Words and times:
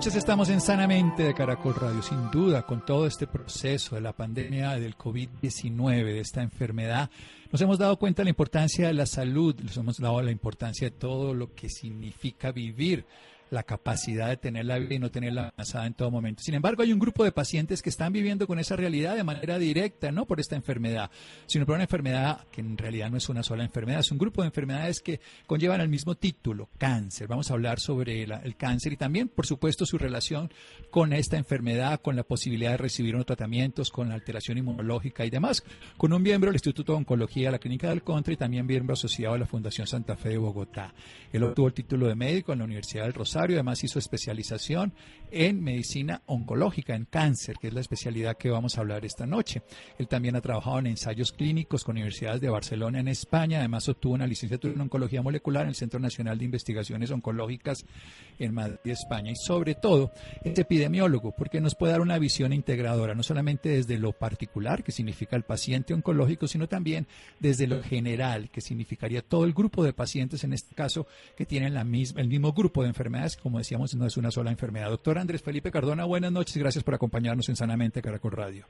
Noches, 0.00 0.16
estamos 0.16 0.48
en 0.48 0.62
Sanamente 0.62 1.24
de 1.24 1.34
Caracol 1.34 1.74
Radio. 1.74 2.00
Sin 2.00 2.30
duda, 2.30 2.62
con 2.62 2.82
todo 2.86 3.06
este 3.06 3.26
proceso 3.26 3.96
de 3.96 4.00
la 4.00 4.14
pandemia 4.14 4.76
del 4.76 4.96
COVID-19, 4.96 6.04
de 6.04 6.20
esta 6.20 6.40
enfermedad, 6.40 7.10
nos 7.52 7.60
hemos 7.60 7.76
dado 7.76 7.98
cuenta 7.98 8.22
de 8.22 8.24
la 8.24 8.30
importancia 8.30 8.86
de 8.86 8.94
la 8.94 9.04
salud, 9.04 9.54
nos 9.62 9.76
hemos 9.76 9.98
dado 9.98 10.22
la 10.22 10.30
importancia 10.30 10.88
de 10.88 10.96
todo 10.96 11.34
lo 11.34 11.54
que 11.54 11.68
significa 11.68 12.50
vivir 12.50 13.04
la 13.50 13.64
capacidad 13.64 14.28
de 14.28 14.36
tener 14.36 14.64
la 14.64 14.78
vida 14.78 14.94
y 14.94 14.98
no 14.98 15.10
tenerla 15.10 15.48
amenazada 15.48 15.86
en 15.86 15.94
todo 15.94 16.10
momento. 16.10 16.42
Sin 16.42 16.54
embargo, 16.54 16.82
hay 16.82 16.92
un 16.92 16.98
grupo 16.98 17.24
de 17.24 17.32
pacientes 17.32 17.82
que 17.82 17.90
están 17.90 18.12
viviendo 18.12 18.46
con 18.46 18.58
esa 18.58 18.76
realidad 18.76 19.16
de 19.16 19.24
manera 19.24 19.58
directa, 19.58 20.12
no 20.12 20.26
por 20.26 20.40
esta 20.40 20.56
enfermedad, 20.56 21.10
sino 21.46 21.66
por 21.66 21.74
una 21.74 21.84
enfermedad 21.84 22.46
que 22.50 22.60
en 22.60 22.78
realidad 22.78 23.10
no 23.10 23.16
es 23.16 23.28
una 23.28 23.42
sola 23.42 23.64
enfermedad, 23.64 24.00
es 24.00 24.12
un 24.12 24.18
grupo 24.18 24.42
de 24.42 24.48
enfermedades 24.48 25.00
que 25.00 25.20
conllevan 25.46 25.80
el 25.80 25.88
mismo 25.88 26.14
título, 26.14 26.68
cáncer. 26.78 27.26
Vamos 27.26 27.50
a 27.50 27.54
hablar 27.54 27.80
sobre 27.80 28.22
el 28.22 28.56
cáncer 28.56 28.92
y 28.92 28.96
también, 28.96 29.28
por 29.28 29.46
supuesto, 29.46 29.84
su 29.84 29.98
relación 29.98 30.52
con 30.90 31.12
esta 31.12 31.36
enfermedad, 31.36 32.00
con 32.00 32.16
la 32.16 32.22
posibilidad 32.22 32.72
de 32.72 32.76
recibir 32.76 33.14
unos 33.14 33.26
tratamientos, 33.26 33.90
con 33.90 34.08
la 34.08 34.14
alteración 34.14 34.58
inmunológica 34.58 35.24
y 35.24 35.30
demás, 35.30 35.64
con 35.96 36.12
un 36.12 36.22
miembro 36.22 36.48
del 36.48 36.56
Instituto 36.56 36.92
de 36.92 36.98
Oncología 36.98 37.48
de 37.48 37.52
la 37.52 37.58
Clínica 37.58 37.88
del 37.88 38.02
Contra 38.02 38.32
y 38.32 38.36
también 38.36 38.66
miembro 38.66 38.94
asociado 38.94 39.34
a 39.34 39.38
la 39.38 39.46
Fundación 39.46 39.86
Santa 39.86 40.16
Fe 40.16 40.30
de 40.30 40.38
Bogotá. 40.38 40.94
Él 41.32 41.42
obtuvo 41.42 41.66
el 41.66 41.74
título 41.74 42.06
de 42.06 42.14
médico 42.14 42.52
en 42.52 42.58
la 42.60 42.64
Universidad 42.64 43.04
del 43.04 43.12
Rosario 43.12 43.39
además 43.54 43.82
hizo 43.84 43.98
especialización 43.98 44.92
en 45.30 45.62
medicina 45.62 46.22
oncológica, 46.26 46.94
en 46.94 47.04
cáncer, 47.04 47.56
que 47.60 47.68
es 47.68 47.74
la 47.74 47.80
especialidad 47.80 48.36
que 48.36 48.50
vamos 48.50 48.76
a 48.76 48.80
hablar 48.80 49.04
esta 49.04 49.26
noche. 49.26 49.62
Él 49.98 50.08
también 50.08 50.36
ha 50.36 50.40
trabajado 50.40 50.78
en 50.78 50.86
ensayos 50.86 51.32
clínicos 51.32 51.84
con 51.84 51.96
universidades 51.96 52.40
de 52.40 52.48
Barcelona 52.48 53.00
en 53.00 53.08
España, 53.08 53.58
además 53.58 53.88
obtuvo 53.88 54.14
una 54.14 54.26
licenciatura 54.26 54.74
en 54.74 54.80
oncología 54.80 55.22
molecular 55.22 55.62
en 55.64 55.70
el 55.70 55.74
Centro 55.74 56.00
Nacional 56.00 56.38
de 56.38 56.44
Investigaciones 56.44 57.10
Oncológicas 57.10 57.84
en 58.38 58.54
Madrid, 58.54 58.78
España, 58.84 59.30
y 59.30 59.36
sobre 59.36 59.74
todo 59.74 60.12
es 60.42 60.58
epidemiólogo, 60.58 61.32
porque 61.32 61.60
nos 61.60 61.74
puede 61.74 61.92
dar 61.92 62.00
una 62.00 62.18
visión 62.18 62.52
integradora, 62.52 63.14
no 63.14 63.22
solamente 63.22 63.68
desde 63.68 63.98
lo 63.98 64.12
particular, 64.12 64.82
que 64.82 64.92
significa 64.92 65.36
el 65.36 65.42
paciente 65.42 65.94
oncológico, 65.94 66.46
sino 66.46 66.68
también 66.68 67.06
desde 67.38 67.66
lo 67.66 67.82
general, 67.82 68.50
que 68.50 68.60
significaría 68.60 69.22
todo 69.22 69.44
el 69.44 69.52
grupo 69.52 69.84
de 69.84 69.92
pacientes, 69.92 70.44
en 70.44 70.52
este 70.52 70.74
caso, 70.74 71.06
que 71.36 71.46
tienen 71.46 71.74
la 71.74 71.84
misma, 71.84 72.20
el 72.20 72.28
mismo 72.28 72.52
grupo 72.52 72.82
de 72.82 72.88
enfermedades 72.88 73.10
como 73.36 73.58
decíamos, 73.58 73.94
no 73.94 74.06
es 74.06 74.16
una 74.16 74.30
sola 74.30 74.50
enfermedad. 74.50 74.90
Doctor 74.90 75.18
Andrés 75.20 75.42
Felipe 75.42 75.70
Cardona, 75.70 76.04
buenas 76.04 76.32
noches, 76.32 76.56
gracias 76.56 76.82
por 76.82 76.94
acompañarnos 76.94 77.48
en 77.48 77.56
Sanamente 77.56 78.02
Caracol 78.02 78.32
Radio. 78.32 78.64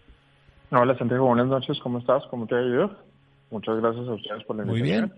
Hola 0.70 0.96
Santiago, 0.98 1.26
buenas 1.26 1.46
noches, 1.46 1.78
¿cómo 1.80 1.98
estás? 1.98 2.22
¿Cómo 2.30 2.46
te 2.46 2.56
ha 2.56 2.62
ido? 2.62 2.90
Muchas 3.50 3.76
gracias 3.80 4.06
a 4.06 4.12
ustedes 4.12 4.44
por 4.44 4.56
la 4.56 4.64
invitación. 4.64 5.12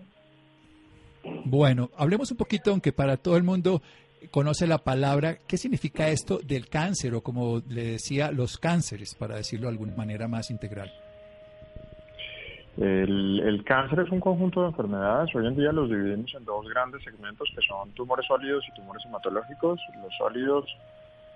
Muy 1.23 1.33
bien. 1.33 1.43
Bueno, 1.45 1.89
hablemos 1.97 2.31
un 2.31 2.37
poquito, 2.37 2.71
aunque 2.71 2.91
para 2.91 3.17
todo 3.17 3.37
el 3.37 3.43
mundo 3.43 3.81
conoce 4.31 4.67
la 4.67 4.79
palabra, 4.79 5.37
¿qué 5.47 5.57
significa 5.57 6.07
esto 6.09 6.39
del 6.43 6.69
cáncer 6.69 7.13
o 7.15 7.21
como 7.21 7.61
le 7.67 7.83
decía, 7.83 8.31
los 8.31 8.57
cánceres, 8.57 9.15
para 9.15 9.35
decirlo 9.35 9.67
de 9.67 9.73
alguna 9.73 9.95
manera 9.95 10.27
más 10.27 10.49
integral? 10.49 10.91
El, 12.77 13.63
cáncer 13.65 13.99
es 13.99 14.11
un 14.11 14.19
conjunto 14.19 14.61
de 14.61 14.69
enfermedades. 14.69 15.33
Hoy 15.35 15.45
en 15.45 15.55
día 15.55 15.71
los 15.71 15.89
dividimos 15.89 16.33
en 16.33 16.43
dos 16.43 16.67
grandes 16.67 17.03
segmentos 17.03 17.47
que 17.55 17.61
son 17.67 17.91
tumores 17.91 18.25
sólidos 18.25 18.63
y 18.67 18.75
tumores 18.75 19.05
hematológicos. 19.05 19.79
Los 20.01 20.13
sólidos 20.17 20.65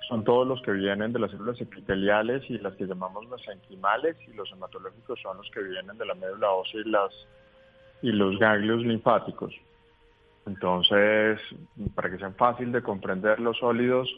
son 0.08 0.24
todos 0.24 0.48
los 0.48 0.62
que 0.62 0.72
vienen 0.72 1.12
de 1.12 1.20
las 1.20 1.32
células 1.32 1.60
epiteliales 1.60 2.44
y 2.50 2.58
las 2.60 2.74
que 2.76 2.86
llamamos 2.86 3.28
mesenquimales 3.28 4.16
y 4.28 4.34
los 4.34 4.50
hematológicos 4.52 5.20
son 5.22 5.38
los 5.38 5.50
que 5.52 5.62
vienen 5.62 5.98
de 5.98 6.06
la 6.06 6.16
médula 6.16 6.52
ósea 6.52 6.82
y, 6.82 6.90
las, 6.90 7.12
y 8.02 8.12
los 8.12 8.40
ganglios 8.40 8.82
linfáticos. 8.84 9.54
Entonces, 10.46 11.42
para 11.94 12.10
que 12.10 12.18
sean 12.18 12.36
fácil 12.36 12.72
de 12.72 12.82
comprender, 12.82 13.40
los 13.42 13.58
sólidos 13.58 14.10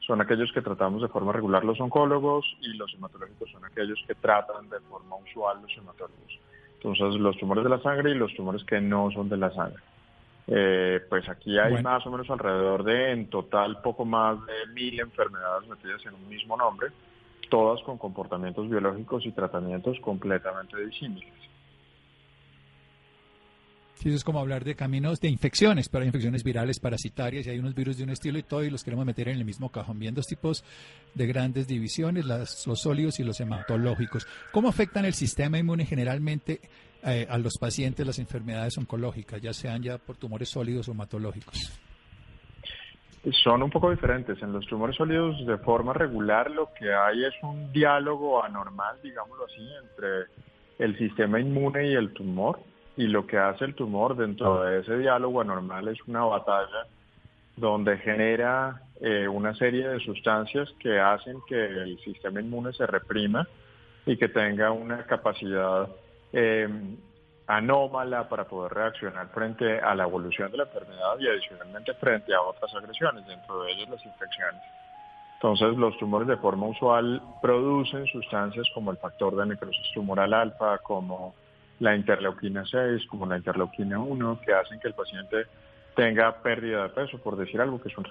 son 0.00 0.20
aquellos 0.22 0.50
que 0.52 0.62
tratamos 0.62 1.02
de 1.02 1.08
forma 1.08 1.32
regular 1.32 1.64
los 1.64 1.78
oncólogos 1.78 2.46
y 2.62 2.74
los 2.76 2.92
hematológicos 2.94 3.50
son 3.50 3.64
aquellos 3.66 4.02
que 4.06 4.14
tratan 4.14 4.68
de 4.70 4.80
forma 4.80 5.16
usual 5.16 5.60
los 5.60 5.76
hematólogos. 5.76 6.40
Entonces, 6.76 7.20
los 7.20 7.36
tumores 7.36 7.64
de 7.64 7.70
la 7.70 7.80
sangre 7.80 8.10
y 8.10 8.14
los 8.14 8.34
tumores 8.34 8.64
que 8.64 8.80
no 8.80 9.10
son 9.10 9.28
de 9.28 9.36
la 9.36 9.50
sangre. 9.50 9.82
Eh, 10.46 11.00
pues 11.08 11.26
aquí 11.28 11.58
hay 11.58 11.82
más 11.82 12.06
o 12.06 12.10
menos 12.10 12.28
alrededor 12.28 12.84
de, 12.84 13.12
en 13.12 13.30
total, 13.30 13.80
poco 13.80 14.04
más 14.04 14.36
de 14.46 14.72
mil 14.74 15.00
enfermedades 15.00 15.68
metidas 15.68 16.04
en 16.04 16.14
un 16.14 16.28
mismo 16.28 16.56
nombre, 16.56 16.88
todas 17.48 17.82
con 17.82 17.96
comportamientos 17.96 18.68
biológicos 18.68 19.24
y 19.24 19.32
tratamientos 19.32 19.98
completamente 20.00 20.76
disímiles. 20.84 21.32
Sí, 23.94 24.10
eso 24.10 24.16
es 24.16 24.24
como 24.24 24.40
hablar 24.40 24.64
de 24.64 24.74
caminos 24.74 25.18
de 25.18 25.30
infecciones, 25.30 25.88
pero 25.88 26.02
hay 26.02 26.08
infecciones 26.08 26.44
virales, 26.44 26.78
parasitarias, 26.78 27.46
y 27.46 27.50
hay 27.50 27.58
unos 27.58 27.74
virus 27.74 27.96
de 27.96 28.04
un 28.04 28.10
estilo 28.10 28.38
y 28.38 28.42
todo, 28.42 28.62
y 28.62 28.68
los 28.68 28.84
queremos 28.84 29.06
meter 29.06 29.28
en 29.28 29.38
el 29.38 29.46
mismo 29.46 29.70
cajón. 29.70 29.98
Bien, 29.98 30.14
dos 30.14 30.26
tipos 30.26 30.62
de 31.14 31.26
grandes 31.26 31.66
divisiones, 31.66 32.26
las, 32.26 32.66
los 32.66 32.82
sólidos 32.82 33.18
y 33.18 33.24
los 33.24 33.40
hematológicos. 33.40 34.26
¿Cómo 34.52 34.68
afectan 34.68 35.06
el 35.06 35.14
sistema 35.14 35.58
inmune 35.58 35.86
generalmente 35.86 36.60
eh, 37.06 37.26
a 37.28 37.38
los 37.38 37.54
pacientes 37.58 38.06
las 38.06 38.18
enfermedades 38.18 38.76
oncológicas, 38.78 39.40
ya 39.40 39.52
sean 39.52 39.82
ya 39.82 39.98
por 39.98 40.16
tumores 40.16 40.48
sólidos 40.50 40.88
o 40.88 40.92
hematológicos? 40.92 41.56
Son 43.42 43.62
un 43.62 43.70
poco 43.70 43.90
diferentes. 43.90 44.42
En 44.42 44.52
los 44.52 44.66
tumores 44.66 44.96
sólidos, 44.96 45.46
de 45.46 45.56
forma 45.58 45.94
regular, 45.94 46.50
lo 46.50 46.68
que 46.78 46.92
hay 46.92 47.24
es 47.24 47.34
un 47.42 47.72
diálogo 47.72 48.44
anormal, 48.44 48.96
digámoslo 49.02 49.46
así, 49.46 49.66
entre 49.82 50.26
el 50.78 50.98
sistema 50.98 51.40
inmune 51.40 51.88
y 51.88 51.94
el 51.94 52.12
tumor 52.12 52.58
y 52.96 53.06
lo 53.06 53.26
que 53.26 53.38
hace 53.38 53.64
el 53.64 53.74
tumor 53.74 54.16
dentro 54.16 54.62
de 54.62 54.80
ese 54.80 54.98
diálogo 54.98 55.40
anormal 55.40 55.88
es 55.88 55.98
una 56.06 56.24
batalla 56.24 56.86
donde 57.56 57.98
genera 57.98 58.82
eh, 59.00 59.26
una 59.26 59.54
serie 59.54 59.88
de 59.88 60.00
sustancias 60.00 60.68
que 60.78 60.98
hacen 60.98 61.38
que 61.48 61.64
el 61.64 61.98
sistema 62.00 62.40
inmune 62.40 62.72
se 62.72 62.86
reprima 62.86 63.46
y 64.06 64.16
que 64.16 64.28
tenga 64.28 64.70
una 64.70 65.04
capacidad 65.04 65.88
eh, 66.34 66.68
anómala 67.46 68.28
para 68.28 68.44
poder 68.44 68.72
reaccionar 68.72 69.28
frente 69.28 69.78
a 69.78 69.94
la 69.94 70.04
evolución 70.04 70.50
de 70.50 70.58
la 70.58 70.64
enfermedad 70.64 71.18
y 71.20 71.28
adicionalmente 71.28 71.94
frente 71.94 72.34
a 72.34 72.40
otras 72.40 72.74
agresiones, 72.74 73.26
dentro 73.26 73.62
de 73.62 73.72
ellas 73.72 73.88
las 73.90 74.04
infecciones. 74.04 74.62
Entonces 75.34 75.76
los 75.76 75.96
tumores 75.98 76.26
de 76.26 76.36
forma 76.38 76.66
usual 76.66 77.22
producen 77.42 78.06
sustancias 78.06 78.66
como 78.74 78.90
el 78.90 78.96
factor 78.96 79.36
de 79.36 79.46
necrosis 79.46 79.92
tumoral 79.92 80.32
alfa, 80.32 80.78
como 80.78 81.34
la 81.80 81.94
interleuquina 81.94 82.64
6 82.64 83.06
como 83.08 83.26
la 83.26 83.36
interleuquina 83.36 83.98
1, 83.98 84.40
que 84.44 84.52
hacen 84.52 84.80
que 84.80 84.88
el 84.88 84.94
paciente 84.94 85.46
tenga 85.94 86.42
pérdida 86.42 86.84
de 86.84 86.88
peso, 86.90 87.18
por 87.18 87.36
decir 87.36 87.60
algo, 87.60 87.80
que 87.80 87.90
son 87.90 88.06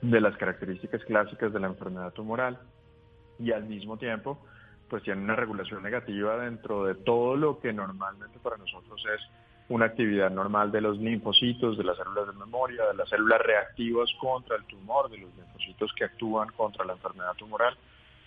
de 0.00 0.20
las 0.20 0.36
características 0.36 1.04
clásicas 1.04 1.52
de 1.52 1.60
la 1.60 1.66
enfermedad 1.66 2.12
tumoral, 2.12 2.58
y 3.38 3.52
al 3.52 3.64
mismo 3.64 3.96
tiempo, 3.96 4.38
pues 4.90 5.02
tiene 5.04 5.22
una 5.22 5.36
regulación 5.36 5.82
negativa 5.82 6.36
dentro 6.36 6.84
de 6.84 6.96
todo 6.96 7.36
lo 7.36 7.60
que 7.60 7.72
normalmente 7.72 8.38
para 8.42 8.56
nosotros 8.56 9.00
es 9.14 9.20
una 9.68 9.86
actividad 9.86 10.30
normal 10.30 10.72
de 10.72 10.80
los 10.80 10.98
linfocitos, 10.98 11.78
de 11.78 11.84
las 11.84 11.96
células 11.96 12.26
de 12.26 12.32
memoria, 12.32 12.84
de 12.86 12.94
las 12.94 13.08
células 13.08 13.40
reactivas 13.40 14.10
contra 14.20 14.56
el 14.56 14.64
tumor, 14.64 15.08
de 15.08 15.18
los 15.18 15.34
linfocitos 15.36 15.92
que 15.96 16.04
actúan 16.04 16.48
contra 16.56 16.84
la 16.84 16.94
enfermedad 16.94 17.34
tumoral 17.34 17.76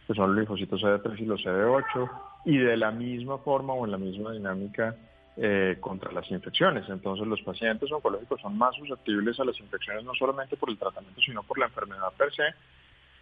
que 0.07 0.13
son 0.13 0.30
los 0.30 0.38
linfocitos 0.38 0.81
CD3 0.81 1.19
y 1.19 1.25
los 1.25 1.42
CD8, 1.42 2.10
y 2.45 2.57
de 2.57 2.77
la 2.77 2.92
misma 2.92 3.38
forma 3.39 3.74
o 3.74 3.86
en 3.86 3.92
la 3.92 3.98
misma 3.98 4.31
dinámica 4.31 4.95
eh, 5.38 5.77
contra 5.80 6.12
las 6.12 6.30
infecciones. 6.30 6.88
Entonces 6.89 7.25
los 7.25 7.42
pacientes 7.42 7.92
oncológicos 7.92 8.42
son 8.42 8.57
más 8.57 8.75
susceptibles 8.75 9.39
a 9.39 9.45
las 9.45 9.60
infecciones 9.60 10.04
no 10.04 10.13
solamente 10.13 10.57
por 10.57 10.69
el 10.69 10.77
tratamiento, 10.77 11.21
sino 11.21 11.44
por 11.44 11.57
la 11.57 11.65
enfermedad 11.65 12.12
per 12.18 12.33
se. 12.33 12.44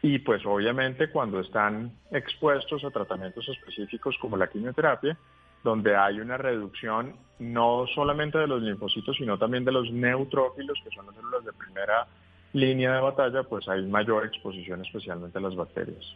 Y 0.04 0.20
pues 0.20 0.44
obviamente 0.46 1.10
cuando 1.10 1.40
están 1.40 1.92
expuestos 2.12 2.84
a 2.84 2.90
tratamientos 2.90 3.48
específicos 3.50 4.16
como 4.20 4.36
la 4.36 4.50
quimioterapia, 4.50 5.18
donde 5.64 5.96
hay 5.96 6.20
una 6.20 6.38
reducción 6.38 7.16
no 7.40 7.86
solamente 7.94 8.38
de 8.40 8.48
los 8.48 8.62
linfocitos, 8.62 9.16
sino 9.18 9.38
también 9.38 9.64
de 9.64 9.72
los 9.72 9.92
neutrófilos, 9.92 10.80
que 10.84 10.90
son 10.96 11.06
las 11.06 11.16
células 11.16 11.46
de 11.46 11.54
primera 11.54 12.08
línea 12.54 12.96
de 12.96 13.02
batalla, 13.02 13.44
pues 13.44 13.68
hay 13.68 13.86
mayor 13.86 14.26
exposición 14.26 14.84
especialmente 14.84 15.38
a 15.38 15.42
las 15.42 15.56
bacterias. 15.56 16.16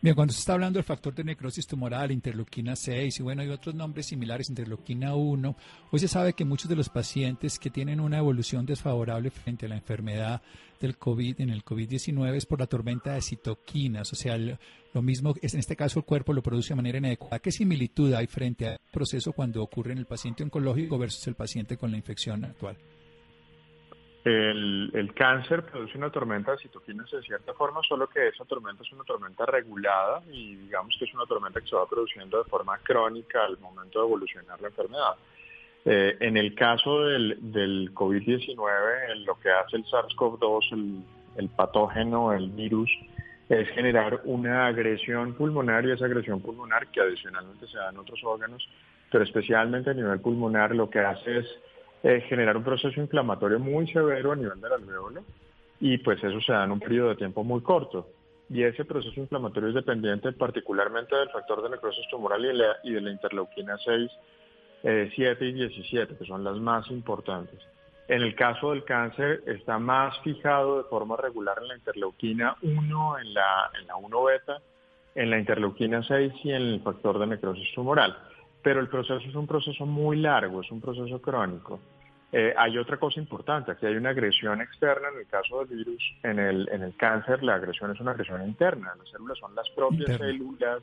Bien, 0.00 0.14
cuando 0.14 0.32
se 0.32 0.38
está 0.38 0.52
hablando 0.52 0.76
del 0.76 0.84
factor 0.84 1.12
de 1.12 1.24
necrosis 1.24 1.66
tumoral, 1.66 2.12
interleuquina 2.12 2.76
6 2.76 3.18
y 3.18 3.22
bueno, 3.24 3.42
hay 3.42 3.48
otros 3.48 3.74
nombres 3.74 4.06
similares, 4.06 4.48
interleuquina 4.48 5.16
1, 5.16 5.56
hoy 5.90 5.98
se 5.98 6.06
sabe 6.06 6.34
que 6.34 6.44
muchos 6.44 6.68
de 6.68 6.76
los 6.76 6.88
pacientes 6.88 7.58
que 7.58 7.68
tienen 7.68 7.98
una 7.98 8.18
evolución 8.18 8.64
desfavorable 8.64 9.30
frente 9.30 9.66
a 9.66 9.70
la 9.70 9.74
enfermedad 9.74 10.40
del 10.80 10.96
COVID, 10.96 11.40
en 11.40 11.50
el 11.50 11.64
COVID-19 11.64 12.34
es 12.34 12.46
por 12.46 12.60
la 12.60 12.66
tormenta 12.66 13.14
de 13.14 13.22
citoquinas, 13.22 14.12
o 14.12 14.16
sea, 14.16 14.36
lo 14.36 15.02
mismo, 15.02 15.34
es, 15.42 15.54
en 15.54 15.60
este 15.60 15.76
caso 15.76 16.00
el 16.00 16.04
cuerpo 16.04 16.32
lo 16.32 16.42
produce 16.42 16.70
de 16.70 16.76
manera 16.76 16.98
inadecuada. 16.98 17.38
¿Qué 17.38 17.52
similitud 17.52 18.12
hay 18.14 18.26
frente 18.26 18.68
al 18.68 18.78
proceso 18.92 19.32
cuando 19.32 19.62
ocurre 19.62 19.92
en 19.92 19.98
el 19.98 20.06
paciente 20.06 20.42
oncológico 20.42 20.98
versus 20.98 21.26
el 21.26 21.34
paciente 21.34 21.76
con 21.76 21.90
la 21.90 21.96
infección 21.96 22.44
actual? 22.44 22.76
El, 24.24 25.12
cáncer 25.14 25.64
produce 25.64 25.96
una 25.96 26.10
tormenta 26.10 26.52
de 26.52 26.58
citoquinas 26.58 27.10
de 27.10 27.22
cierta 27.22 27.54
forma, 27.54 27.80
solo 27.88 28.08
que 28.08 28.28
esa 28.28 28.44
tormenta 28.44 28.82
es 28.82 28.92
una 28.92 29.04
tormenta 29.04 29.46
regulada 29.46 30.22
y 30.30 30.56
digamos 30.56 30.94
que 30.98 31.06
es 31.06 31.14
una 31.14 31.24
tormenta 31.24 31.60
que 31.60 31.66
se 31.66 31.76
va 31.76 31.88
produciendo 31.88 32.42
de 32.42 32.50
forma 32.50 32.76
crónica 32.78 33.44
al 33.44 33.58
momento 33.58 34.00
de 34.00 34.06
evolucionar 34.06 34.60
la 34.60 34.68
enfermedad. 34.68 35.14
Eh, 35.84 36.16
en 36.20 36.36
el 36.36 36.54
caso 36.54 37.02
del, 37.02 37.38
del 37.40 37.94
COVID-19, 37.94 39.24
lo 39.24 39.38
que 39.38 39.50
hace 39.50 39.76
el 39.76 39.84
SARS-CoV-2, 39.84 41.04
el, 41.36 41.48
patógeno, 41.48 42.32
el 42.32 42.50
virus, 42.50 42.90
es 43.48 43.68
generar 43.70 44.20
una 44.24 44.66
agresión 44.66 45.34
pulmonar 45.34 45.86
y 45.86 45.92
esa 45.92 46.04
agresión 46.04 46.40
pulmonar 46.40 46.88
que 46.88 47.00
adicionalmente 47.00 47.66
se 47.68 47.78
da 47.78 47.90
en 47.90 47.98
otros 47.98 48.22
órganos, 48.24 48.68
pero 49.10 49.24
especialmente 49.24 49.90
a 49.90 49.94
nivel 49.94 50.20
pulmonar 50.20 50.74
lo 50.74 50.90
que 50.90 50.98
hace 50.98 51.38
es 51.38 51.46
eh, 52.02 52.20
generar 52.28 52.56
un 52.56 52.64
proceso 52.64 53.00
inflamatorio 53.00 53.58
muy 53.58 53.90
severo 53.90 54.32
a 54.32 54.36
nivel 54.36 54.60
del 54.60 54.72
alveolo 54.72 55.24
y 55.80 55.98
pues 55.98 56.22
eso 56.22 56.40
se 56.40 56.52
da 56.52 56.64
en 56.64 56.72
un 56.72 56.80
periodo 56.80 57.10
de 57.10 57.16
tiempo 57.16 57.44
muy 57.44 57.60
corto. 57.62 58.08
Y 58.50 58.62
ese 58.62 58.84
proceso 58.84 59.20
inflamatorio 59.20 59.68
es 59.68 59.74
dependiente 59.74 60.32
particularmente 60.32 61.14
del 61.14 61.28
factor 61.30 61.62
de 61.62 61.70
necrosis 61.70 62.06
tumoral 62.10 62.44
y 62.44 62.48
de 62.48 62.54
la, 62.54 62.76
y 62.82 62.92
de 62.92 63.00
la 63.00 63.10
interleuquina 63.10 63.76
6, 63.84 64.10
7 64.82 65.44
y 65.44 65.52
17, 65.52 66.16
que 66.16 66.24
son 66.24 66.44
las 66.44 66.56
más 66.56 66.90
importantes. 66.90 67.58
En 68.08 68.22
el 68.22 68.34
caso 68.34 68.70
del 68.70 68.84
cáncer 68.84 69.42
está 69.46 69.78
más 69.78 70.18
fijado 70.20 70.78
de 70.78 70.88
forma 70.88 71.16
regular 71.16 71.58
en 71.60 71.68
la 71.68 71.76
interleuquina 71.76 72.56
1, 72.62 73.18
en 73.18 73.34
la, 73.34 73.70
en 73.78 73.86
la 73.86 73.96
1 73.96 74.24
beta, 74.24 74.58
en 75.14 75.30
la 75.30 75.38
interleuquina 75.38 76.02
6 76.02 76.32
y 76.44 76.50
en 76.50 76.62
el 76.62 76.80
factor 76.80 77.18
de 77.18 77.26
necrosis 77.26 77.72
tumoral 77.74 78.16
pero 78.62 78.80
el 78.80 78.88
proceso 78.88 79.26
es 79.26 79.34
un 79.34 79.46
proceso 79.46 79.86
muy 79.86 80.18
largo, 80.18 80.60
es 80.60 80.70
un 80.70 80.80
proceso 80.80 81.20
crónico. 81.20 81.80
Eh, 82.30 82.52
hay 82.54 82.76
otra 82.76 82.98
cosa 82.98 83.18
importante, 83.18 83.72
aquí 83.72 83.86
hay 83.86 83.96
una 83.96 84.10
agresión 84.10 84.60
externa, 84.60 85.08
en 85.08 85.20
el 85.20 85.26
caso 85.26 85.64
del 85.64 85.78
virus, 85.78 86.02
en 86.22 86.38
el, 86.38 86.68
en 86.70 86.82
el 86.82 86.94
cáncer 86.94 87.42
la 87.42 87.54
agresión 87.54 87.90
es 87.90 88.00
una 88.00 88.10
agresión 88.10 88.46
interna, 88.46 88.92
las 88.98 89.08
células 89.08 89.38
son 89.38 89.54
las 89.54 89.70
propias 89.70 90.18
células 90.18 90.82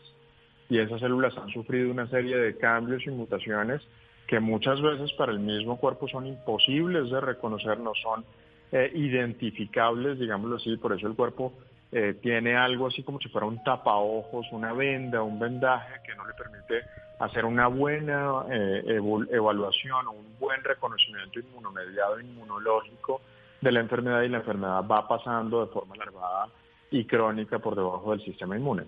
y 0.70 0.80
esas 0.80 1.00
células 1.00 1.38
han 1.38 1.50
sufrido 1.50 1.92
una 1.92 2.08
serie 2.08 2.38
de 2.38 2.58
cambios 2.58 3.06
y 3.06 3.12
mutaciones 3.12 3.82
que 4.28 4.40
muchas 4.40 4.82
veces 4.82 5.14
para 5.14 5.32
el 5.32 5.40
mismo 5.40 5.78
cuerpo 5.78 6.08
son 6.08 6.26
imposibles 6.26 7.10
de 7.10 7.22
reconocer, 7.22 7.80
no 7.80 7.94
son 7.94 8.26
eh, 8.72 8.92
identificables, 8.96 10.20
digámoslo 10.20 10.56
así, 10.56 10.76
por 10.78 10.94
eso 10.94 11.08
el 11.08 11.16
cuerpo 11.16 11.54
eh, 11.92 12.16
tiene 12.22 12.56
algo 12.56 12.88
así 12.88 13.04
como 13.04 13.20
si 13.20 13.30
fuera 13.30 13.46
un 13.46 13.64
tapaojos, 13.64 14.48
una 14.52 14.74
venda, 14.74 15.22
un 15.22 15.40
vendaje 15.40 15.94
que 16.06 16.16
no 16.16 16.26
le 16.26 16.34
permite 16.34 16.82
hacer 17.20 17.46
una 17.46 17.68
buena 17.68 18.44
eh, 18.52 19.00
evaluación 19.32 20.08
o 20.08 20.12
un 20.12 20.40
buen 20.40 20.64
reconocimiento 20.64 21.40
inmunomediado 21.40 22.20
inmunológico 22.20 23.22
de 23.62 23.72
la 23.72 23.80
enfermedad 23.80 24.24
y 24.24 24.30
la 24.30 24.40
enfermedad 24.40 24.84
va 24.86 25.08
pasando 25.08 25.66
de 25.66 25.72
forma 25.72 25.94
alargada 25.96 26.50
y 26.92 27.06
crónica 27.06 27.60
por 27.60 27.76
debajo 27.76 28.12
del 28.12 28.24
sistema 28.26 28.58
inmune. 28.58 28.84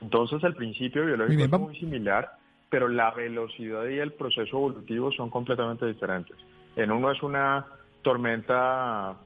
Entonces 0.00 0.42
el 0.44 0.54
principio 0.54 1.04
biológico 1.04 1.44
es 1.44 1.60
muy 1.60 1.78
similar, 1.78 2.30
pero 2.68 2.88
la 2.88 3.10
velocidad 3.10 3.86
y 3.86 3.98
el 3.98 4.12
proceso 4.12 4.56
evolutivo 4.56 5.10
son 5.12 5.30
completamente 5.30 5.86
diferentes. 5.86 6.36
En 6.76 6.90
uno 6.90 7.10
es 7.10 7.22
una 7.22 7.66
tormenta 8.02 9.16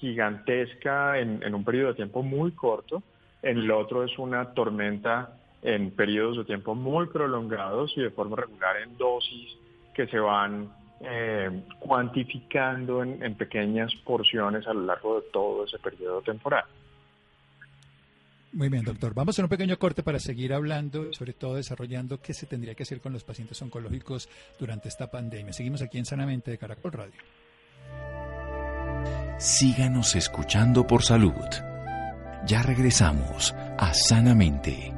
gigantesca 0.00 1.18
en, 1.18 1.42
en 1.42 1.54
un 1.54 1.64
periodo 1.64 1.88
de 1.88 1.94
tiempo 1.94 2.22
muy 2.22 2.52
corto, 2.52 3.02
en 3.42 3.58
el 3.58 3.70
otro 3.70 4.04
es 4.04 4.18
una 4.18 4.54
tormenta 4.54 5.36
en 5.62 5.90
periodos 5.90 6.38
de 6.38 6.44
tiempo 6.44 6.74
muy 6.74 7.06
prolongados 7.06 7.92
y 7.96 8.02
de 8.02 8.10
forma 8.10 8.36
regular 8.36 8.76
en 8.78 8.96
dosis 8.96 9.56
que 9.94 10.06
se 10.06 10.18
van 10.18 10.70
eh, 11.00 11.50
cuantificando 11.78 13.02
en, 13.02 13.34
pequeñas 13.34 13.94
porciones 14.04 14.66
a 14.66 14.72
lo 14.72 14.82
largo 14.82 15.20
de 15.20 15.26
todo 15.32 15.64
ese 15.64 15.78
periodo 15.78 16.22
temporal. 16.22 16.64
Muy 18.54 18.68
bien, 18.68 18.84
doctor. 18.84 19.14
Vamos 19.14 19.36
a 19.36 19.42
un 19.42 19.48
pequeño 19.48 19.76
corte 19.80 20.04
para 20.04 20.20
seguir 20.20 20.52
hablando, 20.54 21.12
sobre 21.12 21.32
todo 21.32 21.56
desarrollando 21.56 22.20
qué 22.20 22.32
se 22.32 22.46
tendría 22.46 22.76
que 22.76 22.84
hacer 22.84 23.00
con 23.00 23.12
los 23.12 23.24
pacientes 23.24 23.60
oncológicos 23.60 24.28
durante 24.60 24.88
esta 24.88 25.10
pandemia. 25.10 25.52
Seguimos 25.52 25.82
aquí 25.82 25.98
en 25.98 26.04
Sanamente 26.04 26.52
de 26.52 26.58
Caracol 26.58 26.92
Radio. 26.92 27.20
Síganos 29.38 30.14
escuchando 30.14 30.86
por 30.86 31.02
salud. 31.02 31.32
Ya 32.46 32.62
regresamos 32.62 33.52
a 33.76 33.92
Sanamente. 33.92 34.92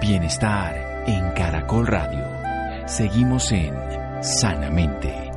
Bienestar 0.00 1.04
en 1.06 1.32
Caracol 1.32 1.86
Radio. 1.86 2.88
Seguimos 2.88 3.52
en 3.52 3.74
Sanamente. 4.22 5.29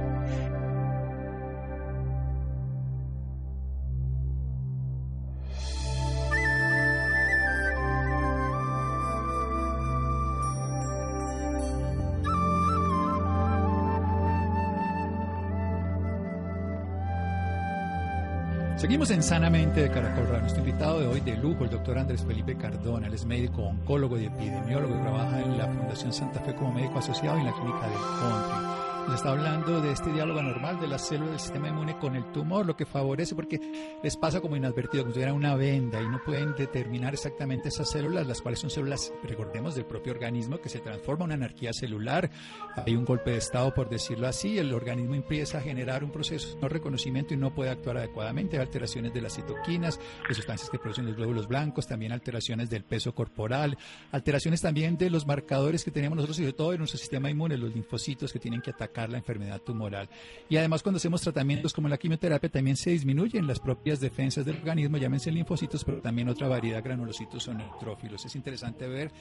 Seguimos 19.03 19.25
en 19.25 19.29
Sanamente 19.29 19.81
de 19.81 19.89
Caracol 19.89 20.27
Radio. 20.27 20.41
Nuestro 20.43 20.63
invitado 20.63 21.01
de 21.01 21.07
hoy 21.07 21.19
de 21.19 21.35
lujo, 21.35 21.65
el 21.65 21.69
doctor 21.69 21.97
Andrés 21.97 22.23
Felipe 22.25 22.55
Cardona. 22.55 23.07
Él 23.07 23.13
es 23.13 23.25
médico, 23.25 23.63
oncólogo 23.63 24.17
y 24.17 24.27
epidemiólogo 24.27 24.95
y 24.95 25.01
trabaja 25.01 25.41
en 25.41 25.57
la 25.57 25.67
Fundación 25.67 26.13
Santa 26.13 26.39
Fe 26.39 26.55
como 26.55 26.71
médico 26.71 26.99
asociado 26.99 27.37
en 27.37 27.45
la 27.45 27.51
clínica 27.51 27.81
del 27.81 27.99
Country 28.21 28.92
nos 29.07 29.15
está 29.15 29.31
hablando 29.31 29.81
de 29.81 29.91
este 29.91 30.13
diálogo 30.13 30.39
anormal 30.39 30.79
de 30.79 30.87
las 30.87 31.07
células 31.07 31.31
del 31.31 31.39
sistema 31.39 31.67
inmune 31.67 31.97
con 31.99 32.15
el 32.15 32.31
tumor, 32.31 32.65
lo 32.65 32.77
que 32.77 32.85
favorece 32.85 33.35
porque 33.35 33.59
les 34.01 34.15
pasa 34.15 34.39
como 34.39 34.55
inadvertido, 34.55 35.03
como 35.03 35.11
si 35.11 35.15
tuviera 35.15 35.33
una 35.33 35.55
venda 35.55 36.01
y 36.01 36.07
no 36.07 36.21
pueden 36.23 36.55
determinar 36.55 37.13
exactamente 37.13 37.67
esas 37.67 37.89
células, 37.89 38.25
las 38.27 38.41
cuales 38.41 38.59
son 38.59 38.69
células, 38.69 39.11
recordemos, 39.23 39.75
del 39.75 39.85
propio 39.85 40.13
organismo 40.13 40.59
que 40.61 40.69
se 40.69 40.79
transforma 40.79 41.25
en 41.25 41.31
una 41.31 41.45
anarquía 41.45 41.73
celular. 41.73 42.31
Hay 42.75 42.95
un 42.95 43.03
golpe 43.03 43.31
de 43.31 43.37
estado, 43.37 43.73
por 43.73 43.89
decirlo 43.89 44.27
así, 44.27 44.57
el 44.57 44.73
organismo 44.73 45.15
empieza 45.15 45.57
a 45.57 45.61
generar 45.61 46.03
un 46.03 46.11
proceso 46.11 46.57
de 46.57 46.69
reconocimiento 46.69 47.33
y 47.33 47.37
no 47.37 47.53
puede 47.53 47.71
actuar 47.71 47.97
adecuadamente. 47.97 48.57
Hay 48.57 48.63
alteraciones 48.63 49.13
de 49.13 49.21
las 49.21 49.35
citoquinas, 49.35 49.99
de 50.27 50.33
sustancias 50.33 50.69
que 50.69 50.79
producen 50.79 51.05
los 51.05 51.15
glóbulos 51.15 51.47
blancos, 51.47 51.87
también 51.87 52.13
alteraciones 52.13 52.69
del 52.69 52.85
peso 52.85 53.13
corporal, 53.13 53.77
alteraciones 54.11 54.61
también 54.61 54.97
de 54.97 55.09
los 55.09 55.27
marcadores 55.27 55.83
que 55.83 55.91
tenemos 55.91 56.15
nosotros 56.15 56.39
y 56.39 56.45
de 56.45 56.53
todo 56.53 56.71
en 56.71 56.79
nuestro 56.79 56.97
sistema 56.97 57.29
inmune, 57.29 57.57
los 57.57 57.73
linfocitos 57.73 58.31
que 58.31 58.39
tienen 58.39 58.61
que 58.61 58.71
atacar 58.71 58.92
la 58.93 59.17
enfermedad 59.17 59.61
tumoral. 59.61 60.09
Y 60.49 60.57
además 60.57 60.83
cuando 60.83 60.97
hacemos 60.97 61.21
tratamientos 61.21 61.73
como 61.73 61.89
la 61.89 61.97
quimioterapia 61.97 62.49
también 62.49 62.77
se 62.77 62.91
disminuyen 62.91 63.47
las 63.47 63.59
propias 63.59 63.99
defensas 63.99 64.45
del 64.45 64.57
organismo, 64.57 64.97
llámense 64.97 65.31
linfocitos, 65.31 65.83
pero 65.83 66.01
también 66.01 66.29
otra 66.29 66.47
variedad, 66.47 66.83
granulocitos 66.83 67.47
o 67.47 67.53
neutrófilos. 67.53 68.25
Es 68.25 68.35
interesante 68.35 68.87
ver 68.87 69.11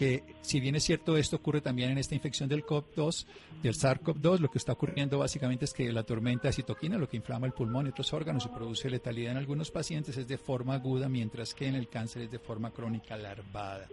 que 0.00 0.24
si 0.40 0.60
bien 0.60 0.76
es 0.76 0.84
cierto 0.84 1.16
esto 1.16 1.36
ocurre 1.36 1.60
también 1.60 1.90
en 1.90 1.98
esta 1.98 2.14
infección 2.14 2.48
del 2.48 2.64
COP2, 2.64 3.26
del 3.62 3.74
SARS-CoV-2, 3.74 4.38
lo 4.38 4.50
que 4.50 4.58
está 4.58 4.72
ocurriendo 4.72 5.18
básicamente 5.18 5.66
es 5.66 5.74
que 5.74 5.92
la 5.92 6.04
tormenta 6.04 6.48
de 6.48 6.54
citoquina, 6.54 6.96
lo 6.96 7.08
que 7.08 7.18
inflama 7.18 7.46
el 7.46 7.52
pulmón 7.52 7.86
y 7.86 7.90
otros 7.90 8.12
órganos 8.14 8.46
y 8.46 8.48
produce 8.48 8.88
letalidad 8.88 9.32
en 9.32 9.38
algunos 9.38 9.70
pacientes, 9.70 10.16
es 10.16 10.26
de 10.26 10.38
forma 10.38 10.74
aguda, 10.74 11.08
mientras 11.08 11.54
que 11.54 11.66
en 11.66 11.74
el 11.74 11.88
cáncer 11.88 12.22
es 12.22 12.30
de 12.30 12.38
forma 12.38 12.70
crónica 12.70 13.16
larvada. 13.16 13.88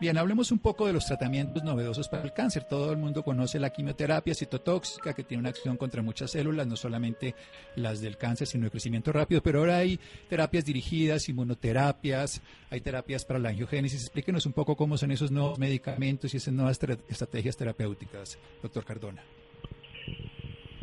Bien, 0.00 0.16
hablemos 0.16 0.52
un 0.52 0.60
poco 0.60 0.86
de 0.86 0.92
los 0.92 1.06
tratamientos 1.06 1.64
novedosos 1.64 2.08
para 2.08 2.22
el 2.22 2.32
cáncer. 2.32 2.62
Todo 2.62 2.92
el 2.92 2.98
mundo 2.98 3.24
conoce 3.24 3.58
la 3.58 3.70
quimioterapia 3.70 4.32
citotóxica, 4.32 5.12
que 5.12 5.24
tiene 5.24 5.40
una 5.40 5.48
acción 5.48 5.76
contra 5.76 6.02
muchas 6.02 6.30
células, 6.30 6.68
no 6.68 6.76
solamente 6.76 7.34
las 7.74 8.00
del 8.00 8.16
cáncer, 8.16 8.46
sino 8.46 8.66
el 8.66 8.70
crecimiento 8.70 9.10
rápido, 9.10 9.42
pero 9.42 9.58
ahora 9.58 9.78
hay 9.78 9.98
terapias 10.28 10.64
dirigidas, 10.64 11.28
inmunoterapias, 11.28 12.42
hay 12.70 12.80
terapias 12.80 13.24
para 13.24 13.40
la 13.40 13.48
angiogénesis. 13.48 14.02
Explíquenos 14.02 14.46
un 14.46 14.52
poco 14.52 14.76
cómo 14.76 14.96
son 14.96 15.10
esos 15.10 15.32
nuevos 15.32 15.58
medicamentos 15.58 16.32
y 16.32 16.36
esas 16.36 16.54
nuevas 16.54 16.78
estrategias 17.08 17.56
terapéuticas, 17.56 18.38
doctor 18.62 18.84
Cardona. 18.84 19.24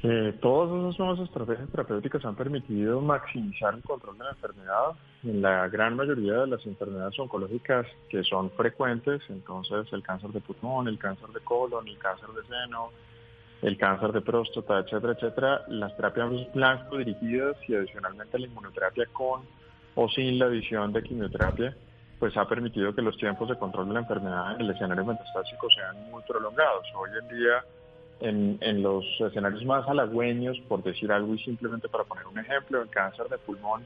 Eh, 0.08 0.38
todas 0.40 0.70
esas 0.70 1.00
nuevas 1.00 1.20
estrategias 1.20 1.68
terapéuticas 1.72 2.24
han 2.26 2.36
permitido 2.36 3.02
maximizar 3.02 3.74
el 3.74 3.82
control 3.82 4.16
de 4.20 4.26
la 4.26 4.30
enfermedad 4.30 4.92
en 5.24 5.42
la 5.42 5.68
gran 5.68 5.96
mayoría 5.96 6.42
de 6.42 6.48
las 6.48 6.64
enfermedades 6.68 7.18
oncológicas 7.18 7.88
que 8.08 8.24
son 8.24 8.52
frecuentes, 8.52 9.24
entonces 9.30 9.92
el 9.94 10.04
cáncer 10.04 10.30
de 10.30 10.42
pulmón, 10.42 10.88
el 10.88 11.00
cáncer 11.00 11.30
de 11.30 11.40
colon, 11.40 11.88
el 11.88 11.98
cáncer 11.98 12.30
de 12.30 12.44
seno, 12.44 12.92
el 13.64 13.78
cáncer 13.80 14.12
de 14.12 14.22
próstata, 14.22 14.78
etcétera, 14.78 15.14
etcétera, 15.14 15.62
las 15.70 15.96
terapias 15.96 16.54
blanco 16.54 16.98
dirigidas 16.98 17.58
y 17.68 17.74
adicionalmente 17.74 18.38
la 18.38 18.46
inmunoterapia 18.46 19.08
con 19.12 19.42
o 19.96 20.08
sin 20.10 20.38
la 20.38 20.46
adición 20.46 20.94
de 20.94 21.02
quimioterapia, 21.02 21.76
pues 22.20 22.38
ha 22.38 22.48
permitido 22.48 22.94
que 22.94 23.02
los 23.02 23.18
tiempos 23.18 23.50
de 23.50 23.58
control 23.58 23.88
de 23.88 23.96
la 23.96 24.02
enfermedad 24.02 24.54
en 24.54 24.62
el 24.62 24.70
escenario 24.70 25.04
metastásico 25.04 25.68
sean 25.72 26.12
muy 26.12 26.22
prolongados. 26.28 26.86
Hoy 26.96 27.10
en 27.20 27.40
día, 27.40 27.64
en, 28.20 28.58
en 28.62 28.82
los 28.82 29.06
escenarios 29.20 29.64
más 29.66 29.88
halagüeños, 29.88 30.60
por 30.68 30.84
decir 30.84 31.12
algo 31.12 31.34
y 31.34 31.40
simplemente 31.40 31.90
para 31.90 32.04
poner 32.04 32.26
un 32.28 32.40
ejemplo, 32.40 32.82
en 32.82 32.88
cáncer 32.90 33.28
de 33.30 33.38
pulmón, 33.38 33.86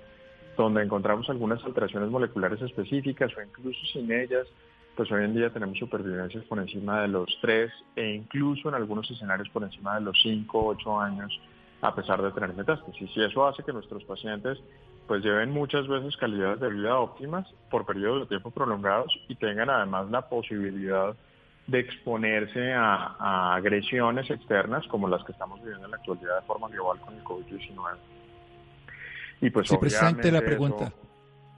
donde 0.58 0.84
encontramos 0.84 1.30
algunas 1.30 1.64
alteraciones 1.64 2.10
moleculares 2.10 2.62
específicas 2.62 3.32
o 3.38 3.42
incluso 3.42 3.80
sin 3.94 4.12
ellas, 4.12 4.48
pues 4.96 5.12
hoy 5.12 5.24
en 5.24 5.34
día 5.34 5.50
tenemos 5.50 5.78
supervivencias 5.78 6.44
por 6.46 6.60
encima 6.60 7.02
de 7.02 7.08
los 7.08 7.38
3 7.42 7.72
e 7.96 8.16
incluso 8.16 8.68
en 8.68 8.76
algunos 8.76 9.10
escenarios 9.10 9.48
por 9.50 9.64
encima 9.64 9.96
de 9.96 10.02
los 10.02 10.22
5 10.22 10.60
o 10.60 10.68
8 10.72 11.00
años 11.00 11.40
a 11.82 11.96
pesar 11.96 12.22
de 12.22 12.32
tener 12.32 12.54
metástasis. 12.54 13.10
Y 13.16 13.24
eso 13.24 13.48
hace 13.48 13.64
que 13.64 13.72
nuestros 13.72 14.04
pacientes 14.04 14.60
pues 15.08 15.24
lleven 15.24 15.52
muchas 15.52 15.88
veces 15.88 16.16
calidades 16.18 16.60
de 16.60 16.70
vida 16.70 17.00
óptimas 17.00 17.48
por 17.72 17.86
periodos 17.86 18.22
de 18.22 18.28
tiempo 18.28 18.52
prolongados 18.52 19.12
y 19.28 19.36
tengan 19.36 19.70
además 19.70 20.12
la 20.12 20.28
posibilidad 20.28 21.08
de 21.14 21.29
exponerse 21.78 22.74
a, 22.74 23.54
agresiones 23.56 24.30
externas 24.30 24.88
como 24.88 25.08
las 25.08 25.24
que 25.24 25.32
estamos 25.32 25.62
viviendo 25.62 25.86
en 25.86 25.92
la 25.92 25.98
actualidad 25.98 26.40
de 26.40 26.46
forma 26.48 26.68
global 26.70 27.00
con 27.00 27.16
el 27.16 27.24
COVID-19. 27.24 27.98
Y 29.42 29.50
pues 29.52 29.68
sí, 29.68 29.76
obviamente 29.76 30.32
la 30.32 30.42
pregunta. 30.42 30.92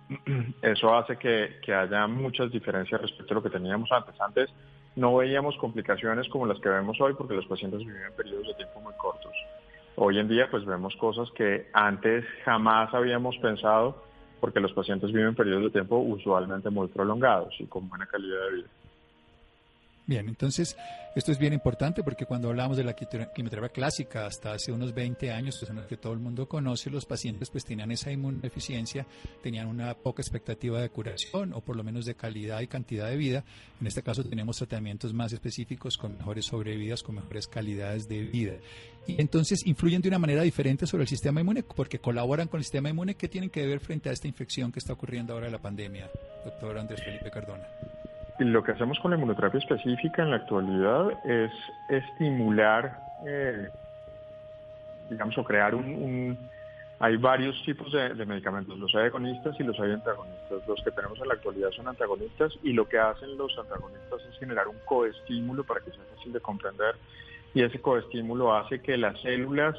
Eso, 0.62 0.94
hace 0.94 1.18
que, 1.18 1.60
que 1.64 1.74
haya 1.74 2.06
muchas 2.08 2.52
diferencias 2.52 3.02
respecto 3.02 3.34
a 3.34 3.36
lo 3.36 3.44
que 3.44 3.50
teníamos 3.50 3.90
antes. 3.92 4.20
Antes 4.20 4.50
no 4.96 5.16
veíamos 5.16 5.56
complicaciones 5.58 6.28
como 6.28 6.46
las 6.46 6.60
que 6.60 6.70
vemos 6.70 7.00
hoy 7.00 7.14
porque 7.14 7.34
los 7.34 7.46
pacientes 7.46 7.80
vivían 7.80 8.12
periodos 8.18 8.48
de 8.48 8.54
tiempo 8.56 8.82
muy 8.82 8.94
cortos. 8.96 9.32
Hoy 9.96 10.20
en 10.20 10.28
día 10.28 10.50
pues 10.50 10.66
vemos 10.66 10.96
cosas 10.98 11.30
que 11.32 11.70
antes 11.74 12.26
jamás 12.44 12.94
habíamos 12.94 13.38
pensado 13.38 14.04
porque 14.40 14.60
los 14.60 14.74
pacientes 14.74 15.12
viven 15.12 15.36
periodos 15.36 15.66
de 15.66 15.70
tiempo 15.70 15.98
usualmente 15.98 16.70
muy 16.70 16.88
prolongados 16.88 17.54
y 17.60 17.66
con 17.68 17.88
buena 17.88 18.06
calidad 18.08 18.40
de 18.50 18.56
vida. 18.56 18.68
Bien, 20.12 20.28
entonces 20.28 20.76
esto 21.16 21.32
es 21.32 21.40
bien 21.40 21.54
importante 21.54 22.04
porque 22.04 22.26
cuando 22.26 22.50
hablamos 22.50 22.76
de 22.76 22.84
la 22.84 22.94
quimioterapia 22.94 23.70
clásica 23.70 24.26
hasta 24.26 24.52
hace 24.52 24.74
unos 24.74 24.94
20 24.94 25.32
años, 25.32 25.58
pues 25.58 25.72
que 25.88 25.96
todo 25.96 26.12
el 26.12 26.20
mundo 26.20 26.50
conoce, 26.50 26.90
los 26.90 27.06
pacientes 27.06 27.50
pues 27.50 27.64
tenían 27.64 27.92
esa 27.92 28.12
inmunodeficiencia, 28.12 29.08
tenían 29.42 29.68
una 29.68 29.94
poca 29.94 30.22
expectativa 30.22 30.82
de 30.82 30.90
curación 30.90 31.54
o 31.54 31.62
por 31.62 31.78
lo 31.78 31.86
menos 31.86 32.04
de 32.04 32.16
calidad 32.16 32.60
y 32.60 32.68
cantidad 32.68 33.08
de 33.08 33.16
vida. 33.16 33.46
En 33.80 33.88
este 33.88 34.04
caso 34.04 34.26
tenemos 34.26 34.58
tratamientos 34.58 35.14
más 35.14 35.32
específicos 35.32 35.98
con 35.98 36.18
mejores 36.18 36.44
sobrevidas, 36.44 37.04
con 37.04 37.16
mejores 37.16 37.48
calidades 37.48 38.10
de 38.10 38.24
vida. 38.24 38.56
Y 39.08 39.22
entonces 39.22 39.66
influyen 39.66 40.02
de 40.02 40.10
una 40.10 40.20
manera 40.20 40.42
diferente 40.42 40.88
sobre 40.88 41.04
el 41.04 41.08
sistema 41.08 41.40
inmune 41.40 41.64
porque 41.64 42.00
colaboran 42.00 42.50
con 42.50 42.58
el 42.58 42.66
sistema 42.66 42.90
inmune 42.90 43.16
que 43.16 43.30
tienen 43.30 43.50
que 43.50 43.66
ver 43.66 43.80
frente 43.80 44.10
a 44.10 44.12
esta 44.12 44.28
infección 44.28 44.74
que 44.74 44.80
está 44.80 44.92
ocurriendo 44.92 45.32
ahora 45.32 45.46
de 45.46 45.54
la 45.54 45.62
pandemia, 45.62 46.12
doctor 46.44 46.78
Andrés 46.78 47.02
Felipe 47.02 47.32
Cardona 47.32 47.64
lo 48.46 48.64
que 48.64 48.72
hacemos 48.72 49.00
con 49.00 49.12
la 49.12 49.18
inmunoterapia 49.18 49.60
específica 49.60 50.24
en 50.24 50.32
la 50.32 50.38
actualidad 50.38 51.12
es 51.26 51.52
estimular, 51.90 53.00
eh, 53.26 53.70
digamos, 55.10 55.38
o 55.38 55.44
crear 55.44 55.76
un, 55.76 56.38
Hay 57.00 57.18
varios 57.18 57.62
tipos 57.66 57.92
de, 57.92 58.26
medicamentos, 58.26 58.78
los 58.78 58.94
hay 58.96 59.08
agonistas 59.08 59.60
y 59.60 59.64
los 59.64 59.80
hay 59.80 59.92
antagonistas. 59.92 60.68
Los 60.68 60.84
que 60.84 60.92
tenemos 60.92 61.20
en 61.20 61.28
la 61.28 61.34
actualidad 61.34 61.72
son 61.72 61.88
antagonistas 61.88 62.54
y 62.64 62.74
lo 62.74 62.88
que 62.88 63.00
hacen 63.00 63.38
los 63.38 63.58
antagonistas 63.58 64.22
es 64.30 64.38
generar 64.40 64.68
un 64.68 64.78
coestímulo 64.86 65.64
para 65.64 65.82
que 65.82 65.92
sea 65.92 66.04
fácil 66.16 66.34
de 66.34 66.40
comprender 66.40 66.96
y 67.54 67.64
ese 67.64 67.82
coestímulo 67.82 68.56
hace 68.56 68.82
que 68.82 68.98
las 68.98 69.20
células 69.22 69.76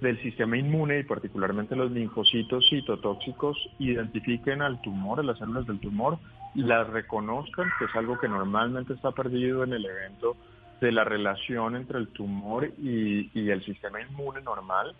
del 0.00 0.20
sistema 0.22 0.58
inmune 0.58 1.00
y 1.00 1.04
particularmente 1.04 1.76
los 1.76 1.90
linfocitos 1.90 2.68
citotóxicos 2.68 3.56
identifiquen 3.78 4.60
al 4.60 4.80
tumor, 4.82 5.20
a 5.20 5.22
las 5.22 5.38
células 5.38 5.66
del 5.66 5.80
tumor, 5.80 6.18
las 6.62 6.88
reconozcan, 6.88 7.70
que 7.78 7.86
es 7.86 7.96
algo 7.96 8.18
que 8.18 8.28
normalmente 8.28 8.94
está 8.94 9.10
perdido 9.12 9.64
en 9.64 9.72
el 9.72 9.84
evento 9.84 10.36
de 10.80 10.92
la 10.92 11.04
relación 11.04 11.76
entre 11.76 11.98
el 11.98 12.08
tumor 12.08 12.66
y, 12.78 13.50
el 13.50 13.64
sistema 13.64 14.00
inmune 14.00 14.40
normal, 14.42 14.94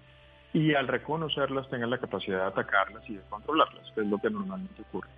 y 0.53 0.75
al 0.75 0.89
reconocerlas 0.89 1.69
tengan 1.69 1.91
la 1.91 1.99
capacidad 1.99 2.39
de 2.39 2.47
atacarlas 2.47 3.09
y 3.09 3.15
de 3.15 3.23
controlarlas, 3.29 3.91
que 3.95 4.01
es 4.03 4.07
lo 4.07 4.19
que 4.19 4.31
normalmente 4.31 4.83
ocurre. 4.83 5.09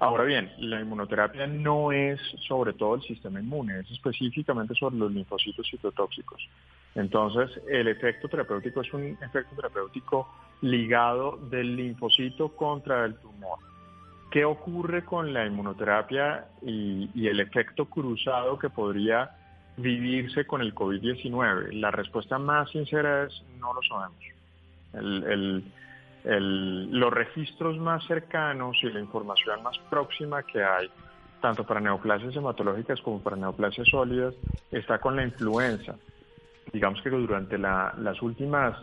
Ahora 0.00 0.24
bien, 0.24 0.52
la 0.58 0.80
inmunoterapia 0.80 1.46
no 1.46 1.92
es 1.92 2.20
sobre 2.48 2.72
todo 2.72 2.96
el 2.96 3.02
sistema 3.02 3.40
inmune, 3.40 3.80
es 3.80 3.90
específicamente 3.90 4.74
sobre 4.74 4.96
los 4.96 5.12
linfocitos 5.12 5.66
citotóxicos. 5.70 6.48
Entonces, 6.94 7.50
el 7.68 7.88
efecto 7.88 8.28
terapéutico 8.28 8.80
es 8.80 8.92
un 8.92 9.16
efecto 9.20 9.54
terapéutico 9.56 10.28
ligado 10.62 11.38
del 11.50 11.76
linfocito 11.76 12.54
contra 12.56 13.04
el 13.04 13.16
tumor. 13.16 13.58
¿Qué 14.34 14.44
ocurre 14.44 15.04
con 15.04 15.32
la 15.32 15.46
inmunoterapia 15.46 16.46
y, 16.60 17.28
el 17.28 17.38
efecto 17.38 17.84
cruzado 17.84 18.58
que 18.58 18.68
podría 18.68 19.30
vivirse 19.76 20.44
con 20.44 20.60
el 20.60 20.74
COVID-19? 20.74 21.70
La 21.74 21.92
respuesta 21.92 22.36
más 22.36 22.68
sincera 22.70 23.26
es 23.26 23.44
no 23.60 23.72
lo 23.72 23.80
sabemos. 23.82 25.62
los 26.24 27.12
registros 27.12 27.78
más 27.78 28.04
cercanos 28.08 28.76
y 28.82 28.90
la 28.90 28.98
información 28.98 29.62
más 29.62 29.78
próxima 29.88 30.42
que 30.42 30.64
hay, 30.64 30.90
tanto 31.40 31.64
para 31.64 31.78
neoplasias 31.78 32.34
hematológicas 32.34 33.00
como 33.02 33.22
para 33.22 33.36
neoplasias 33.36 33.86
sólidas, 33.86 34.34
está 34.72 34.98
con 34.98 35.14
la 35.14 35.22
influenza 35.22 35.94
digamos 36.72 37.00
que 37.02 37.10
durante 37.10 37.56
las 37.56 38.20
últimas 38.20 38.76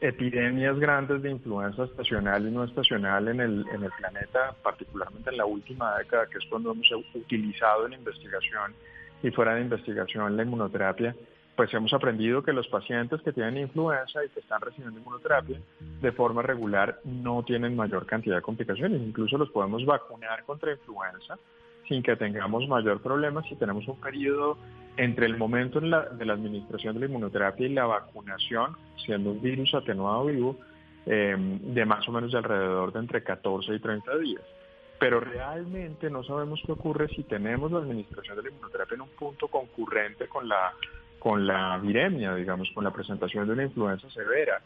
epidemias 0.00 0.78
grandes 0.78 1.22
de 1.22 1.30
influenza 1.30 1.84
estacional 1.84 2.46
y 2.46 2.50
no 2.50 2.64
estacional 2.64 3.28
en 3.28 3.40
el, 3.40 3.66
en 3.72 3.84
el 3.84 3.90
planeta, 3.92 4.54
particularmente 4.62 5.30
en 5.30 5.36
la 5.36 5.44
última 5.44 5.98
década, 5.98 6.26
que 6.26 6.38
es 6.38 6.44
cuando 6.48 6.72
hemos 6.72 6.90
utilizado 7.14 7.86
en 7.86 7.94
investigación 7.94 8.74
y 9.22 9.30
fuera 9.30 9.54
de 9.54 9.60
investigación 9.60 10.36
la 10.36 10.42
inmunoterapia, 10.42 11.14
pues 11.54 11.74
hemos 11.74 11.92
aprendido 11.92 12.42
que 12.42 12.54
los 12.54 12.66
pacientes 12.68 13.20
que 13.20 13.32
tienen 13.32 13.58
influenza 13.58 14.24
y 14.24 14.30
que 14.30 14.40
están 14.40 14.62
recibiendo 14.62 14.98
inmunoterapia 14.98 15.60
de 16.00 16.12
forma 16.12 16.40
regular 16.40 17.00
no 17.04 17.42
tienen 17.42 17.76
mayor 17.76 18.06
cantidad 18.06 18.36
de 18.36 18.42
complicaciones, 18.42 19.02
incluso 19.02 19.36
los 19.36 19.50
podemos 19.50 19.84
vacunar 19.84 20.44
contra 20.44 20.72
influenza 20.72 21.38
sin 21.90 22.04
que 22.04 22.14
tengamos 22.14 22.68
mayor 22.68 23.02
problema 23.02 23.42
si 23.42 23.56
tenemos 23.56 23.86
un 23.88 24.00
periodo 24.00 24.56
entre 24.96 25.26
el 25.26 25.36
momento 25.36 25.80
de 25.80 25.88
la 25.88 26.32
administración 26.32 26.94
de 26.94 27.00
la 27.00 27.06
inmunoterapia 27.06 27.66
y 27.66 27.74
la 27.74 27.84
vacunación, 27.84 28.76
siendo 29.04 29.32
un 29.32 29.42
virus 29.42 29.74
atenuado 29.74 30.26
vivo, 30.26 30.56
em, 31.04 31.58
de 31.74 31.84
más 31.84 32.08
o 32.08 32.12
menos 32.12 32.30
de 32.30 32.38
alrededor 32.38 32.92
de 32.92 33.00
entre 33.00 33.24
14 33.24 33.74
y 33.74 33.80
30 33.80 34.16
días. 34.18 34.42
Pero 35.00 35.18
realmente 35.18 36.08
no 36.10 36.22
sabemos 36.22 36.60
qué 36.64 36.72
ocurre 36.72 37.08
si 37.08 37.24
tenemos 37.24 37.72
la 37.72 37.78
administración 37.78 38.36
de 38.36 38.44
la 38.44 38.48
inmunoterapia 38.50 38.94
en 38.94 39.00
un 39.00 39.08
punto 39.08 39.48
concurrente 39.48 40.28
con 40.28 40.48
la, 40.48 40.72
con 41.18 41.44
la 41.44 41.76
viremia, 41.78 42.36
digamos, 42.36 42.70
con 42.72 42.84
la 42.84 42.92
presentación 42.92 43.48
de 43.48 43.54
una 43.54 43.64
influenza 43.64 44.08
severa 44.10 44.60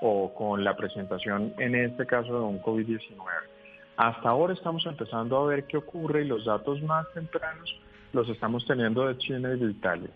o 0.00 0.32
con 0.32 0.64
la 0.64 0.74
presentación, 0.76 1.52
en 1.58 1.74
este 1.74 2.06
caso, 2.06 2.32
de 2.32 2.40
un 2.40 2.62
COVID-19. 2.62 3.59
Hasta 4.00 4.30
ahora 4.30 4.54
estamos 4.54 4.86
empezando 4.86 5.36
a 5.36 5.46
ver 5.46 5.66
qué 5.66 5.76
ocurre 5.76 6.22
y 6.22 6.26
los 6.26 6.46
datos 6.46 6.82
más 6.84 7.06
tempranos 7.12 7.78
los 8.14 8.26
estamos 8.30 8.64
teniendo 8.64 9.06
de 9.06 9.18
China 9.18 9.52
y 9.54 9.58
de 9.60 9.70
Italia. 9.72 10.08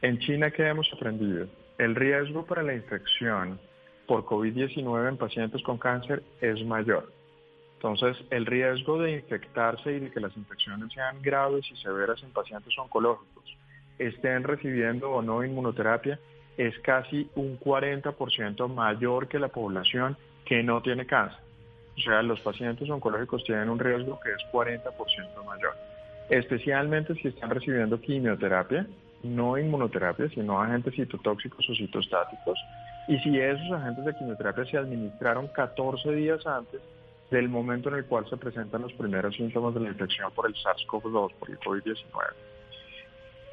En 0.00 0.18
China, 0.20 0.50
¿qué 0.50 0.66
hemos 0.66 0.90
aprendido? 0.90 1.46
El 1.76 1.96
riesgo 1.96 2.46
para 2.46 2.62
la 2.62 2.72
infección 2.72 3.60
por 4.06 4.24
COVID-19 4.24 5.06
en 5.06 5.18
pacientes 5.18 5.62
con 5.64 5.76
cáncer 5.76 6.22
es 6.40 6.64
mayor. 6.64 7.12
Entonces, 7.74 8.16
el 8.30 8.46
riesgo 8.46 8.98
de 9.02 9.12
infectarse 9.16 9.92
y 9.92 10.00
de 10.00 10.10
que 10.10 10.20
las 10.20 10.34
infecciones 10.34 10.90
sean 10.94 11.20
graves 11.20 11.70
y 11.70 11.76
severas 11.76 12.22
en 12.22 12.30
pacientes 12.30 12.72
oncológicos, 12.78 13.54
estén 13.98 14.44
recibiendo 14.44 15.10
o 15.10 15.20
no 15.20 15.44
inmunoterapia, 15.44 16.18
es 16.56 16.78
casi 16.78 17.28
un 17.34 17.60
40% 17.60 18.66
mayor 18.72 19.28
que 19.28 19.38
la 19.38 19.48
población 19.48 20.16
que 20.46 20.62
no 20.62 20.80
tiene 20.80 21.04
cáncer. 21.04 21.49
O 22.00 22.02
sea, 22.02 22.22
los 22.22 22.40
pacientes 22.40 22.88
oncológicos 22.88 23.44
tienen 23.44 23.68
un 23.68 23.78
riesgo 23.78 24.18
que 24.20 24.30
es 24.30 24.38
40% 24.50 25.44
mayor, 25.44 25.74
especialmente 26.30 27.14
si 27.16 27.28
están 27.28 27.50
recibiendo 27.50 28.00
quimioterapia, 28.00 28.86
no 29.22 29.58
inmunoterapia, 29.58 30.30
sino 30.30 30.62
agentes 30.62 30.94
citotóxicos 30.94 31.68
o 31.68 31.74
citostáticos, 31.74 32.58
y 33.06 33.18
si 33.18 33.38
esos 33.38 33.70
agentes 33.72 34.06
de 34.06 34.14
quimioterapia 34.14 34.64
se 34.64 34.78
administraron 34.78 35.48
14 35.48 36.12
días 36.12 36.46
antes 36.46 36.80
del 37.30 37.50
momento 37.50 37.90
en 37.90 37.96
el 37.96 38.06
cual 38.06 38.26
se 38.30 38.36
presentan 38.38 38.80
los 38.80 38.92
primeros 38.94 39.36
síntomas 39.36 39.74
de 39.74 39.80
la 39.80 39.88
infección 39.88 40.32
por 40.32 40.46
el 40.46 40.54
SARS-CoV-2, 40.54 41.34
por 41.34 41.50
el 41.50 41.60
COVID-19. 41.60 42.04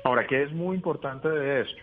Ahora, 0.06 0.26
¿qué 0.26 0.44
es 0.44 0.54
muy 0.54 0.78
importante 0.78 1.28
de 1.28 1.62
esto? 1.62 1.82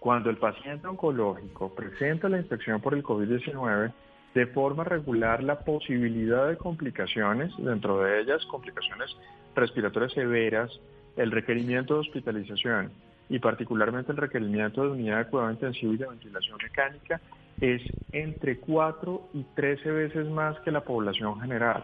Cuando 0.00 0.28
el 0.28 0.36
paciente 0.36 0.86
oncológico 0.86 1.74
presenta 1.74 2.28
la 2.28 2.38
infección 2.38 2.80
por 2.82 2.92
el 2.92 3.02
COVID-19, 3.02 3.92
de 4.34 4.46
forma 4.46 4.84
regular 4.84 5.42
la 5.42 5.60
posibilidad 5.60 6.48
de 6.48 6.56
complicaciones, 6.56 7.52
dentro 7.58 8.02
de 8.02 8.20
ellas 8.20 8.44
complicaciones 8.46 9.10
respiratorias 9.54 10.12
severas, 10.12 10.70
el 11.16 11.30
requerimiento 11.30 11.94
de 11.94 12.00
hospitalización 12.00 12.90
y 13.28 13.38
particularmente 13.38 14.12
el 14.12 14.18
requerimiento 14.18 14.82
de 14.82 14.90
unidad 14.90 15.18
de 15.18 15.30
cuidado 15.30 15.50
intensivo 15.50 15.92
y 15.92 15.98
de 15.98 16.06
ventilación 16.06 16.58
mecánica 16.62 17.20
es 17.60 17.82
entre 18.12 18.58
4 18.58 19.28
y 19.34 19.44
13 19.54 19.90
veces 19.90 20.26
más 20.28 20.58
que 20.60 20.70
la 20.70 20.82
población 20.82 21.40
general. 21.40 21.82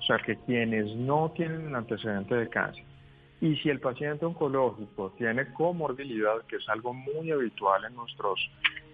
O 0.00 0.02
sea 0.02 0.18
que 0.18 0.36
quienes 0.36 0.94
no 0.96 1.32
tienen 1.34 1.68
el 1.68 1.74
antecedente 1.74 2.34
de 2.34 2.48
cáncer. 2.48 2.84
Y 3.40 3.56
si 3.56 3.70
el 3.70 3.80
paciente 3.80 4.24
oncológico 4.24 5.12
tiene 5.16 5.52
comorbilidad, 5.52 6.42
que 6.48 6.56
es 6.56 6.68
algo 6.68 6.92
muy 6.92 7.30
habitual 7.30 7.84
en 7.84 7.94
nuestros, 7.94 8.38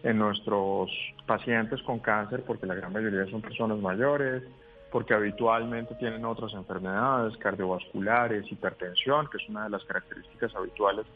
en 0.03 0.19
nuestros 0.19 0.91
pacientes 1.27 1.83
con 1.83 1.99
cáncer, 1.99 2.43
porque 2.47 2.67
la 2.67 2.75
gran 2.75 2.93
mayoría 2.93 3.27
son 3.31 3.43
personas 3.43 3.79
mayores, 3.79 4.43
porque 4.91 5.15
habitualmente 5.15 5.95
tienen 5.97 6.25
otras 6.25 6.53
enfermedades 6.55 7.37
cardiovasculares, 7.37 8.51
hipertensión, 8.51 9.29
que 9.29 9.39
es 9.39 9.49
una 9.49 9.65
de 9.65 9.71
las 9.71 9.85
características 9.85 10.55
habituales 10.55 11.07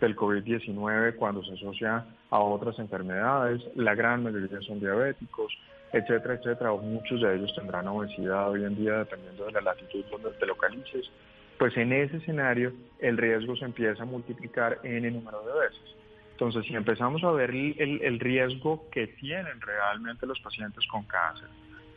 del 0.00 0.16
COVID-19 0.16 1.16
cuando 1.16 1.42
se 1.44 1.54
asocia 1.54 2.04
a 2.30 2.38
otras 2.40 2.78
enfermedades, 2.78 3.62
la 3.76 3.94
gran 3.94 4.24
mayoría 4.24 4.60
son 4.62 4.80
diabéticos, 4.80 5.56
etcétera, 5.92 6.34
etcétera, 6.34 6.72
o 6.72 6.78
muchos 6.78 7.20
de 7.20 7.36
ellos 7.36 7.54
tendrán 7.54 7.86
obesidad 7.86 8.50
hoy 8.50 8.64
en 8.64 8.74
día 8.74 8.98
dependiendo 8.98 9.46
de 9.46 9.52
la 9.52 9.60
latitud 9.60 10.04
donde 10.10 10.30
te 10.30 10.46
localices, 10.46 11.08
pues 11.58 11.76
en 11.76 11.92
ese 11.92 12.16
escenario 12.16 12.72
el 12.98 13.16
riesgo 13.16 13.54
se 13.56 13.64
empieza 13.64 14.02
a 14.02 14.06
multiplicar 14.06 14.80
el 14.82 15.12
número 15.12 15.44
de 15.44 15.60
veces. 15.60 16.01
Entonces, 16.32 16.64
si 16.66 16.74
empezamos 16.74 17.22
a 17.24 17.30
ver 17.30 17.50
el, 17.50 18.00
el 18.02 18.18
riesgo 18.18 18.88
que 18.90 19.06
tienen 19.06 19.60
realmente 19.60 20.26
los 20.26 20.40
pacientes 20.40 20.84
con 20.88 21.04
cáncer, 21.04 21.48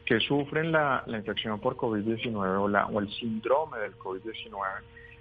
que 0.06 0.20
sufren 0.20 0.72
la, 0.72 1.04
la 1.08 1.18
infección 1.18 1.60
por 1.60 1.75
COVID-19 1.75 2.36
o, 2.36 2.94
o 2.94 3.00
el 3.00 3.10
síndrome 3.13 3.80
del 3.80 3.98
COVID-19, 3.98 4.54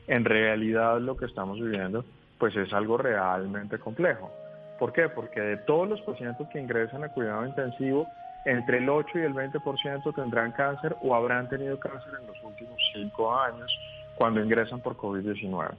en 0.06 0.24
realidad 0.24 1.00
lo 1.00 1.16
que 1.16 1.24
estamos 1.24 1.58
viviendo 1.58 2.04
pues 2.38 2.54
es 2.56 2.72
algo 2.72 2.98
realmente 2.98 3.78
complejo. 3.78 4.30
¿Por 4.78 4.92
qué? 4.92 5.08
Porque 5.08 5.40
de 5.40 5.56
todos 5.58 5.88
los 5.88 6.00
pacientes 6.02 6.46
que 6.52 6.60
ingresan 6.60 7.04
a 7.04 7.08
cuidado 7.08 7.46
intensivo, 7.46 8.06
entre 8.44 8.78
el 8.78 8.88
8 8.88 9.18
y 9.18 9.22
el 9.22 9.32
20% 9.32 10.14
tendrán 10.14 10.52
cáncer 10.52 10.94
o 11.02 11.14
habrán 11.14 11.48
tenido 11.48 11.78
cáncer 11.78 12.12
en 12.20 12.26
los 12.26 12.36
últimos 12.42 12.76
5 12.92 13.34
años 13.34 13.78
cuando 14.16 14.42
ingresan 14.42 14.80
por 14.80 14.96
COVID-19. 14.96 15.70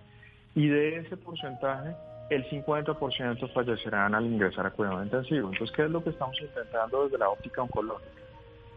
Y 0.56 0.68
de 0.68 0.98
ese 0.98 1.18
porcentaje, 1.18 1.96
el 2.30 2.50
50% 2.50 3.54
fallecerán 3.54 4.16
al 4.16 4.26
ingresar 4.26 4.66
a 4.66 4.72
cuidado 4.72 5.04
intensivo. 5.04 5.50
Entonces, 5.52 5.76
¿qué 5.76 5.84
es 5.84 5.92
lo 5.92 6.04
que 6.04 6.10
estamos 6.10 6.40
intentando 6.42 7.04
desde 7.04 7.18
la 7.18 7.30
óptica 7.30 7.62
oncológica? 7.62 8.10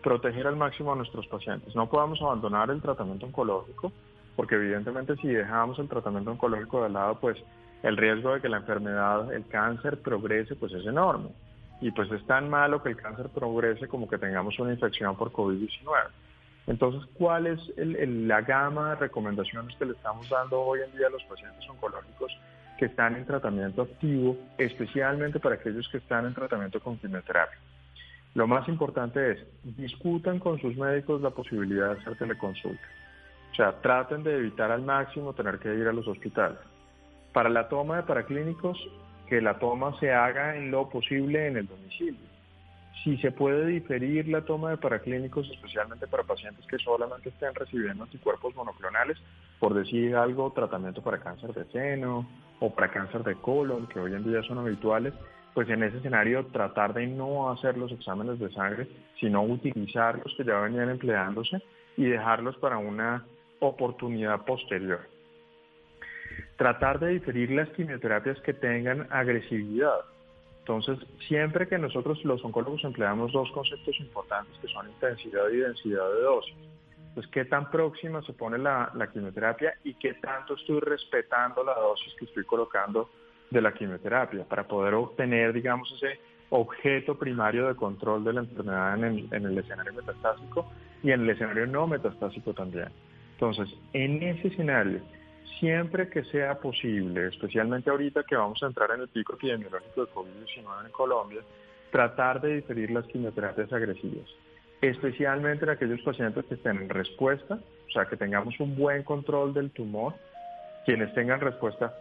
Proteger 0.03 0.47
al 0.47 0.57
máximo 0.57 0.93
a 0.93 0.97
nuestros 0.97 1.27
pacientes. 1.27 1.75
No 1.75 1.89
podamos 1.89 2.21
abandonar 2.21 2.71
el 2.71 2.83
tratamiento 2.83 3.27
oncológico, 3.27 3.93
porque 4.37 4.57
evidentemente 4.57 5.17
si 5.17 5.29
dejamos 5.29 5.79
el 5.79 5.89
tratamiento 5.89 6.31
oncológico 6.31 6.83
de 6.83 6.91
lado, 6.91 7.19
pues 7.21 7.39
el 7.83 7.97
riesgo 7.97 8.35
de 8.35 8.41
que 8.41 8.49
la 8.49 8.59
enfermedad, 8.59 9.33
el 9.33 9.47
cáncer 9.47 10.01
progrese, 10.01 10.55
pues 10.55 10.73
es 10.73 10.87
enorme. 10.87 11.31
Y 11.81 11.91
pues 11.93 12.11
es 12.11 12.25
tan 12.27 12.51
malo 12.51 12.83
que 12.83 12.91
el 12.91 12.97
cáncer 12.97 13.29
progrese 13.29 13.89
como 13.89 14.09
que 14.09 14.19
tengamos 14.19 14.59
una 14.59 14.73
infección 14.73 15.17
por 15.17 15.33
COVID-19. 15.33 15.87
Entonces, 16.67 17.09
¿cuál 17.15 17.47
es 17.47 17.61
la 17.77 18.43
gama 18.43 18.91
de 18.91 18.97
recomendaciones 18.97 19.75
que 19.77 19.87
le 19.87 19.93
estamos 19.93 20.29
dando 20.29 20.61
hoy 20.61 20.81
en 20.81 20.97
día 20.99 21.07
a 21.07 21.11
los 21.11 21.23
pacientes 21.25 21.67
oncológicos 21.69 22.37
que 22.79 22.87
están 22.87 23.17
en 23.17 23.27
tratamiento 23.27 23.83
activo, 23.83 24.37
especialmente 24.57 25.41
para 25.41 25.57
aquellos 25.57 25.89
que 25.89 25.99
están 25.99 26.27
en 26.27 26.35
tratamiento 26.35 26.81
con 26.81 26.97
quimioterapia? 26.97 27.59
Lo 28.35 28.47
más 28.47 28.69
importante 28.69 29.33
es, 29.33 29.39
discutan 29.77 30.39
con 30.39 30.61
sus 30.61 30.77
médicos 30.77 31.21
la 31.21 31.31
posibilidad 31.31 31.95
de 31.95 32.01
hacer 32.01 32.17
teleconsulta. 32.17 32.87
O 33.53 33.55
sea, 33.55 33.73
traten 33.81 34.23
de 34.23 34.37
evitar 34.37 34.71
al 34.71 34.83
máximo 34.83 35.33
tener 35.33 35.59
que 35.59 35.75
ir 35.75 35.89
a 35.89 35.93
los 35.93 36.07
hospitales. 36.07 36.59
Para 37.33 37.49
la 37.49 37.69
toma 37.69 37.97
de 37.97 38.03
paraclínicos, 38.05 38.79
que 39.27 39.41
la 39.41 39.59
toma 39.59 39.99
se 39.99 40.13
haga 40.13 40.57
en 40.57 40.71
lo 40.71 40.89
posible 40.89 41.49
en 41.49 41.57
el 41.57 41.67
domicilio. 41.67 42.29
Si 43.03 43.17
se 43.19 43.33
puede 43.33 43.67
diferir 43.67 44.29
la 44.29 44.43
toma 44.43 44.71
de 44.71 44.77
paraclínicos, 44.77 45.51
especialmente 45.51 46.07
para 46.07 46.23
pacientes 46.23 46.65
que 46.67 46.79
solamente 46.79 47.29
estén 47.31 47.55
recibiendo 47.55 48.05
anticuerpos 48.05 48.55
monoclonales, 48.55 49.19
por 49.59 49.75
decir 49.75 50.17
algo, 50.17 50.53
tratamiento 50.53 51.03
para 51.03 51.19
cáncer 51.19 51.53
de 51.53 51.65
seno 51.67 52.29
o 52.61 52.75
para 52.75 52.91
cáncer 52.91 53.23
de 53.25 53.35
colon, 53.37 53.87
que 53.87 54.01
hoy 54.01 54.15
en 54.15 54.25
día 54.25 54.43
son 54.43 54.59
habituales, 54.59 55.15
pues 55.55 55.69
en 55.69 55.83
ese 55.83 55.99
escenario 55.99 56.47
tratar 56.47 56.95
de 56.95 57.07
no 57.07 57.51
hacer 57.51 57.77
los 57.77 57.91
exámenes 57.93 58.39
de 58.39 58.51
sangre, 58.53 58.89
sino 59.19 59.43
utilizar 59.43 60.21
los 60.25 60.35
que 60.37 60.45
ya 60.45 60.59
venían 60.61 60.91
empleándose 60.91 61.63
y 61.97 62.05
dejarlos 62.05 62.57
para 62.59 62.79
una 62.79 63.25
oportunidad 63.61 64.45
posterior 64.45 65.01
tratar 66.59 66.99
de 66.99 67.11
diferir 67.11 67.51
las 67.53 67.69
quimioterapias 67.71 68.39
que 68.41 68.53
tengan 68.53 69.07
agresividad. 69.11 70.01
Entonces, 70.59 70.99
siempre 71.27 71.69
que 71.69 71.79
nosotros 71.79 72.23
los 72.25 72.45
oncólogos 72.45 72.85
empleamos 72.85 73.33
dos 73.33 73.51
conceptos 73.53 73.99
importantes 74.01 74.59
que 74.61 74.69
son 74.69 74.91
intensidad 74.91 75.49
y 75.51 75.59
densidad 75.59 76.05
de 76.13 76.21
dosis. 76.21 76.55
Pues 77.19 77.27
qué 77.33 77.45
tan 77.47 77.69
próxima 77.69 78.23
se 78.23 78.33
pone 78.33 78.59
la, 78.59 78.93
quimioterapia 79.13 79.75
y 79.83 79.95
qué 79.95 80.15
tanto 80.15 80.55
estoy 80.55 80.79
respetando 80.79 81.65
la 81.65 81.75
dosis 81.75 82.15
que 82.17 82.27
estoy 82.27 82.45
colocando 82.45 83.11
de 83.51 83.61
la 83.61 83.75
quimioterapia 83.75 84.45
para 84.45 84.69
poder 84.69 84.95
obtener, 84.95 85.53
digamos, 85.53 85.91
ese 85.97 86.21
objeto 86.51 87.19
primario 87.19 87.67
de 87.67 87.75
control 87.75 88.23
de 88.23 88.35
la 88.35 88.41
enfermedad 88.43 88.99
en 88.99 89.05
el, 89.05 89.29
en 89.33 89.47
el 89.47 89.59
escenario 89.59 89.95
metastásico 89.95 90.71
y 91.03 91.11
en 91.11 91.23
el 91.23 91.31
escenario 91.31 91.67
no 91.67 91.89
metastásico 91.89 92.55
también. 92.55 92.91
Entonces, 93.33 93.69
en 93.93 94.23
ese 94.23 94.47
escenario, 94.47 95.01
siempre 95.59 96.09
que 96.09 96.23
sea 96.23 96.61
posible, 96.61 97.27
especialmente 97.27 97.91
ahorita 97.91 98.23
que 98.23 98.37
vamos 98.37 98.63
a 98.63 98.67
entrar 98.67 98.93
en 98.93 99.01
el 99.01 99.09
pico 99.09 99.35
epidemiológico 99.35 100.07
de 100.07 100.13
COVID-19 100.13 100.87
en 100.87 100.93
Colombia, 100.93 101.41
tratar 101.91 102.41
de 102.41 102.55
diferir 102.55 102.93
las 102.93 103.07
quimioterapias 103.07 103.73
agresivas, 103.73 104.29
especialmente 104.81 105.65
en 105.65 105.71
aquellos 105.71 106.01
pacientes 106.03 106.45
que 106.47 106.55
estén 106.55 106.77
en 106.77 106.89
respuesta, 106.89 107.55
o 107.55 107.91
sea, 107.91 108.07
que 108.07 108.17
tengamos 108.17 108.59
un 108.61 108.77
buen 108.77 109.03
control 109.03 109.55
del 109.55 109.71
tumor, 109.71 110.15
quienes 110.85 111.13
tengan 111.15 111.41
respuesta 111.41 111.95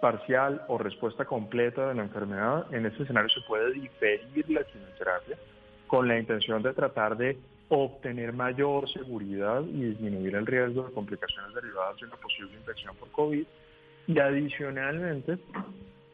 parcial 0.00 0.62
o 0.68 0.78
respuesta 0.78 1.24
completa 1.24 1.88
de 1.88 1.94
la 1.94 2.02
enfermedad, 2.02 2.72
en 2.72 2.86
ese 2.86 3.02
escenario 3.02 3.28
se 3.30 3.40
puede 3.42 3.72
diferir 3.72 4.48
la 4.50 4.62
quimioterapia 4.64 5.36
con 5.86 6.06
la 6.06 6.18
intención 6.18 6.62
de 6.62 6.72
tratar 6.72 7.16
de 7.16 7.38
obtener 7.68 8.32
mayor 8.32 8.88
seguridad 8.90 9.62
y 9.62 9.82
disminuir 9.84 10.34
el 10.36 10.46
riesgo 10.46 10.84
de 10.84 10.92
complicaciones 10.92 11.54
derivadas 11.54 11.98
de 11.98 12.06
una 12.06 12.16
posible 12.16 12.54
infección 12.54 12.94
por 12.96 13.10
COVID. 13.10 13.44
Y 14.06 14.18
adicionalmente, 14.18 15.38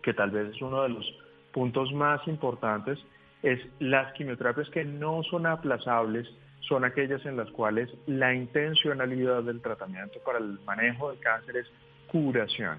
que 0.02 0.14
tal 0.14 0.30
vez 0.30 0.54
es 0.54 0.60
uno 0.62 0.82
de 0.82 0.88
los 0.88 1.14
puntos 1.52 1.92
más 1.92 2.26
importantes, 2.26 2.98
es 3.44 3.60
las 3.78 4.10
quimioterapias 4.14 4.70
que 4.70 4.84
no 4.84 5.22
son 5.22 5.46
aplazables, 5.46 6.26
son 6.60 6.84
aquellas 6.84 7.24
en 7.26 7.36
las 7.36 7.50
cuales 7.50 7.90
la 8.06 8.32
intencionalidad 8.32 9.42
del 9.42 9.60
tratamiento 9.60 10.18
para 10.24 10.38
el 10.38 10.58
manejo 10.64 11.10
del 11.10 11.20
cáncer 11.20 11.58
es 11.58 11.66
curación. 12.10 12.78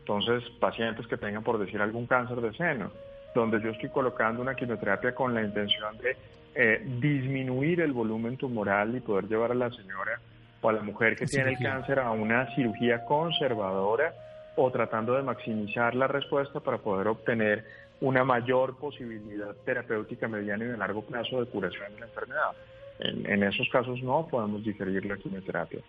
Entonces, 0.00 0.44
pacientes 0.60 1.06
que 1.06 1.16
tengan, 1.16 1.42
por 1.42 1.58
decir, 1.58 1.80
algún 1.80 2.06
cáncer 2.06 2.42
de 2.42 2.52
seno, 2.52 2.92
donde 3.34 3.62
yo 3.62 3.70
estoy 3.70 3.88
colocando 3.88 4.42
una 4.42 4.54
quimioterapia 4.54 5.14
con 5.14 5.32
la 5.32 5.42
intención 5.42 5.96
de 5.96 6.16
eh, 6.54 6.82
disminuir 7.00 7.80
el 7.80 7.92
volumen 7.92 8.36
tumoral 8.36 8.94
y 8.94 9.00
poder 9.00 9.26
llevar 9.26 9.52
a 9.52 9.54
la 9.54 9.70
señora 9.70 10.20
o 10.60 10.68
a 10.68 10.74
la 10.74 10.82
mujer 10.82 11.16
que 11.16 11.24
tiene 11.24 11.52
el 11.52 11.58
cáncer 11.58 11.98
a 11.98 12.10
una 12.10 12.54
cirugía 12.54 13.02
conservadora 13.06 14.12
o 14.56 14.70
tratando 14.70 15.14
de 15.14 15.22
maximizar 15.22 15.94
la 15.94 16.06
respuesta 16.06 16.60
para 16.60 16.76
poder 16.76 17.08
obtener 17.08 17.64
una 18.02 18.24
mayor 18.24 18.76
posibilidad 18.76 19.54
terapéutica 19.64 20.28
mediana 20.28 20.64
y 20.64 20.68
de 20.68 20.76
largo 20.76 21.02
plazo 21.02 21.40
de 21.40 21.46
curación 21.46 21.94
de 21.94 22.00
la 22.00 22.06
enfermedad. 22.06 22.50
En, 22.98 23.42
esos 23.42 23.68
casos 23.70 24.02
no 24.02 24.26
podemos 24.28 24.62
diferir 24.62 25.04
la 25.06 25.16
quimioterapia. 25.16 25.80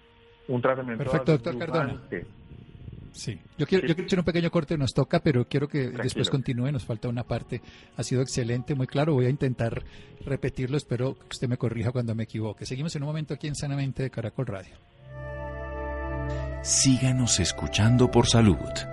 Un 0.48 0.62
tratamiento 0.62 1.04
Perfecto, 1.04 1.32
doctor 1.34 1.58
Cardona. 1.58 2.02
Sí, 3.12 3.40
yo 3.58 3.68
quiero, 3.68 3.88
yo 3.88 3.94
quiero 3.94 4.08
hacer 4.08 4.20
un 4.20 4.26
pequeño 4.26 4.50
corte, 4.50 4.76
nos 4.76 4.94
toca, 4.94 5.20
pero 5.20 5.46
quiero 5.48 5.68
que 5.68 5.90
después 5.90 6.30
continúe, 6.30 6.72
nos 6.72 6.84
falta 6.84 7.08
una 7.08 7.24
parte. 7.24 7.62
Ha 7.96 8.04
sido 8.04 8.22
excelente, 8.22 8.74
muy 8.74 8.88
claro, 8.88 9.14
voy 9.14 9.28
a 9.28 9.30
intentar 9.30 9.84
repetirlo, 10.26 10.78
espero 10.78 11.16
que 11.16 11.28
usted 11.32 11.48
me 11.48 11.58
corrija 11.58 11.92
cuando 11.92 12.16
me 12.16 12.24
equivoque. 12.24 12.66
Seguimos 12.66 12.96
en 12.96 13.04
un 13.04 13.08
momento 13.08 13.36
aquí 13.36 13.48
en 13.48 13.56
Sanamente 13.56 14.04
de 14.04 14.10
Caracol 14.10 14.48
Radio. 14.48 14.76
Síganos 16.64 17.40
escuchando 17.40 18.10
por 18.10 18.28
salud. 18.28 18.93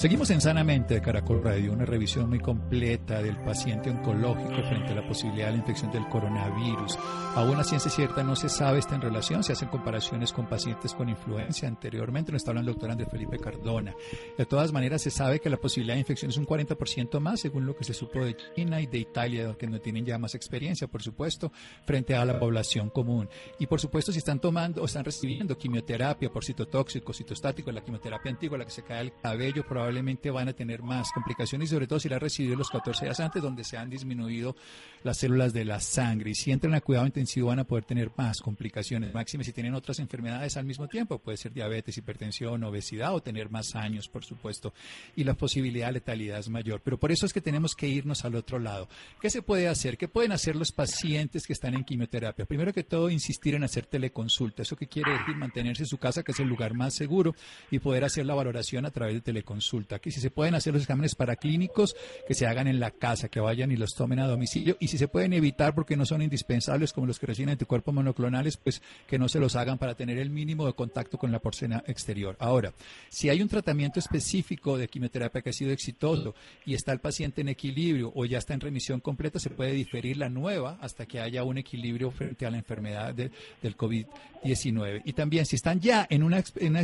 Seguimos 0.00 0.30
en 0.30 0.40
Sanamente 0.40 0.94
de 0.94 1.02
Caracol 1.02 1.44
Radio, 1.44 1.74
una 1.74 1.84
revisión 1.84 2.30
muy 2.30 2.38
completa 2.38 3.20
del 3.20 3.36
paciente 3.36 3.90
oncológico 3.90 4.62
frente 4.62 4.92
a 4.92 4.94
la 4.94 5.06
posibilidad 5.06 5.48
de 5.48 5.52
la 5.52 5.58
infección 5.58 5.92
del 5.92 6.08
coronavirus. 6.08 6.98
Aún 7.34 7.58
la 7.58 7.64
ciencia 7.64 7.90
cierta 7.90 8.24
no 8.24 8.34
se 8.34 8.48
sabe 8.48 8.78
esta 8.78 8.94
en 8.94 9.02
relación, 9.02 9.44
se 9.44 9.52
hacen 9.52 9.68
comparaciones 9.68 10.32
con 10.32 10.48
pacientes 10.48 10.94
con 10.94 11.10
influencia. 11.10 11.68
Anteriormente 11.68 12.32
nos 12.32 12.40
está 12.40 12.52
hablando 12.52 12.70
el 12.70 12.76
doctor 12.76 12.92
Andrés 12.92 13.10
Felipe 13.10 13.38
Cardona. 13.38 13.94
De 14.38 14.46
todas 14.46 14.72
maneras, 14.72 15.02
se 15.02 15.10
sabe 15.10 15.38
que 15.38 15.50
la 15.50 15.58
posibilidad 15.58 15.96
de 15.96 16.00
infección 16.00 16.30
es 16.30 16.38
un 16.38 16.46
40% 16.46 17.20
más, 17.20 17.40
según 17.40 17.66
lo 17.66 17.76
que 17.76 17.84
se 17.84 17.92
supo 17.92 18.24
de 18.24 18.34
China 18.56 18.80
y 18.80 18.86
de 18.86 19.00
Italia, 19.00 19.54
que 19.58 19.66
no 19.66 19.82
tienen 19.82 20.06
ya 20.06 20.16
más 20.16 20.34
experiencia, 20.34 20.88
por 20.88 21.02
supuesto, 21.02 21.52
frente 21.84 22.14
a 22.14 22.24
la 22.24 22.38
población 22.38 22.88
común. 22.88 23.28
Y 23.58 23.66
por 23.66 23.82
supuesto, 23.82 24.12
si 24.12 24.18
están 24.18 24.40
tomando 24.40 24.80
o 24.80 24.86
están 24.86 25.04
recibiendo 25.04 25.58
quimioterapia 25.58 26.32
por 26.32 26.42
citotóxico, 26.42 27.12
citostático, 27.12 27.70
la 27.70 27.84
quimioterapia 27.84 28.30
antigua, 28.30 28.56
la 28.56 28.64
que 28.64 28.70
se 28.70 28.82
cae 28.82 29.02
el 29.02 29.12
cabello, 29.20 29.62
probablemente 29.62 29.89
probablemente 29.90 30.30
van 30.30 30.48
a 30.48 30.52
tener 30.52 30.82
más 30.82 31.10
complicaciones 31.10 31.68
sobre 31.68 31.88
todo 31.88 31.98
si 31.98 32.08
la 32.08 32.16
han 32.16 32.56
los 32.56 32.70
14 32.70 33.06
días 33.06 33.18
antes 33.18 33.42
donde 33.42 33.64
se 33.64 33.76
han 33.76 33.90
disminuido 33.90 34.54
las 35.02 35.18
células 35.18 35.52
de 35.52 35.64
la 35.64 35.80
sangre 35.80 36.30
y 36.30 36.34
si 36.36 36.52
entran 36.52 36.74
a 36.74 36.80
cuidado 36.80 37.06
intensivo 37.06 37.48
van 37.48 37.58
a 37.58 37.64
poder 37.64 37.84
tener 37.84 38.12
más 38.16 38.40
complicaciones 38.40 39.12
máximas 39.12 39.46
si 39.46 39.52
tienen 39.52 39.74
otras 39.74 39.98
enfermedades 39.98 40.56
al 40.56 40.64
mismo 40.64 40.86
tiempo, 40.86 41.18
puede 41.18 41.38
ser 41.38 41.52
diabetes, 41.52 41.98
hipertensión, 41.98 42.62
obesidad 42.62 43.12
o 43.14 43.20
tener 43.20 43.50
más 43.50 43.74
años, 43.74 44.06
por 44.06 44.24
supuesto, 44.24 44.72
y 45.16 45.24
la 45.24 45.34
posibilidad 45.34 45.88
de 45.88 45.94
letalidad 45.94 46.38
es 46.38 46.48
mayor. 46.48 46.82
Pero 46.84 46.98
por 46.98 47.10
eso 47.10 47.26
es 47.26 47.32
que 47.32 47.40
tenemos 47.40 47.74
que 47.74 47.88
irnos 47.88 48.24
al 48.24 48.36
otro 48.36 48.60
lado. 48.60 48.88
¿Qué 49.20 49.28
se 49.28 49.42
puede 49.42 49.66
hacer? 49.66 49.98
¿Qué 49.98 50.06
pueden 50.06 50.30
hacer 50.30 50.54
los 50.54 50.70
pacientes 50.70 51.46
que 51.46 51.52
están 51.52 51.74
en 51.74 51.84
quimioterapia? 51.84 52.44
Primero 52.44 52.72
que 52.72 52.84
todo, 52.84 53.10
insistir 53.10 53.56
en 53.56 53.64
hacer 53.64 53.86
teleconsulta. 53.86 54.62
¿Eso 54.62 54.76
qué 54.76 54.86
quiere 54.86 55.12
decir? 55.12 55.34
Mantenerse 55.34 55.82
en 55.82 55.88
su 55.88 55.98
casa, 55.98 56.22
que 56.22 56.32
es 56.32 56.40
el 56.40 56.48
lugar 56.48 56.74
más 56.74 56.94
seguro, 56.94 57.34
y 57.70 57.80
poder 57.80 58.04
hacer 58.04 58.26
la 58.26 58.34
valoración 58.34 58.86
a 58.86 58.90
través 58.90 59.14
de 59.14 59.20
teleconsulta 59.20 59.79
que 59.86 60.10
si 60.10 60.20
se 60.20 60.30
pueden 60.30 60.54
hacer 60.54 60.72
los 60.72 60.82
exámenes 60.82 61.14
paraclínicos, 61.14 61.96
que 62.26 62.34
se 62.34 62.46
hagan 62.46 62.66
en 62.66 62.80
la 62.80 62.90
casa, 62.90 63.28
que 63.28 63.40
vayan 63.40 63.70
y 63.70 63.76
los 63.76 63.94
tomen 63.94 64.20
a 64.20 64.26
domicilio, 64.26 64.76
y 64.80 64.88
si 64.88 64.98
se 64.98 65.08
pueden 65.08 65.32
evitar 65.32 65.74
porque 65.74 65.96
no 65.96 66.06
son 66.06 66.22
indispensables 66.22 66.92
como 66.92 67.06
los 67.06 67.18
que 67.18 67.26
reciben 67.26 67.50
anticuerpos 67.50 67.94
monoclonales, 67.94 68.56
pues 68.56 68.82
que 69.06 69.18
no 69.18 69.28
se 69.28 69.40
los 69.40 69.56
hagan 69.56 69.78
para 69.78 69.94
tener 69.94 70.18
el 70.18 70.30
mínimo 70.30 70.66
de 70.66 70.72
contacto 70.72 71.18
con 71.18 71.32
la 71.32 71.38
porcena 71.38 71.82
exterior. 71.86 72.36
Ahora, 72.38 72.72
si 73.08 73.28
hay 73.28 73.42
un 73.42 73.48
tratamiento 73.48 73.98
específico 73.98 74.78
de 74.78 74.88
quimioterapia 74.88 75.42
que 75.42 75.50
ha 75.50 75.52
sido 75.52 75.72
exitoso 75.72 76.34
y 76.64 76.74
está 76.74 76.92
el 76.92 77.00
paciente 77.00 77.40
en 77.40 77.48
equilibrio 77.48 78.12
o 78.14 78.24
ya 78.24 78.38
está 78.38 78.54
en 78.54 78.60
remisión 78.60 79.00
completa, 79.00 79.38
se 79.38 79.50
puede 79.50 79.72
diferir 79.72 80.16
la 80.16 80.28
nueva 80.28 80.78
hasta 80.80 81.06
que 81.06 81.20
haya 81.20 81.44
un 81.44 81.58
equilibrio 81.58 82.10
frente 82.10 82.46
a 82.46 82.50
la 82.50 82.58
enfermedad 82.58 83.14
del 83.14 83.76
COVID-19. 83.76 85.02
Y 85.04 85.12
también 85.12 85.46
si 85.46 85.56
están 85.56 85.80
ya 85.80 86.06
en 86.08 86.22
una, 86.22 86.42
en 86.56 86.70
una 86.70 86.82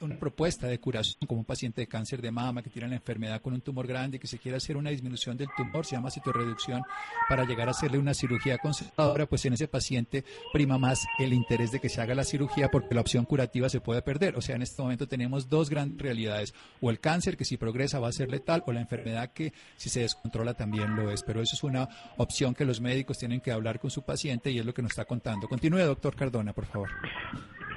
una 0.00 0.18
propuesta 0.18 0.66
de 0.66 0.78
curación 0.78 1.16
como 1.26 1.40
un 1.40 1.44
paciente 1.44 1.80
de 1.80 1.86
cáncer 1.86 2.22
de 2.22 2.30
mama 2.30 2.62
que 2.62 2.70
tiene 2.70 2.88
la 2.88 2.96
enfermedad 2.96 3.40
con 3.40 3.52
un 3.52 3.60
tumor 3.60 3.86
grande 3.86 4.18
que 4.18 4.26
se 4.26 4.38
quiere 4.38 4.56
hacer 4.56 4.76
una 4.76 4.90
disminución 4.90 5.36
del 5.36 5.48
tumor, 5.56 5.84
se 5.84 5.96
llama 5.96 6.10
citorreducción, 6.10 6.82
para 7.28 7.44
llegar 7.44 7.68
a 7.68 7.72
hacerle 7.72 7.98
una 7.98 8.14
cirugía 8.14 8.58
conservadora, 8.58 9.26
pues 9.26 9.44
en 9.44 9.54
ese 9.54 9.68
paciente 9.68 10.24
prima 10.52 10.78
más 10.78 11.06
el 11.18 11.32
interés 11.32 11.72
de 11.72 11.80
que 11.80 11.88
se 11.88 12.00
haga 12.00 12.14
la 12.14 12.24
cirugía 12.24 12.70
porque 12.70 12.94
la 12.94 13.00
opción 13.00 13.24
curativa 13.24 13.68
se 13.68 13.80
puede 13.80 14.02
perder. 14.02 14.36
O 14.36 14.40
sea, 14.40 14.56
en 14.56 14.62
este 14.62 14.80
momento 14.82 15.08
tenemos 15.08 15.48
dos 15.48 15.70
grandes 15.70 16.00
realidades, 16.00 16.54
o 16.80 16.90
el 16.90 17.00
cáncer 17.00 17.36
que 17.36 17.44
si 17.44 17.56
progresa 17.56 17.98
va 17.98 18.08
a 18.08 18.12
ser 18.12 18.30
letal, 18.30 18.62
o 18.66 18.72
la 18.72 18.80
enfermedad 18.80 19.32
que 19.32 19.52
si 19.76 19.88
se 19.88 20.00
descontrola 20.00 20.54
también 20.54 20.96
lo 20.96 21.10
es. 21.10 21.22
Pero 21.22 21.42
eso 21.42 21.56
es 21.56 21.62
una 21.62 21.88
opción 22.16 22.54
que 22.54 22.64
los 22.64 22.80
médicos 22.80 23.18
tienen 23.18 23.40
que 23.40 23.52
hablar 23.52 23.80
con 23.80 23.90
su 23.90 24.02
paciente 24.02 24.50
y 24.50 24.58
es 24.58 24.66
lo 24.66 24.74
que 24.74 24.82
nos 24.82 24.92
está 24.92 25.04
contando. 25.04 25.48
Continúe, 25.48 25.78
doctor 25.78 26.14
Cardona, 26.14 26.52
por 26.52 26.66
favor. 26.66 26.88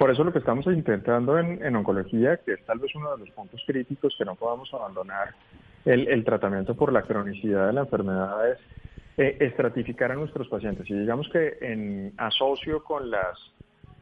Por 0.02 0.10
eso 0.10 0.24
lo 0.24 0.32
que 0.32 0.40
estamos 0.40 0.66
intentando 0.66 1.38
en, 1.38 1.76
oncología, 1.76 2.36
que 2.38 2.54
es 2.54 2.64
tal 2.64 2.80
vez 2.80 2.92
uno 2.96 3.12
de 3.12 3.18
los 3.18 3.30
puntos 3.30 3.62
críticos 3.64 4.12
que 4.18 4.24
no 4.24 4.34
podamos 4.34 4.74
abandonar 4.74 5.32
el, 5.84 6.24
tratamiento 6.24 6.74
por 6.74 6.92
la 6.92 7.02
cronicidad 7.02 7.68
de 7.68 7.72
la 7.72 7.82
enfermedad, 7.82 8.50
es 8.50 8.58
eh, 9.16 9.36
estratificar 9.38 10.10
a 10.10 10.16
nuestros 10.16 10.48
pacientes. 10.48 10.90
Y 10.90 10.94
digamos 10.94 11.28
que 11.28 11.56
en 11.60 12.14
asocio 12.16 12.82
con 12.82 13.12
las 13.12 13.38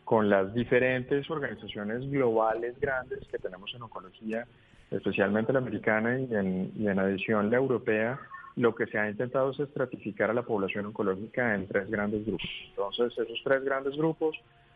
con 0.05 0.31
las 0.31 0.55
diferentes 0.55 1.31
organizaciones 1.31 2.11
globales 2.11 2.81
grandes 2.81 3.19
que 3.31 3.37
tenemos 3.37 3.71
en 3.75 3.83
oncología, 3.83 4.47
especialmente 4.91 5.53
la 5.53 5.59
americana 5.59 6.19
y 6.19 6.35
en, 6.35 6.73
y 6.77 6.89
en 6.89 6.99
adición 6.99 7.51
la 7.51 7.59
europea, 7.59 8.19
lo 8.57 8.75
que 8.75 8.87
se 8.87 8.99
ha 8.99 9.11
intentado 9.11 9.51
es 9.51 9.61
estratificar 9.61 10.31
a 10.31 10.35
la 10.35 10.45
población 10.45 10.87
oncológica 10.87 11.55
en 11.55 11.67
tres 11.69 11.91
grandes 11.91 12.25
grupos. 12.25 12.49
Entonces, 12.71 13.13
esos 13.19 13.39
tres 13.45 13.63
grandes 13.65 13.95
grupos 13.99 14.35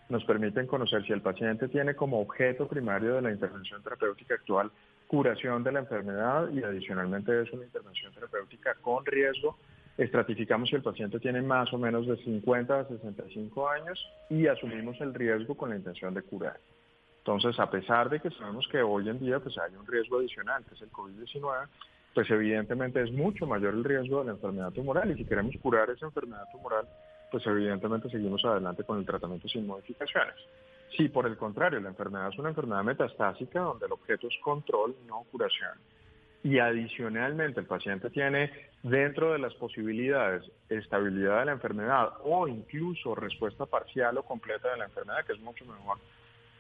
nos 0.09 0.25
permiten 0.25 0.67
conocer 0.67 1.05
si 1.07 1.13
el 1.13 1.23
paciente 1.23 1.69
tiene 1.69 1.95
como 1.95 2.21
objeto 2.21 2.69
primario 2.69 3.15
de 3.15 3.23
la 3.23 3.33
intervención 3.33 3.83
terapéutica 3.83 4.35
actual 4.35 4.71
curación 5.07 5.63
de 5.63 5.73
la 5.73 5.81
enfermedad 5.81 6.49
y 6.51 6.63
adicionalmente 6.63 7.43
es 7.43 7.53
una 7.53 7.65
intervención 7.65 8.13
terapéutica 8.13 8.75
con 8.81 9.05
riesgo. 9.05 9.57
Estratificamos 9.97 10.69
si 10.69 10.77
el 10.77 10.83
paciente 10.83 11.21
tiene 11.21 11.41
más 11.41 11.73
o 11.73 11.79
menos 11.79 12.07
de 12.07 12.17
50 12.17 12.81
a 12.81 12.89
65 12.89 13.69
años 13.69 14.05
y 14.29 14.47
asumimos 14.47 15.01
el 15.01 15.15
riesgo 15.15 15.57
con 15.57 15.71
la 15.71 15.77
intención 15.77 16.15
de 16.15 16.23
curar. 16.23 16.59
Entonces, 17.19 17.59
a 17.61 17.71
pesar 17.71 18.11
de 18.11 18.21
que 18.21 18.31
sabemos 18.31 18.67
que 18.71 18.83
hoy 18.83 19.09
en 19.09 19.21
día 19.21 19.39
pues 19.39 19.57
hay 19.59 19.75
un 19.77 19.87
riesgo 19.87 20.19
adicional, 20.19 20.65
que 20.65 20.75
es 20.75 20.83
el 20.83 20.91
COVID-19, 20.91 21.69
pues 22.13 22.31
evidentemente 22.31 23.03
es 23.03 23.13
mucho 23.13 23.47
mayor 23.47 23.75
el 23.75 23.85
riesgo 23.85 24.21
de 24.21 24.27
la 24.27 24.33
enfermedad 24.33 24.73
tumoral 24.73 25.11
y 25.11 25.17
si 25.17 25.25
queremos 25.25 25.55
curar 25.63 25.91
esa 25.91 26.07
enfermedad 26.07 26.45
tumoral, 26.53 26.87
pues 27.35 27.49
evidentemente 27.49 28.09
seguimos 28.09 28.45
adelante 28.45 28.85
con 28.85 28.97
el 28.97 29.05
tratamiento 29.05 29.49
sin 29.49 29.67
modificaciones. 29.67 30.37
Si 30.97 31.09
por 31.09 31.27
el 31.27 31.37
contrario 31.37 31.81
la 31.81 31.89
enfermedad 31.89 32.29
es 32.29 32.39
una 32.39 32.51
enfermedad 32.51 32.85
metastásica 32.85 33.59
donde 33.59 33.87
el 33.87 33.93
objeto 33.93 34.29
es 34.29 34.37
control, 34.41 34.95
no 35.09 35.25
curación, 35.33 35.73
y 36.45 36.61
adicionalmente 36.61 37.59
el 37.59 37.67
paciente 37.67 38.09
tiene 38.11 38.53
dentro 38.85 39.33
de 39.33 39.41
las 39.41 39.53
posibilidades 39.55 40.49
estabilidad 40.69 41.41
de 41.41 41.47
la 41.47 41.53
enfermedad 41.53 42.13
o 42.23 42.47
incluso 42.47 43.17
respuesta 43.17 43.67
parcial 43.67 44.17
o 44.19 44.23
completa 44.23 44.71
de 44.71 44.77
la 44.77 44.85
enfermedad, 44.85 45.25
que 45.27 45.33
es 45.33 45.41
mucho 45.41 45.65
mejor, 45.65 45.99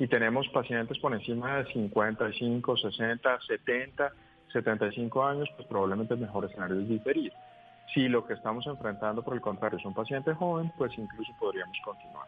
y 0.00 0.08
tenemos 0.08 0.48
pacientes 0.48 0.98
por 0.98 1.14
encima 1.14 1.58
de 1.58 1.72
55, 1.72 2.76
60, 2.78 3.40
70, 3.46 4.12
75 4.52 5.24
años, 5.24 5.48
pues 5.54 5.68
probablemente 5.68 6.14
el 6.14 6.20
mejor 6.20 6.46
escenario 6.46 6.80
es 6.80 6.88
diferir. 6.88 7.32
Si 7.94 8.08
lo 8.08 8.26
que 8.26 8.34
estamos 8.34 8.66
enfrentando, 8.66 9.22
por 9.22 9.34
el 9.34 9.40
contrario, 9.40 9.78
es 9.78 9.84
un 9.84 9.94
paciente 9.94 10.34
joven, 10.34 10.72
pues 10.76 10.92
incluso 10.98 11.32
podríamos 11.38 11.78
continuar. 11.84 12.26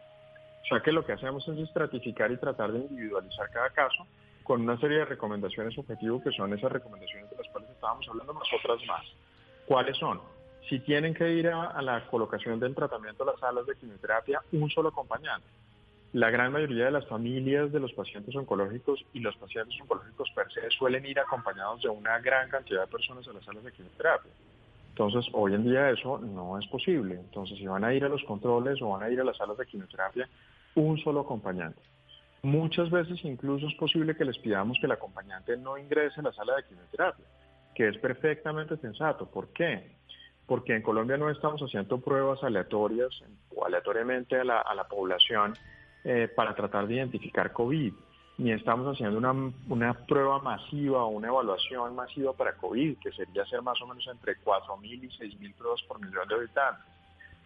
O 0.63 0.69
sea 0.69 0.81
que 0.81 0.93
lo 0.93 1.05
que 1.05 1.13
hacemos 1.13 1.47
es 1.49 1.59
estratificar 1.59 2.31
y 2.31 2.37
tratar 2.37 2.71
de 2.71 2.79
individualizar 2.79 3.51
cada 3.51 3.71
caso 3.71 4.07
con 4.45 4.63
una 4.63 4.79
serie 4.79 4.99
de 4.99 5.05
recomendaciones 5.05 5.77
objetivos 5.77 6.23
que 6.23 6.31
son 6.31 6.55
esas 6.55 6.71
recomendaciones 6.71 7.29
de 7.31 7.37
las 7.37 7.49
cuales 7.49 7.69
estábamos 7.71 8.09
hablando, 8.09 8.33
más 8.33 8.49
otras 8.57 8.79
más. 8.87 9.05
¿Cuáles 9.67 9.97
son? 9.97 10.21
Si 10.69 10.79
tienen 10.81 11.15
que 11.15 11.29
ir 11.31 11.49
a, 11.49 11.83
la 11.83 12.07
colocación 12.07 12.61
del 12.61 12.75
tratamiento 12.75 13.25
a 13.25 13.33
las 13.33 13.41
salas 13.41 13.67
de 13.67 13.75
quimioterapia, 13.75 14.41
un 14.53 14.71
solo 14.71 14.91
acompañante. 14.91 15.49
La 16.13 16.31
gran 16.31 16.53
mayoría 16.53 16.87
de 16.87 16.91
las 16.93 17.07
familias 17.09 17.73
de 17.73 17.81
los 17.81 17.93
pacientes 17.93 18.35
oncológicos 18.37 19.05
y 19.13 19.21
los 19.21 19.37
pacientes 19.37 19.81
oncológicos 19.81 20.31
per 20.31 20.51
se 20.53 20.71
suelen 20.71 21.05
ir 21.07 21.19
acompañados 21.19 21.83
de 21.83 21.89
una 21.89 22.21
gran 22.21 22.49
cantidad 22.49 22.83
de 22.83 22.87
personas 22.87 23.27
a 23.27 23.33
las 23.33 23.45
salas 23.45 23.65
de 23.65 23.73
quimioterapia. 23.73 24.31
Entonces, 24.99 25.27
hoy 25.35 25.53
en 25.53 25.63
día 25.63 25.91
eso 25.91 26.17
no 26.17 26.59
es 26.59 26.67
posible. 26.69 27.17
Entonces, 27.17 27.59
si 27.59 27.67
van 27.67 27.85
a 27.85 27.93
ir 27.93 28.03
a 28.07 28.09
los 28.09 28.25
controles 28.25 28.81
o 28.81 28.89
van 28.89 29.03
a 29.03 29.11
ir 29.11 29.21
a 29.21 29.25
las 29.25 29.37
salas 29.37 29.59
de 29.59 29.67
quimioterapia, 29.67 30.27
un 30.75 30.97
solo 30.97 31.21
acompañante. 31.21 31.83
Muchas 32.41 32.89
veces 32.89 33.23
incluso 33.23 33.67
es 33.67 33.75
posible 33.75 34.17
que 34.17 34.25
les 34.25 34.39
pidamos 34.39 34.79
que 34.81 34.87
el 34.87 34.93
acompañante 34.93 35.55
no 35.59 35.77
ingrese 35.77 36.21
a 36.21 36.23
la 36.23 36.33
sala 36.33 36.57
de 36.57 36.63
quimioterapia, 36.63 37.27
que 37.75 37.89
es 37.89 37.99
perfectamente 37.99 38.79
sensato. 38.79 39.27
¿Por 39.27 39.49
qué? 39.49 39.97
Porque 40.47 40.75
en 40.75 40.81
Colombia 40.81 41.19
no 41.19 41.29
estamos 41.29 41.61
haciendo 41.61 42.01
pruebas 42.01 42.43
aleatorias 42.43 43.23
o 43.55 43.67
aleatoriamente 43.67 44.41
a 44.41 44.45
la, 44.45 44.61
a 44.63 44.75
la 44.75 44.85
población 44.85 45.53
eh, 46.05 46.27
para 46.35 46.55
tratar 46.55 46.87
de 46.87 46.95
identificar 46.95 47.53
COVID 47.53 47.93
ni 48.39 48.53
estamos 48.53 48.95
haciendo 48.95 49.19
una, 49.19 49.33
una 49.69 49.95
prueba 50.07 50.41
masiva 50.41 51.05
o 51.05 51.09
una 51.09 51.29
evaluación 51.29 51.95
masiva 51.95 52.33
para 52.35 52.57
COVID, 52.57 52.99
que 52.99 53.13
sería 53.13 53.43
hacer 53.43 53.63
más 53.63 53.81
o 53.81 53.87
menos 53.87 54.07
entre 54.09 54.37
4.000 54.43 54.83
y 54.85 55.09
6.000 55.09 55.55
pruebas 55.55 55.83
por 55.89 56.01
millón 56.01 56.29
de 56.29 56.35
habitantes. 56.35 56.85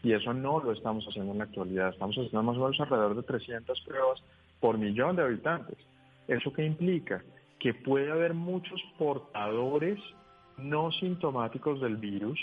Y 0.02 0.12
eso 0.12 0.32
no 0.32 0.60
lo 0.60 0.72
estamos 0.72 1.04
haciendo 1.06 1.32
en 1.32 1.38
la 1.38 1.44
actualidad. 1.44 1.90
Estamos 1.90 2.16
haciendo 2.16 2.42
más 2.42 2.56
o 2.56 2.60
menos 2.60 2.80
alrededor 2.80 3.16
de 3.16 3.22
300 3.22 3.80
pruebas 3.82 4.22
por 4.58 4.78
millón 4.78 5.16
de 5.16 5.22
habitantes. 5.22 5.76
¿Eso 6.26 6.52
qué 6.52 6.64
implica? 6.64 7.22
Que 7.58 7.74
puede 7.74 8.10
haber 8.10 8.34
muchos 8.34 8.80
portadores 8.98 9.98
no 10.56 10.90
sintomáticos 10.92 11.80
del 11.80 11.96
virus 11.96 12.38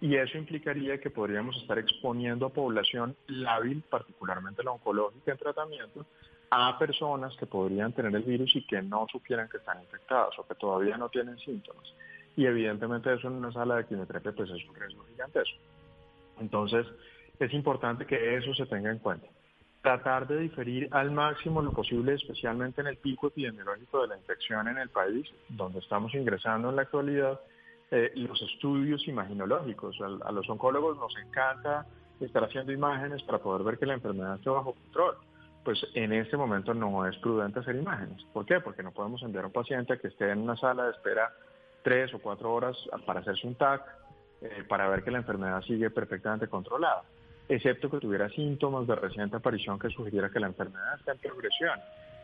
y 0.00 0.16
eso 0.16 0.36
implicaría 0.36 0.98
que 0.98 1.10
podríamos 1.10 1.56
estar 1.58 1.78
exponiendo 1.78 2.46
a 2.46 2.50
población 2.50 3.14
lábil, 3.28 3.82
particularmente 3.88 4.64
la 4.64 4.72
oncológica 4.72 5.32
en 5.32 5.38
tratamiento, 5.38 6.06
a 6.54 6.78
personas 6.78 7.34
que 7.38 7.46
podrían 7.46 7.94
tener 7.94 8.14
el 8.14 8.24
virus 8.24 8.54
y 8.54 8.66
que 8.66 8.82
no 8.82 9.06
supieran 9.10 9.48
que 9.48 9.56
están 9.56 9.80
infectadas 9.80 10.38
o 10.38 10.46
que 10.46 10.54
todavía 10.54 10.98
no 10.98 11.08
tienen 11.08 11.38
síntomas. 11.38 11.94
Y 12.36 12.44
evidentemente 12.44 13.10
eso 13.14 13.28
en 13.28 13.34
una 13.34 13.50
sala 13.52 13.76
de 13.76 13.86
quimioterapia 13.86 14.32
pues 14.32 14.50
es 14.50 14.68
un 14.68 14.74
riesgo 14.74 15.02
gigantesco. 15.10 15.56
Entonces 16.40 16.86
es 17.38 17.54
importante 17.54 18.04
que 18.04 18.36
eso 18.36 18.52
se 18.54 18.66
tenga 18.66 18.90
en 18.90 18.98
cuenta. 18.98 19.26
tratar 19.80 20.28
de 20.28 20.40
diferir 20.40 20.88
al 20.92 21.10
máximo 21.10 21.62
lo 21.62 21.72
posible, 21.72 22.14
especialmente 22.14 22.82
en 22.82 22.86
el 22.88 22.98
pico 22.98 23.28
epidemiológico 23.28 24.02
de 24.02 24.08
la 24.08 24.18
infección 24.18 24.68
en 24.68 24.76
el 24.76 24.90
país, 24.90 25.26
donde 25.48 25.78
estamos 25.78 26.14
ingresando 26.14 26.68
en 26.68 26.76
la 26.76 26.82
actualidad, 26.82 27.40
eh, 27.90 28.12
los 28.14 28.40
estudios 28.42 29.08
imaginológicos. 29.08 29.98
A, 30.02 30.28
a, 30.28 30.32
los 30.32 30.48
oncólogos 30.50 30.98
nos 30.98 31.16
encanta 31.16 31.86
estar 32.20 32.44
haciendo 32.44 32.72
imágenes 32.72 33.22
para 33.22 33.38
poder 33.38 33.64
ver 33.64 33.78
que 33.78 33.86
la 33.86 33.94
enfermedad 33.94 34.36
esté 34.36 34.50
bajo 34.50 34.74
control. 34.74 35.16
Pues 35.64 35.86
en 35.94 36.12
este 36.12 36.36
momento 36.36 36.74
no 36.74 37.06
es 37.06 37.16
prudente 37.18 37.60
hacer 37.60 37.76
imágenes. 37.76 38.22
¿Por 38.32 38.44
qué? 38.44 38.60
Porque 38.60 38.82
no 38.82 38.90
podemos 38.90 39.22
enviar 39.22 39.44
a 39.44 39.46
un 39.46 39.52
paciente 39.52 39.98
que 39.98 40.08
esté 40.08 40.30
en 40.30 40.40
una 40.40 40.56
sala 40.56 40.86
de 40.86 40.90
espera 40.92 41.32
tres 41.82 42.12
o 42.14 42.18
cuatro 42.18 42.52
horas 42.52 42.76
para 43.06 43.20
hacerse 43.20 43.46
un 43.46 43.54
TAC, 43.54 43.82
eh, 44.40 44.64
para 44.68 44.88
ver 44.88 45.04
que 45.04 45.10
la 45.10 45.18
enfermedad 45.18 45.62
sigue 45.62 45.90
perfectamente 45.90 46.48
controlada 46.48 47.04
excepto 47.48 47.90
que 47.90 47.98
tuviera 47.98 48.28
síntomas 48.30 48.86
de 48.86 48.94
reciente 48.94 49.36
aparición 49.36 49.78
que 49.78 49.90
sugiriera 49.90 50.30
que 50.30 50.40
la 50.40 50.48
enfermedad 50.48 50.98
está 50.98 51.12
en 51.12 51.18
progresión. 51.18 51.78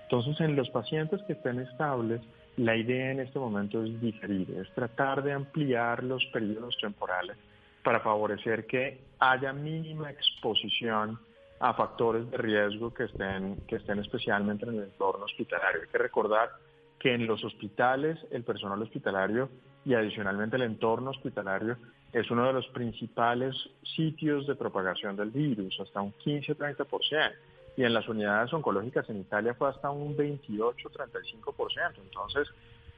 Entonces, 0.04 0.40
en 0.40 0.56
los 0.56 0.70
pacientes 0.70 1.22
que 1.26 1.34
estén 1.34 1.60
estables, 1.60 2.20
la 2.56 2.76
idea 2.76 3.10
en 3.12 3.20
este 3.20 3.38
momento 3.38 3.84
es 3.84 4.00
diferir, 4.00 4.50
es 4.50 4.72
tratar 4.74 5.22
de 5.22 5.32
ampliar 5.32 6.02
los 6.02 6.24
periodos 6.26 6.76
temporales 6.80 7.36
para 7.84 8.00
favorecer 8.00 8.66
que 8.66 9.00
haya 9.18 9.52
mínima 9.52 10.10
exposición 10.10 11.18
a 11.60 11.74
factores 11.74 12.30
de 12.30 12.36
riesgo 12.36 12.92
que 12.92 13.04
estén, 13.04 13.56
que 13.66 13.76
estén 13.76 13.98
especialmente 13.98 14.64
en 14.64 14.76
el 14.76 14.84
entorno 14.84 15.24
hospitalario. 15.24 15.82
Hay 15.82 15.88
que 15.88 15.98
recordar 15.98 16.50
que 16.98 17.14
en 17.14 17.26
los 17.26 17.44
hospitales 17.44 18.18
el 18.30 18.44
personal 18.44 18.80
hospitalario 18.82 19.48
y 19.84 19.94
adicionalmente 19.94 20.56
el 20.56 20.62
entorno 20.62 21.10
hospitalario 21.10 21.76
es 22.12 22.30
uno 22.30 22.46
de 22.46 22.52
los 22.52 22.66
principales 22.68 23.54
sitios 23.96 24.46
de 24.46 24.54
propagación 24.54 25.16
del 25.16 25.30
virus, 25.30 25.78
hasta 25.80 26.00
un 26.00 26.12
15-30%, 26.14 27.32
y 27.76 27.84
en 27.84 27.94
las 27.94 28.08
unidades 28.08 28.52
oncológicas 28.52 29.08
en 29.08 29.20
Italia 29.20 29.54
fue 29.54 29.68
hasta 29.68 29.90
un 29.90 30.16
28-35%. 30.16 31.94
Entonces, 32.02 32.48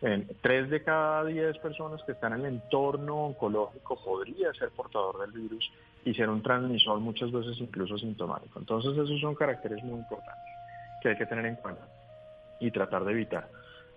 en 0.02 0.26
3 0.40 0.70
de 0.70 0.82
cada 0.82 1.24
10 1.24 1.58
personas 1.58 2.02
que 2.04 2.12
están 2.12 2.32
en 2.32 2.40
el 2.40 2.46
entorno 2.46 3.26
oncológico 3.26 4.02
podría 4.02 4.52
ser 4.54 4.70
portador 4.70 5.20
del 5.20 5.32
virus 5.32 5.70
y 6.04 6.14
ser 6.14 6.30
un 6.30 6.42
transmisor 6.42 6.98
muchas 7.00 7.30
veces 7.30 7.58
incluso 7.60 7.98
sintomático. 7.98 8.58
Entonces, 8.58 8.92
esos 8.92 9.20
son 9.20 9.34
caracteres 9.34 9.82
muy 9.84 9.98
importantes 9.98 10.54
que 11.02 11.10
hay 11.10 11.16
que 11.16 11.26
tener 11.26 11.44
en 11.44 11.56
cuenta 11.56 11.86
y 12.60 12.70
tratar 12.70 13.04
de 13.04 13.12
evitar. 13.12 13.48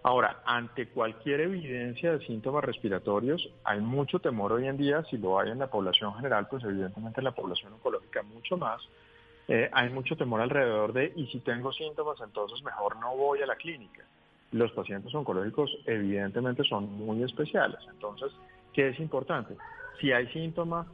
Ahora, 0.03 0.41
ante 0.45 0.89
cualquier 0.89 1.39
evidencia 1.41 2.11
de 2.11 2.25
síntomas 2.25 2.65
respiratorios, 2.65 3.49
hay 3.63 3.79
mucho 3.79 4.19
temor 4.19 4.51
hoy 4.51 4.67
en 4.67 4.75
día, 4.75 5.03
si 5.09 5.17
lo 5.17 5.39
hay 5.39 5.51
en 5.51 5.59
la 5.59 5.67
población 5.67 6.13
general, 6.15 6.47
pues 6.49 6.61
evidentemente 6.65 7.21
en 7.21 7.25
la 7.25 7.31
población 7.31 7.71
oncológica 7.71 8.21
mucho 8.23 8.57
más. 8.57 8.81
Eh, 9.47 9.69
hay 9.71 9.89
mucho 9.89 10.17
temor 10.17 10.41
alrededor 10.41 10.91
de, 10.91 11.13
y 11.15 11.27
si 11.27 11.39
tengo 11.39 11.71
síntomas, 11.71 12.19
entonces 12.21 12.61
mejor 12.63 12.97
no 12.97 13.15
voy 13.15 13.41
a 13.41 13.45
la 13.45 13.55
clínica. 13.55 14.03
Los 14.53 14.71
pacientes 14.71 15.13
oncológicos 15.15 15.69
evidentemente 15.85 16.63
son 16.63 16.91
muy 16.93 17.23
especiales. 17.23 17.79
Entonces, 17.91 18.31
¿qué 18.71 18.89
es 18.89 18.99
importante? 18.99 19.55
Si 19.99 20.11
hay 20.11 20.27
síntomas, 20.27 20.87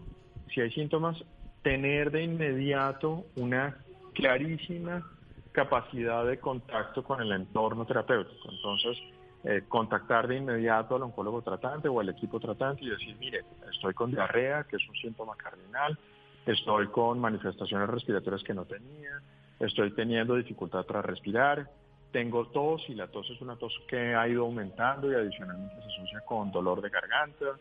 si 0.53 0.61
hay 0.61 0.71
síntomas, 0.71 1.21
tener 1.61 2.09
de 2.09 2.23
inmediato 2.23 3.25
una 3.35 3.77
clarísima 4.13 5.05
capacidad 5.51 6.25
de 6.25 6.39
contacto 6.39 7.03
con 7.03 7.21
el 7.21 7.33
entorno 7.33 7.85
terapéutico. 7.85 8.49
Entonces, 8.49 8.97
eh, 9.43 9.63
contactar 9.67 10.29
de 10.29 10.37
inmediato 10.37 10.95
al 10.95 11.03
oncólogo 11.03 11.41
tratante 11.41 11.89
o 11.89 11.99
al 11.99 12.07
equipo 12.07 12.39
tratante 12.39 12.85
y 12.85 12.89
decir, 12.89 13.17
mire, 13.19 13.43
estoy 13.69 13.93
con 13.93 14.11
diarrea, 14.11 14.63
que 14.63 14.77
es 14.77 14.87
un 14.87 14.95
síntoma 14.95 15.35
cardinal, 15.35 15.97
estoy 16.45 16.87
con 16.87 17.19
manifestaciones 17.19 17.89
respiratorias 17.89 18.41
que 18.41 18.53
no 18.53 18.63
tenía, 18.63 19.21
estoy 19.59 19.91
teniendo 19.91 20.35
dificultad 20.35 20.85
para 20.85 21.01
respirar, 21.01 21.69
tengo 22.11 22.47
tos 22.47 22.83
y 22.87 22.95
la 22.95 23.07
tos 23.07 23.29
es 23.29 23.41
una 23.41 23.55
tos 23.55 23.73
que 23.87 24.15
ha 24.15 24.27
ido 24.27 24.45
aumentando 24.45 25.11
y 25.11 25.15
adicionalmente 25.15 25.75
se 25.75 25.87
asocia 25.87 26.21
con 26.21 26.51
dolor 26.51 26.81
de 26.81 26.89
garganta. 26.89 27.57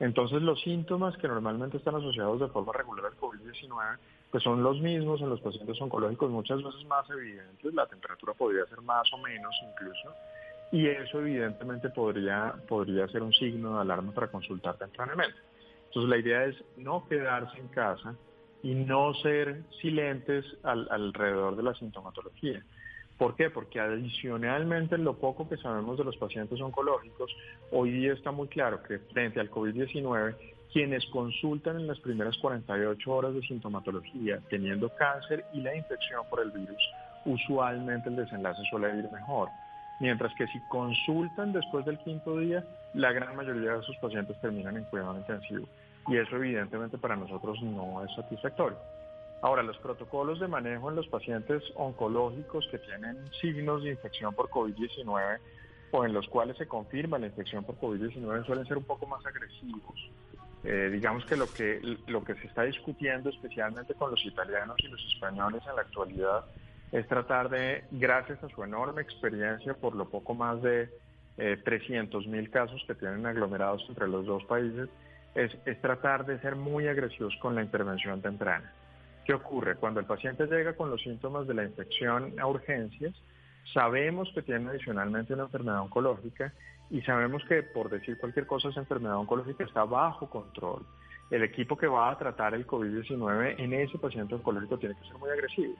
Entonces 0.00 0.42
los 0.42 0.60
síntomas 0.62 1.16
que 1.16 1.28
normalmente 1.28 1.76
están 1.76 1.94
asociados 1.94 2.40
de 2.40 2.48
forma 2.48 2.72
regular 2.72 3.06
al 3.06 3.18
COVID-19 3.18 3.98
pues 4.32 4.42
son 4.42 4.62
los 4.62 4.80
mismos 4.80 5.20
en 5.20 5.28
los 5.28 5.42
pacientes 5.42 5.78
oncológicos, 5.80 6.30
muchas 6.30 6.62
veces 6.62 6.82
más 6.86 7.08
evidentes, 7.10 7.74
la 7.74 7.86
temperatura 7.86 8.32
podría 8.32 8.64
ser 8.64 8.80
más 8.80 9.06
o 9.12 9.18
menos 9.18 9.54
incluso, 9.70 10.14
y 10.72 10.88
eso 10.88 11.20
evidentemente 11.20 11.90
podría, 11.90 12.54
podría 12.66 13.06
ser 13.08 13.22
un 13.22 13.34
signo 13.34 13.74
de 13.74 13.82
alarma 13.82 14.10
para 14.12 14.28
consultar 14.28 14.78
tempranamente. 14.78 15.36
Entonces 15.88 16.08
la 16.08 16.16
idea 16.16 16.44
es 16.46 16.56
no 16.78 17.06
quedarse 17.06 17.58
en 17.58 17.68
casa 17.68 18.14
y 18.62 18.74
no 18.74 19.12
ser 19.12 19.64
silentes 19.82 20.46
alrededor 20.62 21.54
de 21.54 21.62
la 21.64 21.74
sintomatología. 21.74 22.64
¿Por 23.22 23.36
qué? 23.36 23.50
Porque 23.50 23.78
adicionalmente 23.78 24.98
lo 24.98 25.14
poco 25.16 25.48
que 25.48 25.56
sabemos 25.56 25.96
de 25.96 26.02
los 26.02 26.16
pacientes 26.16 26.60
oncológicos, 26.60 27.30
hoy 27.70 27.92
día 27.92 28.14
está 28.14 28.32
muy 28.32 28.48
claro 28.48 28.82
que 28.82 28.98
frente 28.98 29.38
al 29.38 29.48
COVID-19 29.48 30.34
quienes 30.72 31.06
consultan 31.06 31.76
en 31.76 31.86
las 31.86 32.00
primeras 32.00 32.36
48 32.38 33.12
horas 33.12 33.32
de 33.32 33.42
sintomatología 33.42 34.40
teniendo 34.50 34.88
cáncer 34.96 35.44
y 35.52 35.60
la 35.60 35.72
infección 35.72 36.22
por 36.28 36.40
el 36.40 36.50
virus, 36.50 36.82
usualmente 37.24 38.08
el 38.08 38.16
desenlace 38.16 38.60
suele 38.68 38.88
ir 38.88 39.08
mejor. 39.12 39.50
Mientras 40.00 40.34
que 40.34 40.48
si 40.48 40.58
consultan 40.68 41.52
después 41.52 41.84
del 41.84 41.98
quinto 41.98 42.38
día, 42.38 42.64
la 42.92 43.12
gran 43.12 43.36
mayoría 43.36 43.74
de 43.74 43.82
esos 43.82 43.96
pacientes 43.98 44.36
terminan 44.40 44.76
en 44.76 44.84
cuidado 44.86 45.16
intensivo. 45.16 45.68
Y 46.08 46.16
eso 46.16 46.34
evidentemente 46.34 46.98
para 46.98 47.14
nosotros 47.14 47.62
no 47.62 48.02
es 48.04 48.12
satisfactorio. 48.16 48.78
Ahora, 49.42 49.64
los 49.64 49.76
protocolos 49.78 50.38
de 50.38 50.46
manejo 50.46 50.88
en 50.88 50.94
los 50.94 51.08
pacientes 51.08 51.64
oncológicos 51.74 52.66
que 52.70 52.78
tienen 52.78 53.18
signos 53.40 53.82
de 53.82 53.90
infección 53.90 54.32
por 54.34 54.48
COVID-19 54.48 55.38
o 55.90 56.04
en 56.04 56.12
los 56.12 56.28
cuales 56.28 56.56
se 56.56 56.68
confirma 56.68 57.18
la 57.18 57.26
infección 57.26 57.64
por 57.64 57.76
COVID-19 57.76 58.46
suelen 58.46 58.64
ser 58.66 58.78
un 58.78 58.84
poco 58.84 59.04
más 59.06 59.26
agresivos. 59.26 60.10
Eh, 60.62 60.90
digamos 60.92 61.26
que 61.26 61.36
lo 61.36 61.52
que 61.52 61.80
lo 62.06 62.22
que 62.22 62.36
se 62.36 62.46
está 62.46 62.62
discutiendo 62.62 63.30
especialmente 63.30 63.94
con 63.94 64.12
los 64.12 64.24
italianos 64.24 64.76
y 64.78 64.86
los 64.86 65.04
españoles 65.12 65.60
en 65.68 65.74
la 65.74 65.82
actualidad 65.82 66.44
es 66.92 67.08
tratar 67.08 67.48
de, 67.48 67.82
gracias 67.90 68.40
a 68.44 68.48
su 68.48 68.62
enorme 68.62 69.02
experiencia 69.02 69.74
por 69.74 69.96
lo 69.96 70.08
poco 70.08 70.34
más 70.34 70.62
de 70.62 70.88
eh, 71.36 71.60
300 71.64 72.28
mil 72.28 72.48
casos 72.48 72.80
que 72.86 72.94
tienen 72.94 73.26
aglomerados 73.26 73.84
entre 73.88 74.06
los 74.06 74.24
dos 74.24 74.44
países, 74.44 74.88
es, 75.34 75.50
es 75.64 75.80
tratar 75.80 76.26
de 76.26 76.38
ser 76.38 76.54
muy 76.54 76.86
agresivos 76.86 77.34
con 77.40 77.56
la 77.56 77.62
intervención 77.62 78.22
temprana. 78.22 78.72
¿Qué 79.24 79.34
ocurre? 79.34 79.76
Cuando 79.76 80.00
el 80.00 80.06
paciente 80.06 80.46
llega 80.46 80.74
con 80.74 80.90
los 80.90 81.00
síntomas 81.02 81.46
de 81.46 81.54
la 81.54 81.64
infección 81.64 82.34
a 82.40 82.46
urgencias, 82.46 83.14
sabemos 83.72 84.30
que 84.34 84.42
tiene 84.42 84.70
adicionalmente 84.70 85.34
una 85.34 85.44
enfermedad 85.44 85.80
oncológica 85.80 86.52
y 86.90 87.00
sabemos 87.02 87.42
que, 87.44 87.62
por 87.62 87.88
decir 87.88 88.18
cualquier 88.18 88.46
cosa, 88.46 88.68
esa 88.68 88.80
enfermedad 88.80 89.16
oncológica 89.16 89.64
está 89.64 89.84
bajo 89.84 90.28
control. 90.28 90.82
El 91.30 91.44
equipo 91.44 91.76
que 91.76 91.86
va 91.86 92.10
a 92.10 92.18
tratar 92.18 92.54
el 92.54 92.66
COVID-19 92.66 93.54
en 93.58 93.72
ese 93.72 93.96
paciente 93.98 94.34
oncológico 94.34 94.78
tiene 94.78 94.96
que 94.96 95.08
ser 95.08 95.16
muy 95.18 95.30
agresivo. 95.30 95.74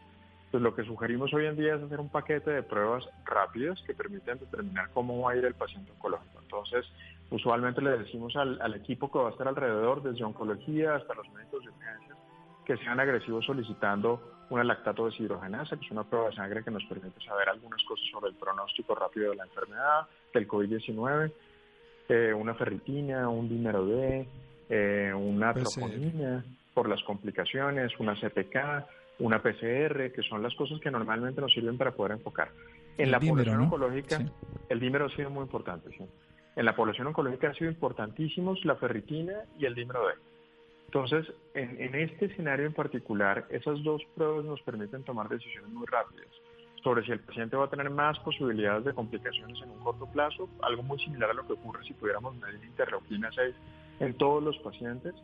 Entonces, 0.46 0.62
lo 0.62 0.74
que 0.74 0.84
sugerimos 0.84 1.34
hoy 1.34 1.46
en 1.46 1.56
día 1.56 1.74
es 1.74 1.82
hacer 1.82 1.98
un 1.98 2.10
paquete 2.10 2.50
de 2.50 2.62
pruebas 2.62 3.08
rápidas 3.24 3.82
que 3.86 3.94
permiten 3.94 4.38
determinar 4.38 4.90
cómo 4.94 5.20
va 5.20 5.32
a 5.32 5.36
ir 5.36 5.44
el 5.44 5.54
paciente 5.54 5.90
oncológico. 5.92 6.40
Entonces, 6.42 6.86
usualmente 7.30 7.82
le 7.82 7.98
decimos 7.98 8.36
al, 8.36 8.60
al 8.62 8.74
equipo 8.74 9.10
que 9.10 9.18
va 9.18 9.28
a 9.28 9.32
estar 9.32 9.48
alrededor, 9.48 10.02
desde 10.02 10.24
oncología 10.24 10.94
hasta 10.94 11.14
los 11.14 11.28
médicos 11.30 11.64
de 11.64 11.70
urgencias, 11.70 12.18
que 12.64 12.76
sean 12.78 13.00
agresivos 13.00 13.44
solicitando 13.44 14.46
una 14.50 14.64
lactato 14.64 15.06
deshidrogenasa, 15.06 15.76
que 15.76 15.86
es 15.86 15.90
una 15.90 16.04
prueba 16.04 16.28
de 16.28 16.36
sangre 16.36 16.62
que 16.62 16.70
nos 16.70 16.84
permite 16.84 17.20
saber 17.24 17.48
algunas 17.48 17.82
cosas 17.84 18.06
sobre 18.10 18.30
el 18.30 18.36
pronóstico 18.36 18.94
rápido 18.94 19.30
de 19.30 19.36
la 19.36 19.44
enfermedad, 19.44 20.06
del 20.34 20.46
COVID-19, 20.46 21.32
eh, 22.08 22.34
una 22.34 22.54
ferritina, 22.54 23.28
un 23.28 23.48
dímero 23.48 23.86
D, 23.86 24.28
eh, 24.68 25.12
una 25.14 25.54
troponina 25.54 26.44
por 26.74 26.88
las 26.88 27.02
complicaciones, 27.04 27.92
una 27.98 28.14
CPK, 28.14 28.86
una 29.20 29.42
PCR, 29.42 30.12
que 30.12 30.22
son 30.28 30.42
las 30.42 30.54
cosas 30.54 30.80
que 30.80 30.90
normalmente 30.90 31.40
nos 31.40 31.52
sirven 31.52 31.78
para 31.78 31.92
poder 31.92 32.12
enfocar. 32.12 32.50
En 32.98 33.10
la 33.10 33.20
población 33.20 33.60
oncológica, 33.60 34.20
el 34.68 34.80
dímero 34.80 35.06
ha 35.06 35.16
sido 35.16 35.30
muy 35.30 35.42
importante. 35.42 35.90
¿sí? 35.96 36.04
En 36.56 36.64
la 36.64 36.74
población 36.74 37.06
oncológica 37.06 37.48
han 37.48 37.54
sido 37.54 37.70
importantísimos 37.70 38.62
la 38.64 38.76
ferritina 38.76 39.34
y 39.58 39.64
el 39.64 39.74
dímero 39.74 40.06
D. 40.06 40.14
Entonces, 40.94 41.26
en, 41.54 41.94
este 41.94 42.26
escenario 42.26 42.66
en 42.66 42.74
particular, 42.74 43.46
esas 43.48 43.82
dos 43.82 44.02
pruebas 44.14 44.44
nos 44.44 44.60
permiten 44.60 45.02
tomar 45.04 45.26
decisiones 45.26 45.70
muy 45.70 45.86
rápidas 45.86 46.28
sobre 46.84 47.02
si 47.06 47.12
el 47.12 47.20
paciente 47.20 47.56
va 47.56 47.64
a 47.64 47.70
tener 47.70 47.88
más 47.88 48.18
posibilidades 48.18 48.84
de 48.84 48.92
complicaciones 48.92 49.58
en 49.62 49.70
un 49.70 49.78
corto 49.78 50.04
plazo, 50.04 50.50
algo 50.60 50.82
muy 50.82 50.98
similar 50.98 51.30
a 51.30 51.32
lo 51.32 51.46
que 51.46 51.54
ocurre 51.54 51.82
si 51.84 51.94
pudiéramos 51.94 52.36
medir 52.36 52.62
interleuquina 52.62 53.30
6 53.32 53.54
en 54.00 54.18
todos 54.18 54.42
los 54.42 54.58
pacientes, 54.58 55.14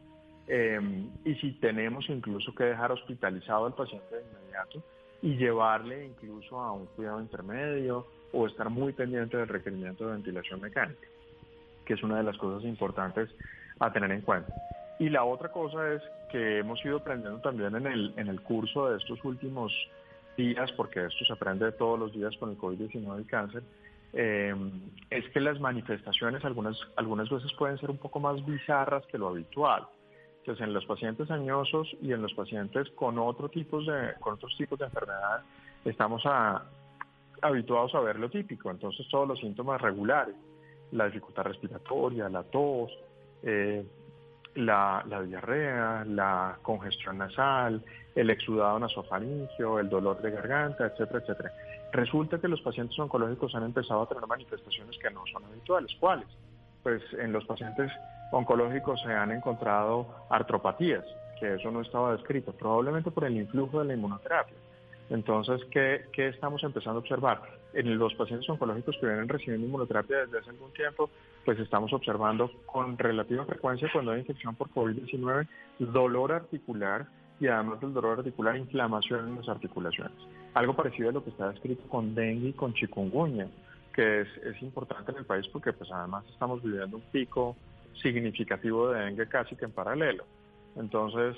eh, 0.46 0.80
y 1.26 1.34
si 1.34 1.52
tenemos 1.60 2.08
incluso 2.08 2.54
que 2.54 2.64
dejar 2.64 2.90
hospitalizado 2.90 3.66
al 3.66 3.74
paciente 3.74 4.14
de 4.14 4.22
inmediato 4.22 4.82
y 5.20 5.36
llevarle 5.36 6.06
incluso 6.06 6.58
a 6.58 6.72
un 6.72 6.86
cuidado 6.86 7.20
intermedio 7.20 8.06
o 8.32 8.46
estar 8.46 8.70
muy 8.70 8.94
pendiente 8.94 9.36
del 9.36 9.48
requerimiento 9.48 10.06
de 10.06 10.12
ventilación 10.12 10.62
mecánica, 10.62 11.08
que 11.84 11.92
es 11.92 12.02
una 12.02 12.16
de 12.16 12.22
las 12.22 12.38
cosas 12.38 12.64
importantes 12.64 13.28
a 13.80 13.92
tener 13.92 14.10
en 14.12 14.22
cuenta. 14.22 14.54
Y 14.98 15.08
la 15.10 15.24
otra 15.24 15.50
cosa 15.50 15.92
es 15.94 16.02
que 16.30 16.58
hemos 16.58 16.84
ido 16.84 16.98
aprendiendo 16.98 17.40
también 17.40 17.74
en 17.76 17.86
el, 17.86 18.12
en 18.16 18.28
el 18.28 18.40
curso 18.42 18.90
de 18.90 18.98
estos 18.98 19.24
últimos 19.24 19.72
días, 20.36 20.70
porque 20.72 21.04
esto 21.04 21.24
se 21.24 21.32
aprende 21.32 21.70
todos 21.72 21.98
los 21.98 22.12
días 22.12 22.36
con 22.38 22.50
el 22.50 22.58
COVID-19 22.58 23.20
y 23.20 23.24
cáncer, 23.24 23.62
eh, 24.12 24.54
es 25.10 25.28
que 25.30 25.40
las 25.40 25.60
manifestaciones 25.60 26.44
algunas, 26.44 26.78
algunas 26.96 27.28
veces 27.28 27.52
pueden 27.58 27.78
ser 27.78 27.90
un 27.90 27.98
poco 27.98 28.20
más 28.20 28.44
bizarras 28.44 29.04
que 29.06 29.18
lo 29.18 29.28
habitual. 29.28 29.86
Entonces, 30.38 30.66
en 30.66 30.72
los 30.72 30.86
pacientes 30.86 31.30
añosos 31.30 31.94
y 32.00 32.12
en 32.12 32.22
los 32.22 32.32
pacientes 32.32 32.88
con, 32.90 33.18
otro 33.18 33.48
tipos 33.50 33.86
de, 33.86 34.14
con 34.20 34.34
otros 34.34 34.56
tipos 34.56 34.78
de 34.78 34.86
enfermedades, 34.86 35.44
estamos 35.84 36.22
habituados 37.42 37.94
a 37.94 38.00
ver 38.00 38.18
lo 38.18 38.30
típico. 38.30 38.70
Entonces, 38.70 39.06
todos 39.10 39.28
los 39.28 39.40
síntomas 39.40 39.80
regulares, 39.80 40.34
la 40.92 41.06
dificultad 41.06 41.42
respiratoria, 41.42 42.30
la 42.30 42.44
tos, 42.44 42.90
eh, 43.42 43.84
la, 44.54 45.04
diarrea, 45.26 46.04
la 46.04 46.58
congestión 46.62 47.18
nasal, 47.18 47.82
el 48.14 48.30
exudado 48.30 48.78
nasofaringio, 48.78 49.78
el 49.78 49.88
dolor 49.88 50.20
de 50.20 50.30
garganta, 50.30 50.86
etcétera, 50.86 51.20
etcétera. 51.20 51.52
Resulta 51.92 52.38
que 52.38 52.48
los 52.48 52.60
pacientes 52.60 52.98
oncológicos 52.98 53.54
han 53.54 53.64
empezado 53.64 54.02
a 54.02 54.08
tener 54.08 54.26
manifestaciones 54.26 54.98
que 54.98 55.10
no 55.10 55.24
son 55.32 55.44
habituales. 55.44 55.90
¿Cuáles? 55.98 56.28
Pues 56.82 57.02
en 57.18 57.32
los 57.32 57.44
pacientes 57.44 57.90
oncológicos 58.32 59.00
se 59.02 59.12
han 59.12 59.30
encontrado 59.32 60.06
artropatías, 60.28 61.04
que 61.40 61.54
eso 61.54 61.70
no 61.70 61.80
estaba 61.80 62.12
descrito, 62.12 62.52
probablemente 62.52 63.10
por 63.10 63.24
el 63.24 63.36
influjo 63.36 63.80
de 63.80 63.86
la 63.86 63.94
inmunoterapia. 63.94 64.56
Entonces, 65.10 65.62
¿qué, 65.70 66.04
¿qué, 66.12 66.28
estamos 66.28 66.62
empezando 66.62 66.98
a 66.98 67.02
observar? 67.02 67.40
En 67.72 67.98
los 67.98 68.14
pacientes 68.14 68.48
oncológicos 68.48 68.96
que 69.00 69.06
vienen 69.06 69.28
recibiendo 69.28 69.66
inmunoterapia 69.66 70.18
desde 70.18 70.38
hace 70.38 70.50
algún 70.50 70.72
tiempo, 70.72 71.10
pues 71.48 71.60
estamos 71.60 71.90
observando 71.94 72.52
con 72.66 72.98
relativa 72.98 73.42
frecuencia 73.46 73.88
cuando 73.90 74.12
hay 74.12 74.20
infección 74.20 74.54
por 74.54 74.68
COVID-19 74.68 75.48
dolor 75.78 76.30
articular 76.30 77.06
y 77.40 77.46
además 77.46 77.80
del 77.80 77.94
dolor 77.94 78.18
articular, 78.18 78.54
inflamación 78.54 79.28
en 79.28 79.36
las 79.36 79.48
articulaciones. 79.48 80.12
Algo 80.52 80.76
parecido 80.76 81.08
a 81.08 81.12
lo 81.12 81.24
que 81.24 81.30
está 81.30 81.48
descrito 81.48 81.88
con 81.88 82.14
dengue 82.14 82.48
y 82.48 82.52
con 82.52 82.74
chikungunya, 82.74 83.48
que 83.94 84.20
es, 84.20 84.28
es 84.44 84.60
importante 84.60 85.10
en 85.10 85.16
el 85.16 85.24
país 85.24 85.48
porque 85.48 85.72
pues 85.72 85.90
además 85.90 86.22
estamos 86.30 86.62
viviendo 86.62 86.98
un 86.98 87.02
pico 87.04 87.56
significativo 88.02 88.90
de 88.90 89.06
dengue 89.06 89.26
casi 89.26 89.56
que 89.56 89.64
en 89.64 89.72
paralelo. 89.72 90.24
Entonces, 90.76 91.34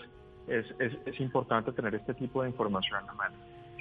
es, 0.49 0.67
es, 0.81 0.93
es 1.07 1.21
importante 1.21 1.71
tener 1.71 1.95
este 1.95 2.15
tipo 2.15 2.43
de 2.43 2.49
información 2.49 2.99
en 2.99 3.07
la 3.07 3.13
mano 3.13 3.37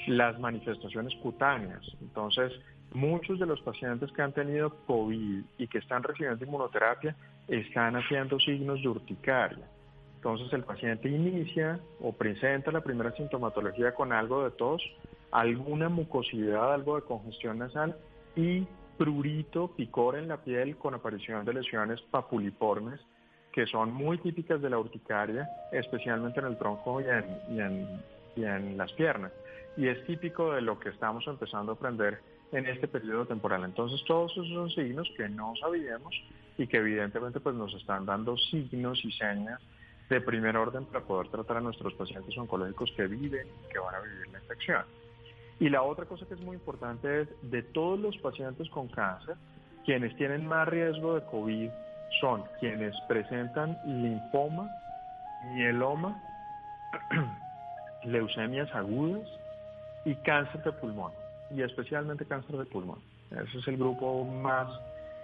las 0.08 0.40
manifestaciones 0.40 1.14
cutáneas. 1.16 1.82
Entonces, 2.02 2.54
muchos 2.94 3.40
de 3.40 3.46
los 3.46 3.62
pacientes 3.62 4.12
que 4.12 4.22
han 4.22 4.34
tenido 4.34 4.70
COVID 4.86 5.44
y 5.58 5.68
que 5.68 5.78
están 5.78 6.04
recibiendo 6.04 6.44
inmunoterapia 6.44 7.16
están 7.48 7.96
haciendo 7.96 8.40
signos 8.40 8.82
de 8.82 8.90
urticaria. 8.90 9.66
Entonces, 10.16 10.52
el 10.54 10.64
paciente 10.64 11.10
inicia 11.10 11.80
o 12.02 12.12
presenta 12.12 12.72
la 12.72 12.82
primera 12.82 13.12
sintomatología 13.14 13.94
con 13.94 14.12
algo 14.12 14.44
de 14.44 14.52
tos, 14.52 14.82
alguna 15.32 15.88
mucosidad, 15.88 16.74
algo 16.74 16.96
de 16.96 17.04
congestión 17.04 17.60
nasal 17.60 17.96
y 18.36 18.68
prurito, 18.98 19.70
picor 19.76 20.18
en 20.18 20.28
la 20.28 20.38
piel 20.38 20.76
con 20.76 20.94
aparición 20.94 21.46
de 21.46 21.54
lesiones 21.54 22.02
papuliformes 22.12 23.00
que 23.54 23.66
son 23.66 23.94
muy 23.94 24.20
típicas 24.20 24.62
de 24.62 24.70
la 24.70 24.78
urticaria, 24.78 25.50
especialmente 25.72 26.40
en 26.40 26.48
el 26.48 26.58
tronco 26.58 27.02
y 27.02 27.06
en, 27.06 28.02
y 28.36 28.44
en 28.44 28.78
las 28.78 28.92
piernas 28.94 29.32
y 29.80 29.88
es 29.88 30.06
típico 30.06 30.52
de 30.52 30.62
lo 30.62 30.78
que 30.78 30.90
estamos 30.90 31.26
empezando 31.28 31.72
a 31.72 31.76
aprender 31.76 32.20
en 32.52 32.66
este 32.66 32.88
periodo 32.88 33.26
temporal. 33.26 33.64
Entonces 33.64 34.04
todos 34.06 34.32
esos 34.32 34.50
son 34.50 34.70
signos 34.72 35.10
que 35.16 35.30
no 35.30 35.54
sabíamos 35.60 36.14
y 36.58 36.68
que 36.68 36.78
evidentemente 36.78 37.40
pues 37.40 37.56
nos 37.56 37.74
están 37.74 38.06
dando 38.06 38.38
signos 38.38 39.04
y 39.04 39.12
señas 39.12 39.62
de 40.10 40.22
primer 40.22 40.58
orden 40.58 40.86
para 40.86 41.06
poder 41.06 41.30
tratar 41.30 41.58
a 41.58 41.62
nuestros 41.62 41.94
pacientes 41.94 42.36
oncológicos 42.38 42.92
que 42.96 43.08
viven 43.08 43.48
y 43.48 43.72
que 43.72 43.80
van 43.80 43.96
a 43.96 44.00
vivir 44.00 44.28
la 44.32 44.40
infección. 44.40 44.84
Y 45.60 45.70
la 45.70 45.84
otra 45.84 46.06
cosa 46.06 46.26
que 46.26 46.34
es 46.34 46.40
muy 46.40 46.56
importante 46.56 47.22
es 47.22 47.28
de 47.44 47.62
todos 47.62 48.00
los 48.00 48.18
pacientes 48.18 48.70
con 48.70 48.88
cáncer, 48.88 49.36
quienes 49.86 50.16
tienen 50.16 50.48
más 50.48 50.68
riesgo 50.68 51.16
de 51.16 51.26
COVID 51.26 51.70
son 52.22 52.44
quienes 52.60 52.96
presentan 53.08 53.78
linfoma, 53.86 54.70
mieloma, 55.54 56.22
leucemias 58.04 58.74
agudas, 58.74 59.28
y 60.06 60.16
cáncer 60.16 60.64
de 60.64 60.72
pulmón, 60.72 61.12
y 61.56 61.62
especialmente 61.62 62.26
cáncer 62.26 62.58
de 62.58 62.66
pulmón. 62.66 63.00
Ese 63.32 63.60
es 63.60 63.68
el 63.68 63.78
grupo 63.78 64.24
más 64.26 64.68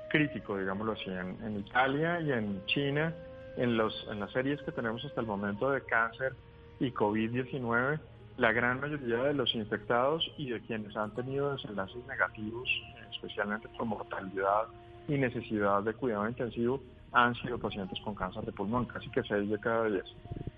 crítico, 0.09 0.57
digámoslo 0.57 0.93
así, 0.93 1.09
en, 1.09 1.59
Italia 1.59 2.21
y 2.21 2.31
en 2.31 2.65
China, 2.65 3.13
en, 3.57 3.77
los, 3.77 4.07
en 4.11 4.19
las 4.19 4.31
series 4.31 4.61
que 4.61 4.71
tenemos 4.71 5.03
hasta 5.03 5.21
el 5.21 5.27
momento 5.27 5.71
de 5.71 5.81
cáncer 5.81 6.33
y 6.79 6.91
COVID-19, 6.91 7.99
la 8.37 8.51
gran 8.51 8.79
mayoría 8.79 9.17
de 9.23 9.33
los 9.33 9.53
infectados 9.55 10.29
y 10.37 10.49
de 10.49 10.61
quienes 10.61 10.95
han 10.95 11.11
tenido 11.15 11.53
desenlaces 11.53 12.05
negativos, 12.07 12.69
especialmente 13.11 13.67
por 13.69 13.85
mortalidad 13.85 14.67
y 15.07 15.13
necesidad 15.13 15.83
de 15.83 15.93
cuidado 15.93 16.27
intensivo, 16.27 16.81
han 17.11 17.33
sido 17.35 17.57
pacientes 17.57 17.97
con 18.01 18.13
cáncer 18.13 18.43
de 18.45 18.51
pulmón, 18.51 18.85
casi 18.85 19.09
que 19.09 19.23
6 19.23 19.49
de 19.49 19.59
cada 19.59 19.85
10. 19.85 20.03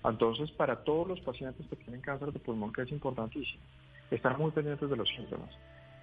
Entonces, 0.04 0.50
para 0.52 0.76
todos 0.84 1.08
los 1.08 1.22
pacientes 1.22 1.66
que 1.68 1.76
tienen 1.76 2.02
cáncer 2.02 2.32
de 2.32 2.40
pulmón, 2.40 2.74
que 2.74 2.82
es 2.82 2.92
importantísimo, 2.92 3.62
estar 4.12 4.38
muy 4.38 4.52
pendientes 4.52 4.90
de 4.90 4.96
los 4.96 5.10
síntomas. 5.10 5.50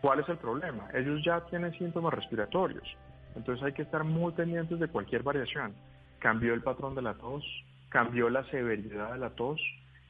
¿Cuál 0.01 0.21
es 0.21 0.29
el 0.29 0.37
problema? 0.37 0.89
Ellos 0.93 1.23
ya 1.25 1.41
tienen 1.47 1.73
síntomas 1.79 2.13
respiratorios, 2.13 2.85
entonces 3.35 3.65
hay 3.65 3.73
que 3.73 3.83
estar 3.83 4.05
muy 4.05 4.33
pendientes 4.33 4.79
de 4.79 4.89
cualquier 4.89 5.23
variación. 5.23 5.75
Cambió 6.19 6.55
el 6.55 6.63
patrón 6.63 6.95
de 6.95 7.03
la 7.03 7.15
tos, 7.15 7.45
cambió 7.89 8.29
la 8.29 8.45
severidad 8.51 9.13
de 9.13 9.19
la 9.19 9.31
tos, 9.31 9.61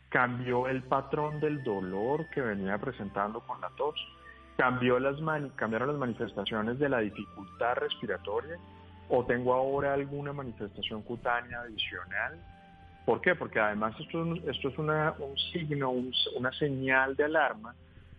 cambió 0.08 0.68
el 0.68 0.82
patrón 0.82 1.40
del 1.40 1.62
dolor 1.64 2.28
que 2.30 2.40
venía 2.40 2.78
presentando 2.78 3.40
con 3.40 3.60
la 3.60 3.68
tos, 3.76 3.94
cambió 4.56 4.98
las 4.98 5.16
cambiaron 5.56 5.88
las 5.88 5.98
manifestaciones 5.98 6.78
de 6.78 6.88
la 6.88 6.98
dificultad 6.98 7.74
respiratoria 7.76 8.56
o 9.08 9.24
tengo 9.24 9.54
ahora 9.54 9.94
alguna 9.94 10.32
manifestación 10.32 11.02
cutánea 11.02 11.60
adicional. 11.60 12.40
¿Por 13.04 13.20
qué? 13.20 13.34
Porque 13.34 13.60
además 13.60 13.94
esto, 14.00 14.34
esto 14.48 14.68
es 14.68 14.78
una, 14.78 15.14
un 15.18 15.36
signo, 15.52 15.92
una 16.36 16.52
señal 16.52 17.14
de 17.16 17.24
alarma 17.24 17.74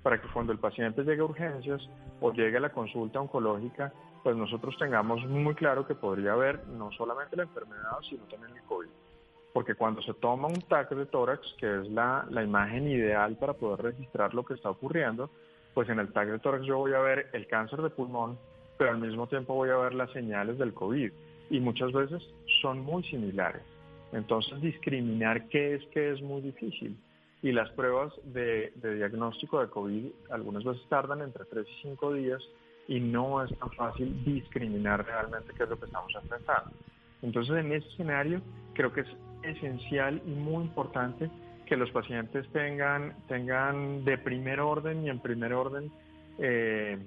para 0.05 0.21
que 0.21 0.27
cuando 0.27 0.51
el 0.51 0.59
paciente 0.59 1.03
llegue 1.03 1.21
a 1.21 1.25
urgencias 1.25 1.81
o 2.21 2.31
llegue 2.31 2.57
a 2.57 2.59
la 2.59 2.69
consulta 2.69 3.19
oncológica, 3.19 3.91
pues 4.21 4.35
nosotros 4.35 4.77
tengamos 4.77 5.25
muy 5.25 5.55
claro 5.55 5.87
que 5.87 5.95
podría 5.95 6.33
haber 6.33 6.67
no 6.67 6.91
solamente 6.91 7.35
la 7.35 7.41
enfermedad, 7.41 7.97
sino 8.07 8.23
también 8.25 8.55
el 8.55 8.61
COVID. 8.65 8.89
Porque 9.51 9.73
cuando 9.73 10.03
se 10.03 10.13
toma 10.13 10.47
un 10.47 10.61
TAC 10.61 10.91
de 10.91 11.07
tórax, 11.07 11.55
que 11.57 11.81
es 11.81 11.89
la, 11.89 12.23
la 12.29 12.43
imagen 12.43 12.87
ideal 12.87 13.35
para 13.37 13.53
poder 13.53 13.81
registrar 13.81 14.35
lo 14.35 14.45
que 14.45 14.53
está 14.53 14.69
ocurriendo, 14.69 15.31
pues 15.73 15.89
en 15.89 15.97
el 15.97 16.13
TAC 16.13 16.27
de 16.27 16.37
tórax 16.37 16.67
yo 16.67 16.77
voy 16.77 16.93
a 16.93 16.99
ver 16.99 17.31
el 17.33 17.47
cáncer 17.47 17.81
de 17.81 17.89
pulmón, 17.89 18.37
pero 18.77 18.91
al 18.91 18.99
mismo 18.99 19.25
tiempo 19.25 19.55
voy 19.55 19.71
a 19.71 19.77
ver 19.77 19.95
las 19.95 20.11
señales 20.11 20.59
del 20.59 20.75
COVID. 20.75 21.11
Y 21.49 21.59
muchas 21.61 21.91
veces 21.91 22.21
son 22.61 22.81
muy 22.81 23.01
similares. 23.05 23.63
Entonces 24.11 24.61
discriminar 24.61 25.47
qué 25.47 25.73
es 25.73 25.85
que 25.87 26.11
es 26.11 26.21
muy 26.21 26.41
difícil 26.41 26.95
y 27.45 27.51
las 27.51 27.69
pruebas 27.73 28.11
de, 28.23 28.73
diagnóstico 28.81 29.61
de 29.61 29.69
COVID 29.69 30.07
algunas 30.31 30.63
veces 30.63 30.81
tardan 30.89 31.21
entre 31.21 31.45
3 31.45 31.63
y 31.63 31.81
5 31.83 32.13
días 32.13 32.41
y 32.87 32.99
no 32.99 33.43
es 33.43 33.55
tan 33.59 33.69
fácil 33.73 34.25
discriminar 34.25 35.05
realmente 35.05 35.53
qué 35.55 35.61
es 35.61 35.69
lo 35.69 35.77
que 35.77 35.85
estamos 35.85 36.11
enfrentando. 36.15 36.71
Entonces, 37.21 37.55
en 37.57 37.71
ese 37.71 37.87
escenario, 37.89 38.41
creo 38.73 38.91
que 38.91 39.01
es 39.01 39.07
esencial 39.43 40.23
y 40.25 40.31
muy 40.31 40.63
importante 40.63 41.29
que 41.67 41.77
los 41.77 41.91
pacientes 41.91 42.47
tengan, 42.51 43.15
tengan 43.27 44.03
de 44.05 44.17
primer 44.17 44.59
orden 44.59 45.05
y 45.05 45.11
en 45.11 45.19
primer 45.19 45.53
orden 45.53 45.91
eh, 46.39 46.97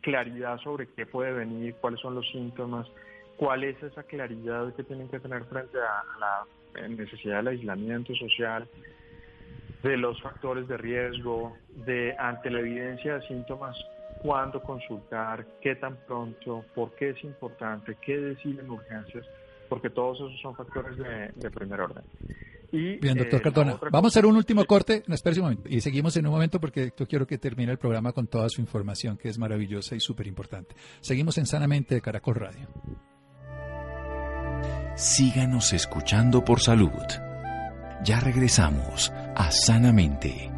claridad 0.00 0.58
sobre 0.60 0.86
qué 0.86 1.04
puede 1.04 1.34
venir, 1.34 1.74
cuáles 1.82 2.00
son 2.00 2.14
los 2.14 2.26
síntomas, 2.30 2.88
cuál 3.36 3.62
es 3.62 3.82
esa 3.82 4.04
claridad 4.04 4.74
que 4.74 4.84
tienen 4.84 5.10
que 5.10 5.20
tener 5.20 5.44
frente 5.44 5.76
a 5.76 6.02
la 6.18 6.88
necesidad 6.88 7.36
del 7.36 7.48
aislamiento 7.48 8.14
social, 8.14 8.66
de 9.82 9.96
los 9.96 10.20
factores 10.22 10.68
de 10.68 10.76
riesgo, 10.76 11.56
de 11.84 12.14
ante 12.18 12.50
la 12.50 12.60
evidencia 12.60 13.14
de 13.14 13.26
síntomas, 13.26 13.76
cuándo 14.22 14.62
consultar, 14.62 15.44
qué 15.60 15.74
tan 15.74 15.96
pronto, 16.06 16.64
por 16.74 16.94
qué 16.94 17.10
es 17.10 17.24
importante, 17.24 17.96
qué 18.00 18.16
decir 18.16 18.58
en 18.60 18.70
urgencias, 18.70 19.26
porque 19.68 19.90
todos 19.90 20.18
esos 20.18 20.40
son 20.40 20.54
factores 20.54 20.96
de, 20.96 21.50
primer 21.50 21.80
orden. 21.80 22.04
Y, 22.70 22.96
Bien, 22.96 23.18
doctor 23.18 23.40
eh, 23.40 23.42
Cardona, 23.42 23.78
vamos 23.90 24.12
a 24.12 24.18
hacer 24.18 24.26
un 24.26 24.36
último 24.36 24.64
corte, 24.64 25.02
espera 25.08 25.36
un 25.36 25.42
momento, 25.42 25.68
y 25.68 25.80
seguimos 25.80 26.16
en 26.16 26.26
un 26.26 26.32
momento 26.32 26.58
porque 26.60 26.92
yo 26.96 27.06
quiero 27.06 27.26
que 27.26 27.36
termine 27.36 27.72
el 27.72 27.78
programa 27.78 28.12
con 28.12 28.28
toda 28.28 28.48
su 28.48 28.60
información, 28.60 29.18
que 29.18 29.28
es 29.28 29.38
maravillosa 29.38 29.94
y 29.94 30.00
súper 30.00 30.26
importante. 30.26 30.74
Seguimos 31.00 31.36
en 31.38 31.46
Sanamente 31.46 31.96
de 31.96 32.00
Caracol 32.00 32.36
Radio. 32.36 32.68
Síganos 34.94 35.72
escuchando 35.72 36.44
por 36.44 36.60
salud. 36.60 36.90
Ya 38.04 38.20
regresamos 38.20 39.12
a 39.34 39.50
Sanamente. 39.50 40.50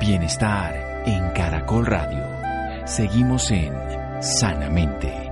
Bienestar 0.00 1.02
en 1.06 1.30
Caracol 1.30 1.86
Radio. 1.86 2.24
Seguimos 2.86 3.50
en 3.50 3.72
Sanamente. 4.20 5.27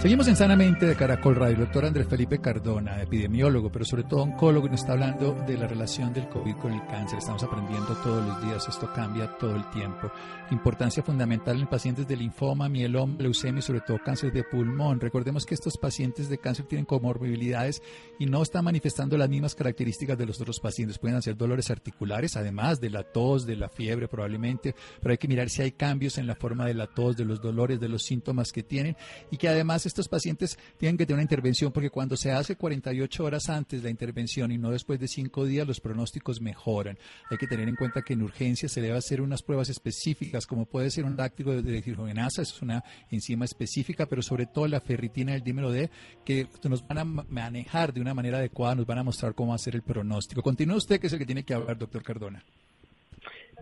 Seguimos 0.00 0.28
en 0.28 0.36
Sanamente 0.36 0.86
de 0.86 0.96
Caracol 0.96 1.36
Radio. 1.36 1.56
El 1.56 1.60
doctor 1.60 1.84
Andrés 1.84 2.08
Felipe 2.08 2.40
Cardona, 2.40 3.02
epidemiólogo, 3.02 3.70
pero 3.70 3.84
sobre 3.84 4.04
todo 4.04 4.22
oncólogo, 4.22 4.66
y 4.66 4.70
nos 4.70 4.80
está 4.80 4.94
hablando 4.94 5.34
de 5.46 5.58
la 5.58 5.66
relación 5.66 6.10
del 6.14 6.26
COVID 6.26 6.56
con 6.56 6.72
el 6.72 6.86
cáncer. 6.86 7.18
Estamos 7.18 7.42
aprendiendo 7.42 7.94
todos 7.96 8.26
los 8.26 8.42
días, 8.42 8.66
esto 8.66 8.90
cambia 8.94 9.36
todo 9.36 9.54
el 9.54 9.68
tiempo. 9.68 10.10
Importancia 10.52 11.02
fundamental 11.02 11.60
en 11.60 11.66
pacientes 11.66 12.08
de 12.08 12.16
linfoma, 12.16 12.70
mieloma, 12.70 13.16
leucemia 13.18 13.58
y 13.58 13.62
sobre 13.62 13.82
todo 13.82 13.98
cáncer 14.02 14.32
de 14.32 14.42
pulmón. 14.42 15.00
Recordemos 15.00 15.44
que 15.44 15.52
estos 15.52 15.76
pacientes 15.76 16.30
de 16.30 16.38
cáncer 16.38 16.64
tienen 16.64 16.86
comorbilidades 16.86 17.82
y 18.18 18.24
no 18.24 18.42
están 18.42 18.64
manifestando 18.64 19.18
las 19.18 19.28
mismas 19.28 19.54
características 19.54 20.16
de 20.16 20.24
los 20.24 20.40
otros 20.40 20.60
pacientes. 20.60 20.98
Pueden 20.98 21.18
hacer 21.18 21.36
dolores 21.36 21.70
articulares, 21.70 22.38
además 22.38 22.80
de 22.80 22.88
la 22.88 23.02
tos, 23.02 23.44
de 23.44 23.56
la 23.56 23.68
fiebre 23.68 24.08
probablemente, 24.08 24.74
pero 25.02 25.12
hay 25.12 25.18
que 25.18 25.28
mirar 25.28 25.50
si 25.50 25.60
hay 25.60 25.72
cambios 25.72 26.16
en 26.16 26.26
la 26.26 26.36
forma 26.36 26.64
de 26.64 26.72
la 26.72 26.86
tos, 26.86 27.18
de 27.18 27.26
los 27.26 27.42
dolores, 27.42 27.78
de 27.78 27.90
los 27.90 28.02
síntomas 28.02 28.50
que 28.50 28.62
tienen 28.62 28.96
y 29.30 29.36
que 29.36 29.46
además 29.46 29.89
estos 29.90 30.08
pacientes 30.08 30.58
tienen 30.78 30.96
que 30.96 31.04
tener 31.04 31.16
una 31.16 31.22
intervención 31.22 31.72
porque 31.72 31.90
cuando 31.90 32.16
se 32.16 32.32
hace 32.32 32.56
48 32.56 33.24
horas 33.24 33.48
antes 33.48 33.82
la 33.82 33.90
intervención 33.90 34.50
y 34.52 34.58
no 34.58 34.70
después 34.70 34.98
de 34.98 35.08
5 35.08 35.44
días, 35.44 35.66
los 35.66 35.80
pronósticos 35.80 36.40
mejoran. 36.40 36.98
Hay 37.30 37.36
que 37.36 37.46
tener 37.46 37.68
en 37.68 37.76
cuenta 37.76 38.02
que 38.02 38.14
en 38.14 38.22
urgencia 38.22 38.68
se 38.68 38.80
debe 38.80 38.96
hacer 38.96 39.20
unas 39.20 39.42
pruebas 39.42 39.68
específicas, 39.68 40.46
como 40.46 40.64
puede 40.64 40.90
ser 40.90 41.04
un 41.04 41.16
láctico 41.16 41.50
de 41.50 41.62
dihidrogenasa, 41.62 42.42
eso 42.42 42.54
es 42.56 42.62
una 42.62 42.82
enzima 43.10 43.44
específica, 43.44 44.06
pero 44.06 44.22
sobre 44.22 44.46
todo 44.46 44.66
la 44.66 44.80
ferritina 44.80 45.32
del 45.32 45.42
dímero 45.42 45.70
D, 45.70 45.90
que 46.24 46.48
nos 46.68 46.86
van 46.86 46.98
a 46.98 47.04
manejar 47.04 47.92
de 47.92 48.00
una 48.00 48.14
manera 48.14 48.38
adecuada, 48.38 48.76
nos 48.76 48.86
van 48.86 48.98
a 48.98 49.04
mostrar 49.04 49.34
cómo 49.34 49.52
hacer 49.52 49.74
el 49.74 49.82
pronóstico. 49.82 50.42
Continúa 50.42 50.76
usted, 50.76 51.00
que 51.00 51.08
es 51.08 51.12
el 51.12 51.18
que 51.18 51.26
tiene 51.26 51.44
que 51.44 51.54
hablar, 51.54 51.76
doctor 51.76 52.02
Cardona. 52.02 52.44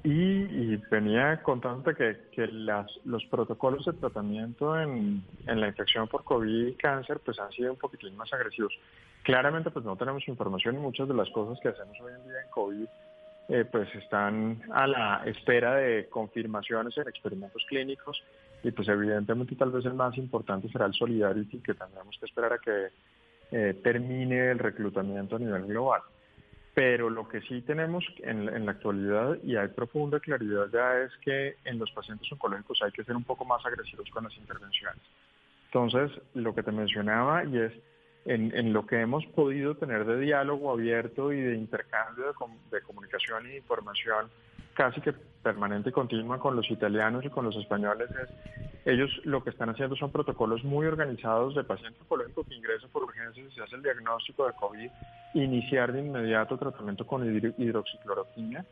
Y, 0.04 0.76
venía 0.90 1.42
contándote 1.42 1.94
que, 1.94 2.28
que 2.30 2.46
las, 2.46 2.86
los 3.04 3.24
protocolos 3.26 3.84
de 3.84 3.92
tratamiento 3.94 4.78
en, 4.78 5.22
en, 5.46 5.60
la 5.60 5.68
infección 5.68 6.08
por 6.08 6.24
COVID 6.24 6.68
y 6.68 6.74
cáncer 6.74 7.20
pues 7.24 7.38
han 7.38 7.50
sido 7.52 7.72
un 7.72 7.78
poquitín 7.78 8.16
más 8.16 8.32
agresivos. 8.32 8.72
Claramente 9.22 9.70
pues 9.70 9.84
no 9.84 9.96
tenemos 9.96 10.26
información 10.28 10.76
y 10.76 10.78
muchas 10.78 11.08
de 11.08 11.14
las 11.14 11.28
cosas 11.30 11.58
que 11.60 11.68
hacemos 11.68 11.98
hoy 12.00 12.12
en 12.12 12.24
día 12.24 12.42
en 12.42 12.50
COVID 12.50 12.86
eh, 13.48 13.64
pues 13.64 13.88
están 13.94 14.62
a 14.72 14.86
la 14.86 15.22
espera 15.24 15.76
de 15.76 16.08
confirmaciones 16.08 16.96
en 16.98 17.08
experimentos 17.08 17.64
clínicos 17.66 18.22
y 18.62 18.70
pues 18.72 18.88
evidentemente 18.88 19.56
tal 19.56 19.70
vez 19.70 19.84
el 19.86 19.94
más 19.94 20.16
importante 20.18 20.68
será 20.68 20.86
el 20.86 20.92
Solidarity 20.92 21.60
que 21.60 21.74
tendremos 21.74 22.16
que 22.18 22.26
esperar 22.26 22.52
a 22.52 22.58
que 22.58 22.88
eh, 23.50 23.80
termine 23.82 24.50
el 24.50 24.58
reclutamiento 24.58 25.36
a 25.36 25.38
nivel 25.38 25.64
global. 25.64 26.02
Pero 26.78 27.10
lo 27.10 27.28
que 27.28 27.40
sí 27.40 27.60
tenemos 27.62 28.04
en, 28.18 28.64
la 28.64 28.70
actualidad, 28.70 29.36
y 29.42 29.56
hay 29.56 29.66
profunda 29.66 30.20
claridad 30.20 30.68
ya, 30.72 31.00
es 31.00 31.10
que 31.24 31.56
en 31.64 31.76
los 31.76 31.90
pacientes 31.90 32.30
oncológicos 32.30 32.80
hay 32.82 32.92
que 32.92 33.02
ser 33.02 33.16
un 33.16 33.24
poco 33.24 33.44
más 33.44 33.66
agresivos 33.66 34.08
con 34.10 34.22
las 34.22 34.36
intervenciones. 34.36 35.02
Entonces, 35.64 36.12
lo 36.34 36.54
que 36.54 36.62
te 36.62 36.70
mencionaba, 36.70 37.44
y 37.44 37.58
es 37.58 37.72
en, 38.26 38.72
lo 38.72 38.86
que 38.86 39.00
hemos 39.00 39.26
podido 39.26 39.74
tener 39.74 40.04
de 40.04 40.20
diálogo 40.20 40.70
abierto 40.70 41.32
y 41.32 41.40
de 41.40 41.56
intercambio 41.56 42.26
de, 42.70 42.80
comunicación 42.82 43.46
e 43.46 43.56
información 43.56 44.30
casi 44.78 45.00
que 45.00 45.12
permanente 45.42 45.88
y 45.88 45.92
continua 45.92 46.38
con 46.38 46.54
los 46.54 46.70
italianos 46.70 47.24
y 47.24 47.30
con 47.30 47.44
los 47.44 47.56
españoles 47.56 48.08
es, 48.10 48.28
ellos 48.84 49.10
lo 49.24 49.42
que 49.42 49.50
están 49.50 49.70
haciendo 49.70 49.96
son 49.96 50.12
protocolos 50.12 50.62
muy 50.62 50.86
organizados 50.86 51.56
de 51.56 51.64
paciente 51.64 51.98
oncológico 52.00 52.44
que 52.44 52.54
ingresa 52.54 52.86
por 52.92 53.02
urgencias 53.02 53.44
y 53.50 53.54
se 53.56 53.60
hace 53.60 53.74
el 53.74 53.82
diagnóstico 53.82 54.46
de 54.46 54.52
COVID, 54.52 54.88
iniciar 55.34 55.92
de 55.92 55.98
inmediato 55.98 56.56
tratamiento 56.56 57.04
con 57.04 57.26
hidroxicloroquina. 57.26 58.64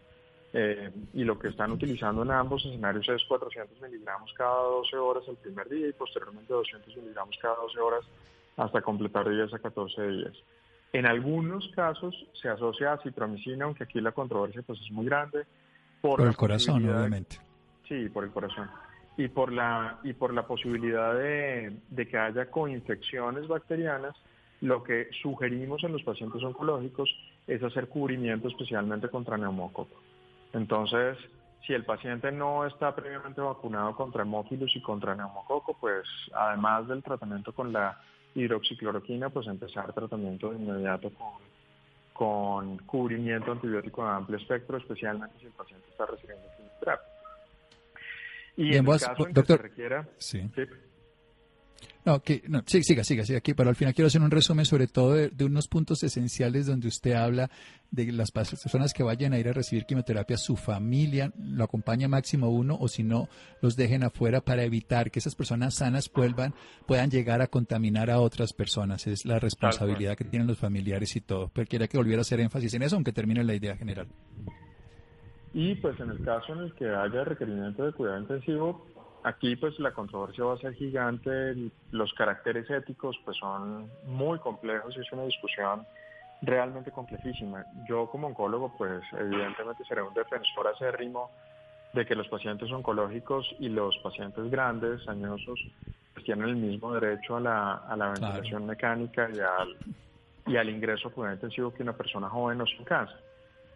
Eh, 0.52 0.92
y 1.12 1.24
lo 1.24 1.36
que 1.40 1.48
están 1.48 1.72
utilizando 1.72 2.22
en 2.22 2.30
ambos 2.30 2.64
escenarios 2.64 3.09
es 3.09 3.24
400 3.24 3.82
miligramos 3.82 4.32
cada 4.34 4.62
12 4.62 4.96
horas 4.96 5.24
el 5.26 5.36
primer 5.36 5.68
día 5.68 5.88
y 5.88 5.92
posteriormente 5.92 6.52
200 6.52 6.96
miligramos 6.98 7.36
cada 7.42 7.57
12 7.57 7.80
horas 7.80 8.04
hasta 8.57 8.80
completar 8.80 9.28
10 9.28 9.52
a 9.52 9.59
14 9.59 10.07
días. 10.07 10.34
En 10.92 11.04
algunos 11.04 11.68
casos 11.74 12.14
se 12.40 12.48
asocia 12.48 12.92
a 12.92 12.98
citromicina, 12.98 13.64
aunque 13.64 13.84
aquí 13.84 14.00
la 14.00 14.12
controversia 14.12 14.62
pues 14.62 14.80
es 14.80 14.90
muy 14.92 15.04
grande. 15.04 15.44
Por, 16.07 16.20
el 16.22 16.36
corazón, 16.36 16.88
obviamente. 16.88 17.38
Sí, 17.88 18.09
por 18.09 18.24
el 18.24 18.30
corazón. 18.30 18.70
Y 19.16 19.28
por 19.28 19.52
la, 19.52 19.98
y 20.02 20.12
por 20.12 20.32
la 20.34 20.46
posibilidad 20.46 21.14
de, 21.14 21.74
de 21.88 22.09
que 22.09 22.18
haya 22.18 22.50
coinfecciones 22.50 23.48
bacterianas, 23.48 24.14
lo 24.61 24.82
que 24.82 25.09
sugerimos 25.22 25.82
en 25.84 25.92
los 25.92 26.02
pacientes 26.02 26.42
oncológicos 26.42 27.09
es 27.46 27.62
hacer 27.62 27.88
cubrimiento 27.88 28.48
especialmente 28.48 29.09
contra 29.09 29.36
neumococo. 29.36 29.96
Entonces, 30.52 31.18
si 31.66 31.72
el 31.72 31.84
paciente 31.84 32.30
no 32.30 32.64
está 32.64 32.94
previamente 32.94 33.40
vacunado 33.40 33.94
contra 33.96 34.22
hemófilos 34.22 34.70
y 34.74 34.80
contra 34.80 35.14
neumococo, 35.14 35.76
pues 35.80 36.07
además 36.34 36.86
del 36.88 37.02
tratamiento 37.02 37.52
con 37.52 37.72
la 37.72 38.00
hidroxicloroquina, 38.34 39.30
pues 39.30 39.46
empezar 39.46 39.92
tratamiento 39.92 40.50
de 40.50 40.57
inmediato 40.57 41.11
con, 41.11 41.55
con 42.17 42.79
cubrimiento 42.79 43.53
antibiótico 43.53 44.03
de 44.03 44.11
amplio 44.11 44.39
espectro, 44.39 44.79
especialmente 44.79 45.39
si 45.39 45.47
el 45.47 45.53
paciente 45.53 45.87
está 45.91 46.07
recibiendo 46.07 46.49
quimioterapia. 46.57 47.09
Y 48.57 48.75
en, 48.75 48.89
el 48.89 48.99
caso 48.99 49.27
en 49.27 49.35
doctor, 49.35 49.45
que 49.45 49.62
se 49.62 49.69
requiera, 49.69 50.09
sí. 50.17 50.51
No, 52.07 52.20
que, 52.20 52.44
no, 52.46 52.62
sí, 52.66 52.84
siga, 52.84 53.02
siga, 53.02 53.24
siga 53.24 53.38
aquí, 53.38 53.52
pero 53.52 53.68
al 53.68 53.74
final 53.74 53.92
quiero 53.92 54.07
hacer 54.07 54.22
un 54.22 54.30
resumen 54.30 54.64
sobre 54.64 54.86
todo 54.86 55.14
de, 55.14 55.44
unos 55.44 55.66
puntos 55.66 56.04
esenciales 56.04 56.66
donde 56.66 56.86
usted 56.86 57.14
habla 57.14 57.50
de 57.90 58.12
las 58.12 58.30
personas 58.30 58.94
que 58.94 59.02
vayan 59.02 59.32
a 59.32 59.40
ir 59.40 59.48
a 59.48 59.52
recibir 59.52 59.86
quimioterapia, 59.86 60.36
su 60.36 60.54
familia 60.54 61.32
lo 61.36 61.64
acompaña 61.64 62.07
máximo 62.07 62.48
uno 62.48 62.76
o 62.78 62.86
si 62.86 63.02
no, 63.02 63.28
los 63.61 63.74
dejen 63.74 64.04
afuera 64.04 64.40
para 64.40 64.62
evitar 64.62 65.11
que 65.11 65.18
esas 65.18 65.34
personas 65.34 65.74
sanas 65.74 66.09
vuelvan, 66.14 66.54
puedan 66.86 67.11
llegar 67.11 67.42
a 67.42 67.48
contaminar 67.48 68.09
a 68.09 68.20
otras 68.20 68.52
personas. 68.52 69.09
Es 69.09 69.24
la 69.24 69.40
responsabilidad 69.40 70.16
que 70.16 70.24
tienen 70.24 70.46
los 70.46 70.59
familiares 70.59 71.16
y 71.16 71.20
todo. 71.20 71.50
Pero 71.52 71.66
quería 71.66 71.88
que 71.88 71.98
volviera 71.98 72.20
a 72.20 72.22
hacer 72.22 72.38
énfasis 72.38 72.72
en 72.74 72.82
eso, 72.82 72.94
aunque 72.94 73.12
termine 73.12 73.42
la 73.42 73.54
idea 73.54 73.76
general. 73.76 74.07
Y 75.52 75.74
pues 75.76 75.98
en 75.98 76.11
el 76.11 76.22
caso 76.22 76.52
en 76.52 76.61
el 76.61 76.74
que 76.74 76.86
haya 76.86 77.24
requerimiento 77.24 77.84
de 77.84 77.92
cuidado 77.92 78.20
intensivo, 78.20 78.86
Aquí 79.25 79.57
pues 79.57 79.79
la 79.81 79.93
controversia 79.93 80.45
va 80.45 80.55
a 80.55 80.59
ser 80.59 80.75
gigante, 80.75 81.55
los 81.91 82.12
caracteres 82.14 82.71
éticos 82.71 83.17
pues 83.25 83.37
son 83.39 83.91
muy 84.05 84.39
complejos 84.39 84.97
y 84.97 85.01
es 85.01 85.12
una 85.12 85.25
discusión 85.25 85.85
realmente 86.43 86.91
complejísima. 86.93 87.64
Yo 87.89 88.09
como 88.09 88.29
oncólogo 88.29 88.73
pues 88.77 89.03
evidentemente 89.19 89.85
seré 89.85 90.03
un 90.03 90.14
defensor 90.14 90.69
acérrimo 90.69 91.31
de 91.93 92.07
que 92.07 92.14
los 92.14 92.29
pacientes 92.29 92.71
oncológicos 92.71 93.47
y 93.59 93.69
los 93.69 93.97
pacientes 93.99 94.51
grandes, 94.51 95.09
añosos, 95.09 95.59
pues 96.12 96.25
tienen 96.25 96.49
el 96.49 96.57
mismo 96.57 96.93
derecho 96.93 97.37
a 97.37 97.41
la, 97.41 97.75
a 97.75 97.97
la 97.97 98.09
ventilación 98.09 98.67
mecánica 98.67 99.29
y 99.35 99.41
al, 99.41 99.77
y 100.47 100.57
al 100.57 100.69
ingreso 100.69 101.11
cuidado 101.11 101.35
intensivo 101.35 101.73
que 101.73 101.83
una 101.83 101.97
persona 101.97 102.29
joven 102.29 102.61
o 102.61 102.67
sin 102.67 102.85
cáncer. 102.85 103.19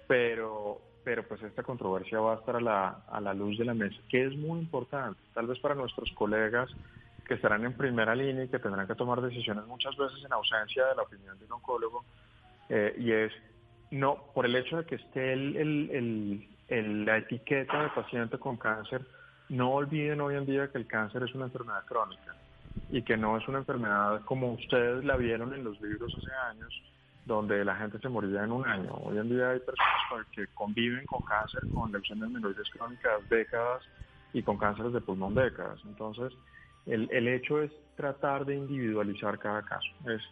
Pero, 0.06 0.80
pero 1.04 1.26
pues 1.26 1.42
esta 1.42 1.62
controversia 1.62 2.20
va 2.20 2.34
a 2.34 2.36
estar 2.36 2.56
a 2.56 2.60
la, 2.60 2.88
a 3.10 3.20
la 3.20 3.34
luz 3.34 3.58
de 3.58 3.64
la 3.64 3.74
mesa, 3.74 3.96
que 4.08 4.26
es 4.26 4.36
muy 4.36 4.58
importante, 4.60 5.20
tal 5.34 5.46
vez 5.46 5.58
para 5.58 5.74
nuestros 5.74 6.10
colegas 6.12 6.70
que 7.26 7.34
estarán 7.34 7.64
en 7.64 7.74
primera 7.74 8.14
línea 8.14 8.44
y 8.44 8.48
que 8.48 8.58
tendrán 8.58 8.86
que 8.86 8.94
tomar 8.94 9.20
decisiones 9.20 9.64
muchas 9.66 9.96
veces 9.96 10.24
en 10.24 10.32
ausencia 10.32 10.86
de 10.86 10.94
la 10.96 11.02
opinión 11.02 11.38
de 11.38 11.44
un 11.44 11.52
oncólogo, 11.52 12.04
eh, 12.68 12.94
y 12.98 13.12
es, 13.12 13.32
no, 13.90 14.24
por 14.34 14.46
el 14.46 14.56
hecho 14.56 14.78
de 14.78 14.84
que 14.84 14.96
esté 14.96 15.32
el, 15.32 15.56
el, 15.56 16.48
el, 16.68 17.04
la 17.04 17.18
etiqueta 17.18 17.82
de 17.82 17.88
paciente 17.90 18.38
con 18.38 18.56
cáncer, 18.56 19.02
no 19.48 19.72
olviden 19.72 20.20
hoy 20.20 20.36
en 20.36 20.46
día 20.46 20.70
que 20.70 20.78
el 20.78 20.86
cáncer 20.86 21.22
es 21.24 21.34
una 21.34 21.46
enfermedad 21.46 21.84
crónica 21.84 22.34
y 22.90 23.02
que 23.02 23.16
no 23.16 23.36
es 23.36 23.46
una 23.48 23.58
enfermedad 23.58 24.22
como 24.24 24.52
ustedes 24.52 25.04
la 25.04 25.16
vieron 25.16 25.54
en 25.54 25.64
los 25.64 25.80
libros 25.80 26.14
hace 26.16 26.32
años, 26.50 26.82
donde 27.34 27.64
la 27.64 27.76
gente 27.76 27.98
se 27.98 28.08
moría 28.08 28.44
en 28.44 28.52
un 28.52 28.66
año. 28.66 28.92
Hoy 29.04 29.18
en 29.18 29.28
día 29.28 29.50
hay 29.50 29.60
personas 29.60 30.26
que 30.32 30.46
conviven 30.48 31.06
con 31.06 31.22
cáncer, 31.22 31.62
con 31.72 31.92
leucemias 31.92 32.30
mieloides 32.30 32.68
crónicas 32.70 33.28
décadas 33.28 33.82
y 34.32 34.42
con 34.42 34.58
cánceres 34.58 34.92
de 34.92 35.00
pulmón 35.00 35.34
décadas. 35.34 35.80
Entonces, 35.84 36.32
el, 36.86 37.08
el 37.12 37.28
hecho 37.28 37.62
es 37.62 37.70
tratar 37.96 38.44
de 38.44 38.56
individualizar 38.56 39.38
cada 39.38 39.62
caso, 39.62 39.88
es 40.06 40.22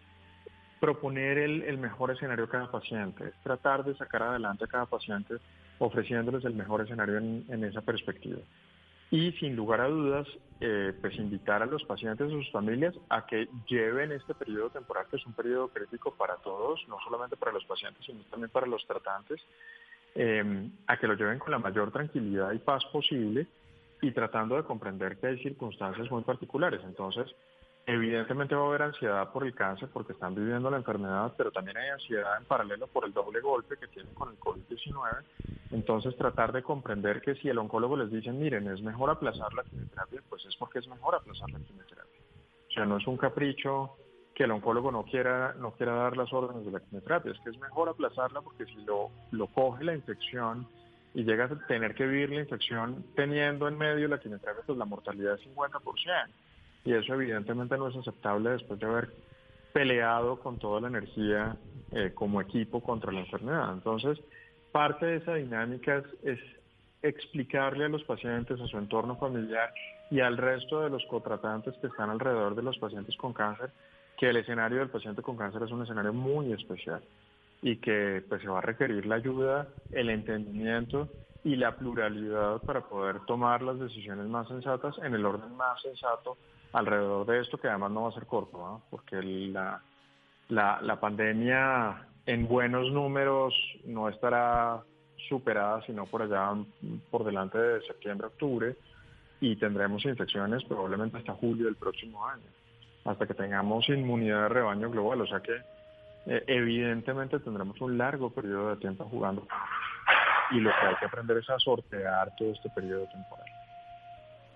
proponer 0.80 1.38
el, 1.38 1.62
el 1.62 1.78
mejor 1.78 2.10
escenario 2.10 2.44
a 2.44 2.48
cada 2.48 2.70
paciente, 2.70 3.28
es 3.28 3.34
tratar 3.42 3.84
de 3.84 3.96
sacar 3.96 4.22
adelante 4.22 4.64
a 4.64 4.68
cada 4.68 4.86
paciente 4.86 5.34
ofreciéndoles 5.78 6.44
el 6.44 6.54
mejor 6.54 6.80
escenario 6.80 7.18
en, 7.18 7.44
en 7.48 7.64
esa 7.64 7.80
perspectiva 7.82 8.38
y 9.10 9.32
sin 9.32 9.56
lugar 9.56 9.80
a 9.80 9.88
dudas, 9.88 10.26
eh, 10.60 10.92
pues 11.00 11.16
invitar 11.16 11.62
a 11.62 11.66
los 11.66 11.84
pacientes 11.84 12.28
y 12.30 12.32
sus 12.32 12.50
familias 12.50 12.94
a 13.08 13.24
que 13.26 13.48
lleven 13.68 14.12
este 14.12 14.34
periodo 14.34 14.70
temporal, 14.70 15.06
que 15.10 15.16
es 15.16 15.26
un 15.26 15.32
periodo 15.32 15.68
crítico 15.68 16.14
para 16.14 16.36
todos, 16.36 16.84
no 16.88 16.98
solamente 17.04 17.36
para 17.36 17.52
los 17.52 17.64
pacientes, 17.64 18.04
sino 18.04 18.20
también 18.24 18.50
para 18.50 18.66
los 18.66 18.86
tratantes, 18.86 19.40
eh, 20.14 20.68
a 20.86 20.96
que 20.96 21.06
lo 21.06 21.14
lleven 21.14 21.38
con 21.38 21.52
la 21.52 21.58
mayor 21.58 21.92
tranquilidad 21.92 22.52
y 22.52 22.58
paz 22.58 22.84
posible 22.86 23.46
y 24.00 24.10
tratando 24.10 24.56
de 24.56 24.64
comprender 24.64 25.16
que 25.18 25.28
hay 25.28 25.42
circunstancias 25.42 26.10
muy 26.10 26.22
particulares. 26.22 26.80
Entonces, 26.84 27.34
Evidentemente 27.88 28.54
va 28.54 28.64
a 28.64 28.66
haber 28.66 28.82
ansiedad 28.82 29.32
por 29.32 29.46
el 29.46 29.54
cáncer 29.54 29.88
porque 29.90 30.12
están 30.12 30.34
viviendo 30.34 30.70
la 30.70 30.76
enfermedad, 30.76 31.32
pero 31.38 31.50
también 31.50 31.78
hay 31.78 31.88
ansiedad 31.88 32.36
en 32.36 32.44
paralelo 32.44 32.86
por 32.86 33.06
el 33.06 33.14
doble 33.14 33.40
golpe 33.40 33.78
que 33.78 33.88
tienen 33.88 34.12
con 34.12 34.28
el 34.28 34.38
COVID-19. 34.38 35.24
Entonces 35.70 36.14
tratar 36.18 36.52
de 36.52 36.62
comprender 36.62 37.22
que 37.22 37.34
si 37.36 37.48
el 37.48 37.56
oncólogo 37.56 37.96
les 37.96 38.10
dice, 38.10 38.30
miren, 38.30 38.68
es 38.68 38.82
mejor 38.82 39.08
aplazar 39.08 39.54
la 39.54 39.62
quimioterapia, 39.62 40.20
pues 40.28 40.44
es 40.44 40.54
porque 40.56 40.80
es 40.80 40.86
mejor 40.86 41.14
aplazar 41.14 41.50
la 41.50 41.60
quimioterapia. 41.60 42.20
sea, 42.74 42.84
no 42.84 42.98
es 42.98 43.06
un 43.06 43.16
capricho 43.16 43.96
que 44.34 44.44
el 44.44 44.50
oncólogo 44.50 44.92
no 44.92 45.04
quiera, 45.04 45.54
no 45.54 45.70
quiera 45.72 45.94
dar 45.94 46.14
las 46.14 46.30
órdenes 46.30 46.66
de 46.66 46.72
la 46.72 46.80
quimioterapia, 46.80 47.32
es 47.32 47.40
que 47.40 47.48
es 47.48 47.58
mejor 47.58 47.88
aplazarla 47.88 48.42
porque 48.42 48.66
si 48.66 48.84
lo, 48.84 49.08
lo 49.30 49.46
coge 49.46 49.84
la 49.84 49.94
infección 49.94 50.68
y 51.14 51.24
llegas 51.24 51.50
a 51.52 51.66
tener 51.66 51.94
que 51.94 52.06
vivir 52.06 52.28
la 52.28 52.40
infección 52.40 53.06
teniendo 53.16 53.66
en 53.66 53.78
medio 53.78 54.08
la 54.08 54.20
quimioterapia, 54.20 54.62
pues 54.66 54.76
la 54.76 54.84
mortalidad 54.84 55.36
es 55.36 55.56
50%. 55.56 56.28
Y 56.84 56.92
eso 56.92 57.14
evidentemente 57.14 57.76
no 57.76 57.88
es 57.88 57.96
aceptable 57.96 58.50
después 58.50 58.78
de 58.80 58.86
haber 58.86 59.10
peleado 59.72 60.38
con 60.40 60.58
toda 60.58 60.80
la 60.80 60.88
energía 60.88 61.56
eh, 61.92 62.12
como 62.14 62.40
equipo 62.40 62.80
contra 62.82 63.12
la 63.12 63.20
enfermedad. 63.20 63.72
Entonces, 63.72 64.18
parte 64.72 65.06
de 65.06 65.16
esa 65.16 65.34
dinámica 65.34 66.02
es, 66.22 66.38
explicarle 67.00 67.84
a 67.84 67.88
los 67.88 68.02
pacientes, 68.02 68.60
a 68.60 68.66
su 68.66 68.76
entorno 68.76 69.16
familiar 69.16 69.72
y 70.10 70.18
al 70.18 70.36
resto 70.36 70.80
de 70.80 70.90
los 70.90 71.04
cotratantes 71.06 71.74
que 71.80 71.86
están 71.86 72.10
alrededor 72.10 72.56
de 72.56 72.62
los 72.62 72.76
pacientes 72.78 73.16
con 73.16 73.32
cáncer, 73.32 73.70
que 74.18 74.28
el 74.28 74.36
escenario 74.36 74.78
del 74.78 74.88
paciente 74.88 75.22
con 75.22 75.36
cáncer 75.36 75.62
es 75.62 75.70
un 75.70 75.84
escenario 75.84 76.12
muy 76.12 76.52
especial 76.52 77.00
y 77.62 77.76
que 77.76 78.24
pues 78.28 78.42
se 78.42 78.48
va 78.48 78.58
a 78.58 78.62
requerir 78.62 79.06
la 79.06 79.14
ayuda, 79.14 79.68
el 79.92 80.10
entendimiento 80.10 81.08
y 81.44 81.54
la 81.54 81.76
pluralidad 81.76 82.60
para 82.62 82.80
poder 82.80 83.20
tomar 83.26 83.62
las 83.62 83.78
decisiones 83.78 84.26
más 84.26 84.48
sensatas 84.48 84.96
en 84.98 85.14
el 85.14 85.24
orden 85.24 85.56
más 85.56 85.80
sensato 85.80 86.36
alrededor 86.72 87.26
de 87.26 87.40
esto, 87.40 87.58
que 87.58 87.68
además 87.68 87.90
no 87.90 88.02
va 88.02 88.08
a 88.10 88.12
ser 88.12 88.26
corto, 88.26 88.82
porque 88.90 89.22
la, 89.22 89.80
la, 90.48 91.00
pandemia 91.00 92.06
en 92.26 92.46
buenos 92.46 92.92
números 92.92 93.54
no 93.84 94.08
estará 94.08 94.80
superada, 95.28 95.82
sino 95.86 96.06
por 96.06 96.22
allá 96.22 96.54
por 97.10 97.24
delante 97.24 97.58
de 97.58 97.82
septiembre, 97.82 98.28
octubre, 98.28 98.76
y 99.40 99.56
tendremos 99.56 100.04
infecciones 100.04 100.64
probablemente 100.64 101.18
hasta 101.18 101.34
julio 101.34 101.66
del 101.66 101.76
próximo 101.76 102.26
año, 102.26 102.46
hasta 103.04 103.26
que 103.26 103.34
tengamos 103.34 103.88
inmunidad 103.88 104.42
de 104.42 104.48
rebaño 104.48 104.90
global, 104.90 105.20
o 105.22 105.26
sea 105.26 105.40
que 105.40 105.56
eh, 106.26 106.44
evidentemente 106.46 107.38
tendremos 107.40 107.80
un 107.80 107.96
largo 107.96 108.30
periodo 108.30 108.70
de 108.70 108.76
tiempo 108.76 109.04
jugando 109.04 109.46
y 110.50 110.60
lo 110.60 110.70
que 110.70 110.86
hay 110.86 110.94
que 110.96 111.06
aprender 111.06 111.38
es 111.38 111.50
a 111.50 111.58
sortear 111.58 112.34
todo 112.36 112.52
este 112.52 112.68
periodo 112.70 113.06
temporal. 113.06 113.47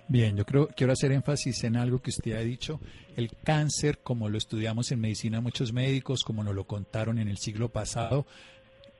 Bien, 0.08 0.36
yo 0.36 0.44
creo 0.44 0.68
quiero 0.68 0.92
hacer 0.92 1.12
énfasis 1.12 1.64
en 1.64 1.76
algo 1.76 2.00
que 2.00 2.10
usted 2.10 2.32
ha 2.32 2.40
dicho. 2.40 2.80
El 3.16 3.30
cáncer, 3.44 3.98
como 3.98 4.28
lo 4.28 4.38
estudiamos 4.38 4.90
en 4.92 5.00
medicina 5.00 5.40
muchos 5.40 5.72
médicos, 5.72 6.24
como 6.24 6.44
nos 6.44 6.54
lo 6.54 6.64
contaron 6.64 7.18
en 7.18 7.28
el 7.28 7.38
siglo 7.38 7.68
pasado, 7.68 8.26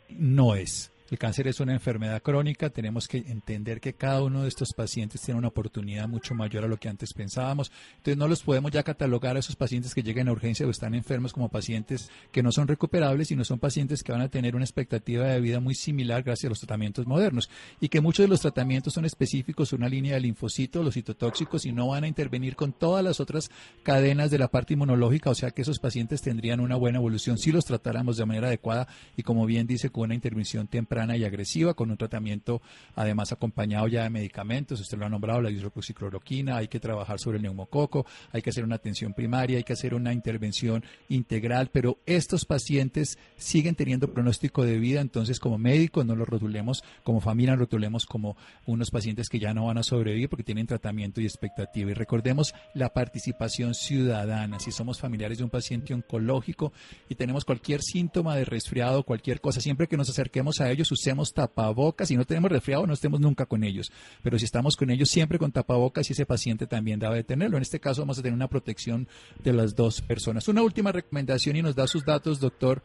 no 0.09 0.55
es. 0.55 0.91
El 1.13 1.19
cáncer 1.19 1.47
es 1.47 1.61
una 1.61 1.75
enfermedad 1.75 2.23
crónica, 2.23 2.71
tenemos 2.71 3.07
que 3.07 3.19
entender 3.19 3.83
que 3.83 3.93
cada 3.93 4.23
uno 4.23 4.45
de 4.45 4.49
estos 4.49 4.73
pacientes 4.75 5.21
tiene 5.21 5.37
una 5.37 5.49
oportunidad 5.49 6.09
mucho 6.09 6.35
mayor 6.35 6.65
a 6.65 6.69
lo 6.69 6.79
que 6.79 6.89
antes 6.89 7.13
pensábamos. 7.13 7.71
Entonces 7.99 8.17
no 8.17 8.29
los 8.29 8.43
podemos 8.43 8.73
ya 8.73 8.83
catalogar 8.83 9.37
a 9.37 9.41
esos 9.41 9.55
pacientes 9.55 9.95
que 9.95 10.03
lleguen 10.03 10.29
a 10.29 10.33
urgencia 10.33 10.67
o 10.67 10.71
están 10.71 10.95
enfermos 10.95 11.35
como 11.35 11.51
pacientes 11.51 12.11
que 12.31 12.43
no 12.43 12.51
son 12.51 12.67
recuperables, 12.67 13.29
sino 13.29 13.45
son 13.45 13.59
pacientes 13.59 14.03
que 14.03 14.11
van 14.11 14.23
a 14.23 14.31
tener 14.31 14.57
una 14.57 14.65
expectativa 14.65 15.27
de 15.27 15.39
vida 15.39 15.61
muy 15.61 15.75
similar 15.75 16.23
gracias 16.23 16.47
a 16.47 16.49
los 16.49 16.61
tratamientos 16.61 17.07
modernos 17.07 17.51
y 17.79 17.91
que 17.91 18.01
muchos 18.01 18.25
de 18.25 18.29
los 18.29 18.41
tratamientos 18.41 18.95
son 18.95 19.05
específicos, 19.05 19.75
una 19.75 19.91
línea 19.91 20.15
de 20.15 20.21
linfocitos, 20.21 20.83
los 20.83 20.95
citotóxicos 20.95 21.67
y 21.67 21.73
no 21.73 21.89
van 21.89 22.05
a 22.05 22.09
intervenir 22.09 22.57
con 22.57 22.73
todas 22.73 23.05
las 23.05 23.21
otras 23.21 23.51
cadenas 23.83 24.31
de 24.31 24.39
la 24.39 24.49
parte 24.49 24.73
inmunológica, 24.73 25.29
o 25.29 25.35
sea 25.35 25.51
que 25.51 25.61
esos 25.61 25.79
pacientes 25.79 26.23
tendrían 26.23 26.61
una 26.61 26.77
buena 26.77 26.97
evolución 26.97 27.37
si 27.37 27.53
los 27.53 27.67
tratáramos 27.67 28.17
de 28.17 28.25
manera 28.25 28.47
adecuada 28.47 28.89
y 29.15 29.25
como 29.25 29.45
bien 29.45 29.67
dice 29.67 29.91
con 29.91 30.05
una 30.05 30.15
intervención 30.15 30.69
temprana 30.69 31.02
y 31.17 31.25
agresiva, 31.25 31.75
con 31.75 31.91
un 31.91 31.97
tratamiento 31.97 32.63
además 32.95 33.33
acompañado 33.33 33.89
ya 33.89 34.05
de 34.05 34.11
medicamentos, 34.11 34.81
usted 34.81 34.99
lo 34.99 35.07
ha 35.07 35.09
nombrado, 35.09 35.41
la 35.41 35.51
hidroxicloroquina, 35.51 36.57
hay 36.57 36.69
que 36.69 36.81
trabajar 36.81 37.19
sobre 37.19 37.37
el 37.37 37.43
neumococo, 37.43 38.07
hay 38.33 38.43
que 38.43 38.51
hacer 38.51 38.65
una 38.65 38.77
atención 38.77 39.13
primaria, 39.13 39.59
hay 39.59 39.65
que 39.65 39.73
hacer 39.73 39.95
una 39.95 40.13
intervención 40.13 40.85
integral, 41.09 41.71
pero 41.73 41.99
estos 42.07 42.45
pacientes 42.45 43.19
siguen 43.37 43.75
teniendo 43.75 44.13
pronóstico 44.13 44.65
de 44.65 44.79
vida, 44.79 45.01
entonces 45.01 45.39
como 45.39 45.59
médicos 45.59 46.07
no 46.07 46.15
los 46.15 46.29
rotulemos, 46.29 46.83
como 47.03 47.21
familia 47.21 47.57
rotulemos 47.57 48.07
como 48.07 48.37
unos 48.67 48.91
pacientes 48.91 49.29
que 49.29 49.39
ya 49.39 49.55
no 49.55 49.67
van 49.67 49.79
a 49.79 49.83
sobrevivir 49.83 50.29
porque 50.29 50.45
tienen 50.45 50.67
tratamiento 50.67 51.21
y 51.21 51.25
expectativa. 51.25 51.91
Y 51.91 51.95
recordemos 51.95 52.55
la 52.75 52.93
participación 52.93 53.75
ciudadana, 53.75 54.59
si 54.61 54.73
somos 54.73 54.99
familiares 54.99 55.39
de 55.39 55.45
un 55.45 55.51
paciente 55.51 55.95
oncológico 55.95 56.73
y 57.09 57.15
tenemos 57.15 57.45
cualquier 57.45 57.83
síntoma 57.83 58.37
de 58.37 58.45
resfriado, 58.45 59.03
cualquier 59.05 59.41
cosa, 59.41 59.61
siempre 59.61 59.87
que 59.87 59.97
nos 59.97 60.09
acerquemos 60.09 60.61
a 60.61 60.71
ellos, 60.71 60.82
usemos 60.91 61.33
tapabocas. 61.33 62.09
Si 62.09 62.17
no 62.17 62.25
tenemos 62.25 62.51
resfriado, 62.51 62.87
no 62.87 62.95
estemos 62.95 63.21
nunca 63.21 63.47
con 63.47 63.63
ellos. 63.63 63.93
Pero 64.23 64.39
si 64.39 64.45
estamos 64.45 64.77
con 64.77 64.91
ellos, 64.91 65.11
siempre 65.11 65.39
con 65.39 65.53
tapabocas 65.53 66.09
y 66.09 66.15
ese 66.15 66.27
paciente 66.27 66.67
también 66.67 66.99
debe 66.99 67.23
tenerlo. 67.23 67.57
En 67.57 67.63
este 67.63 67.79
caso, 67.79 68.03
vamos 68.03 68.19
a 68.19 68.23
tener 68.23 68.35
una 68.35 68.49
protección 68.49 69.07
de 69.45 69.53
las 69.53 69.77
dos 69.77 70.01
personas. 70.01 70.49
Una 70.49 70.63
última 70.63 70.91
recomendación 70.91 71.57
y 71.57 71.63
nos 71.63 71.77
da 71.77 71.87
sus 71.87 72.05
datos, 72.05 72.41
doctor 72.41 72.83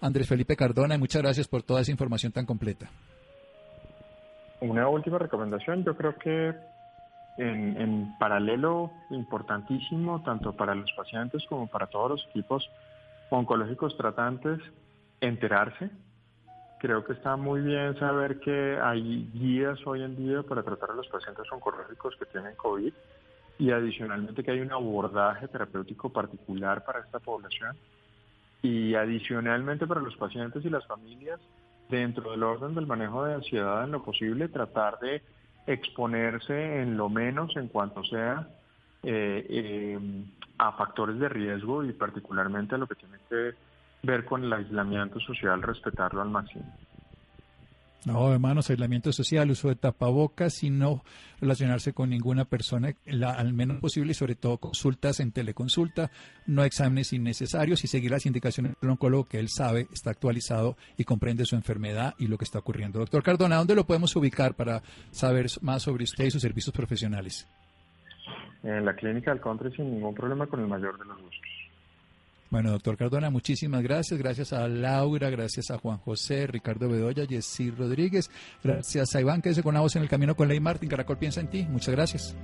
Andrés 0.00 0.28
Felipe 0.28 0.54
Cardona. 0.56 0.94
Y 0.94 0.98
muchas 0.98 1.22
gracias 1.22 1.48
por 1.48 1.62
toda 1.62 1.80
esa 1.80 1.90
información 1.90 2.32
tan 2.32 2.46
completa. 2.46 2.90
Una 4.60 4.88
última 4.88 5.18
recomendación, 5.18 5.82
yo 5.84 5.96
creo 5.96 6.16
que 6.18 6.54
en, 7.38 7.80
en, 7.80 8.18
paralelo 8.18 8.92
importantísimo, 9.10 10.22
tanto 10.22 10.54
para 10.54 10.74
los 10.74 10.92
pacientes 10.92 11.44
como 11.48 11.66
para 11.66 11.86
todos 11.86 12.10
los 12.10 12.26
equipos 12.30 12.70
oncológicos 13.30 13.96
tratantes, 13.96 14.60
enterarse 15.20 15.90
Creo 16.82 17.04
que 17.04 17.12
está 17.12 17.36
muy 17.36 17.60
bien 17.60 17.96
saber 17.96 18.40
que 18.40 18.76
hay 18.82 19.30
guías 19.32 19.78
hoy 19.86 20.02
en 20.02 20.16
día 20.16 20.42
para 20.42 20.64
tratar 20.64 20.90
a 20.90 20.94
los 20.94 21.06
pacientes 21.06 21.46
oncológicos 21.52 22.16
que 22.16 22.26
tienen 22.26 22.56
COVID 22.56 22.92
y 23.60 23.70
adicionalmente 23.70 24.42
que 24.42 24.50
hay 24.50 24.58
un 24.62 24.72
abordaje 24.72 25.46
terapéutico 25.46 26.10
particular 26.10 26.84
para 26.84 26.98
esta 26.98 27.20
población. 27.20 27.76
Y 28.62 28.96
adicionalmente 28.96 29.86
para 29.86 30.00
los 30.00 30.16
pacientes 30.16 30.64
y 30.64 30.70
las 30.70 30.84
familias 30.88 31.38
dentro 31.88 32.32
del 32.32 32.42
orden 32.42 32.74
del 32.74 32.88
manejo 32.88 33.26
de 33.26 33.34
ansiedad 33.34 33.84
en 33.84 33.92
lo 33.92 34.02
posible 34.02 34.48
tratar 34.48 34.98
de 34.98 35.22
exponerse 35.68 36.82
en 36.82 36.96
lo 36.96 37.08
menos 37.08 37.56
en 37.56 37.68
cuanto 37.68 38.02
sea 38.02 38.48
eh, 39.04 39.46
eh, 39.48 40.00
a 40.58 40.72
factores 40.72 41.20
de 41.20 41.28
riesgo 41.28 41.84
y 41.84 41.92
particularmente 41.92 42.74
a 42.74 42.78
lo 42.78 42.88
que 42.88 42.96
tiene 42.96 43.18
que 43.28 43.54
ver 44.02 44.24
con 44.24 44.44
el 44.44 44.52
aislamiento 44.52 45.20
social, 45.20 45.62
respetarlo 45.62 46.22
al 46.22 46.30
máximo. 46.30 46.64
No, 48.04 48.32
hermanos, 48.32 48.68
aislamiento 48.68 49.12
social, 49.12 49.48
uso 49.52 49.68
de 49.68 49.76
tapabocas 49.76 50.64
y 50.64 50.70
no 50.70 51.04
relacionarse 51.40 51.92
con 51.92 52.10
ninguna 52.10 52.44
persona 52.44 52.94
al 53.36 53.52
menos 53.52 53.78
posible 53.78 54.10
y 54.10 54.14
sobre 54.14 54.34
todo 54.34 54.58
consultas 54.58 55.20
en 55.20 55.30
teleconsulta, 55.30 56.10
no 56.46 56.64
exámenes 56.64 57.12
innecesarios 57.12 57.84
y 57.84 57.86
seguir 57.86 58.10
las 58.10 58.26
indicaciones 58.26 58.74
del 58.80 58.90
oncólogo 58.90 59.26
que 59.26 59.38
él 59.38 59.48
sabe, 59.48 59.86
está 59.92 60.10
actualizado 60.10 60.76
y 60.96 61.04
comprende 61.04 61.44
su 61.44 61.54
enfermedad 61.54 62.14
y 62.18 62.26
lo 62.26 62.38
que 62.38 62.44
está 62.44 62.58
ocurriendo. 62.58 62.98
Doctor 62.98 63.22
Cardona, 63.22 63.56
¿dónde 63.56 63.76
lo 63.76 63.86
podemos 63.86 64.16
ubicar 64.16 64.54
para 64.54 64.82
saber 65.12 65.46
más 65.60 65.82
sobre 65.82 66.02
usted 66.02 66.24
y 66.24 66.30
sus 66.32 66.42
servicios 66.42 66.74
profesionales? 66.74 67.48
En 68.64 68.84
la 68.84 68.96
clínica 68.96 69.30
del 69.30 69.40
country 69.40 69.70
sin 69.76 69.92
ningún 69.92 70.14
problema 70.14 70.48
con 70.48 70.58
el 70.58 70.66
mayor 70.66 70.98
de 70.98 71.04
los 71.04 71.20
gustos. 71.20 71.61
Bueno, 72.52 72.70
doctor 72.70 72.98
Cardona, 72.98 73.30
muchísimas 73.30 73.82
gracias. 73.82 74.20
Gracias 74.20 74.52
a 74.52 74.68
Laura, 74.68 75.30
gracias 75.30 75.70
a 75.70 75.78
Juan 75.78 75.96
José, 75.96 76.46
Ricardo 76.46 76.86
Bedoya, 76.86 77.24
Jessy 77.26 77.70
Rodríguez. 77.70 78.30
Gracias 78.62 79.16
a 79.16 79.22
Iván, 79.22 79.40
que 79.40 79.54
se 79.54 79.62
con 79.62 79.72
la 79.72 79.80
voz 79.80 79.96
en 79.96 80.02
el 80.02 80.08
camino 80.10 80.36
con 80.36 80.48
Ley 80.48 80.60
Martín. 80.60 80.90
Caracol 80.90 81.16
piensa 81.16 81.40
en 81.40 81.48
ti. 81.48 81.66
Muchas 81.70 81.94
gracias. 81.94 82.36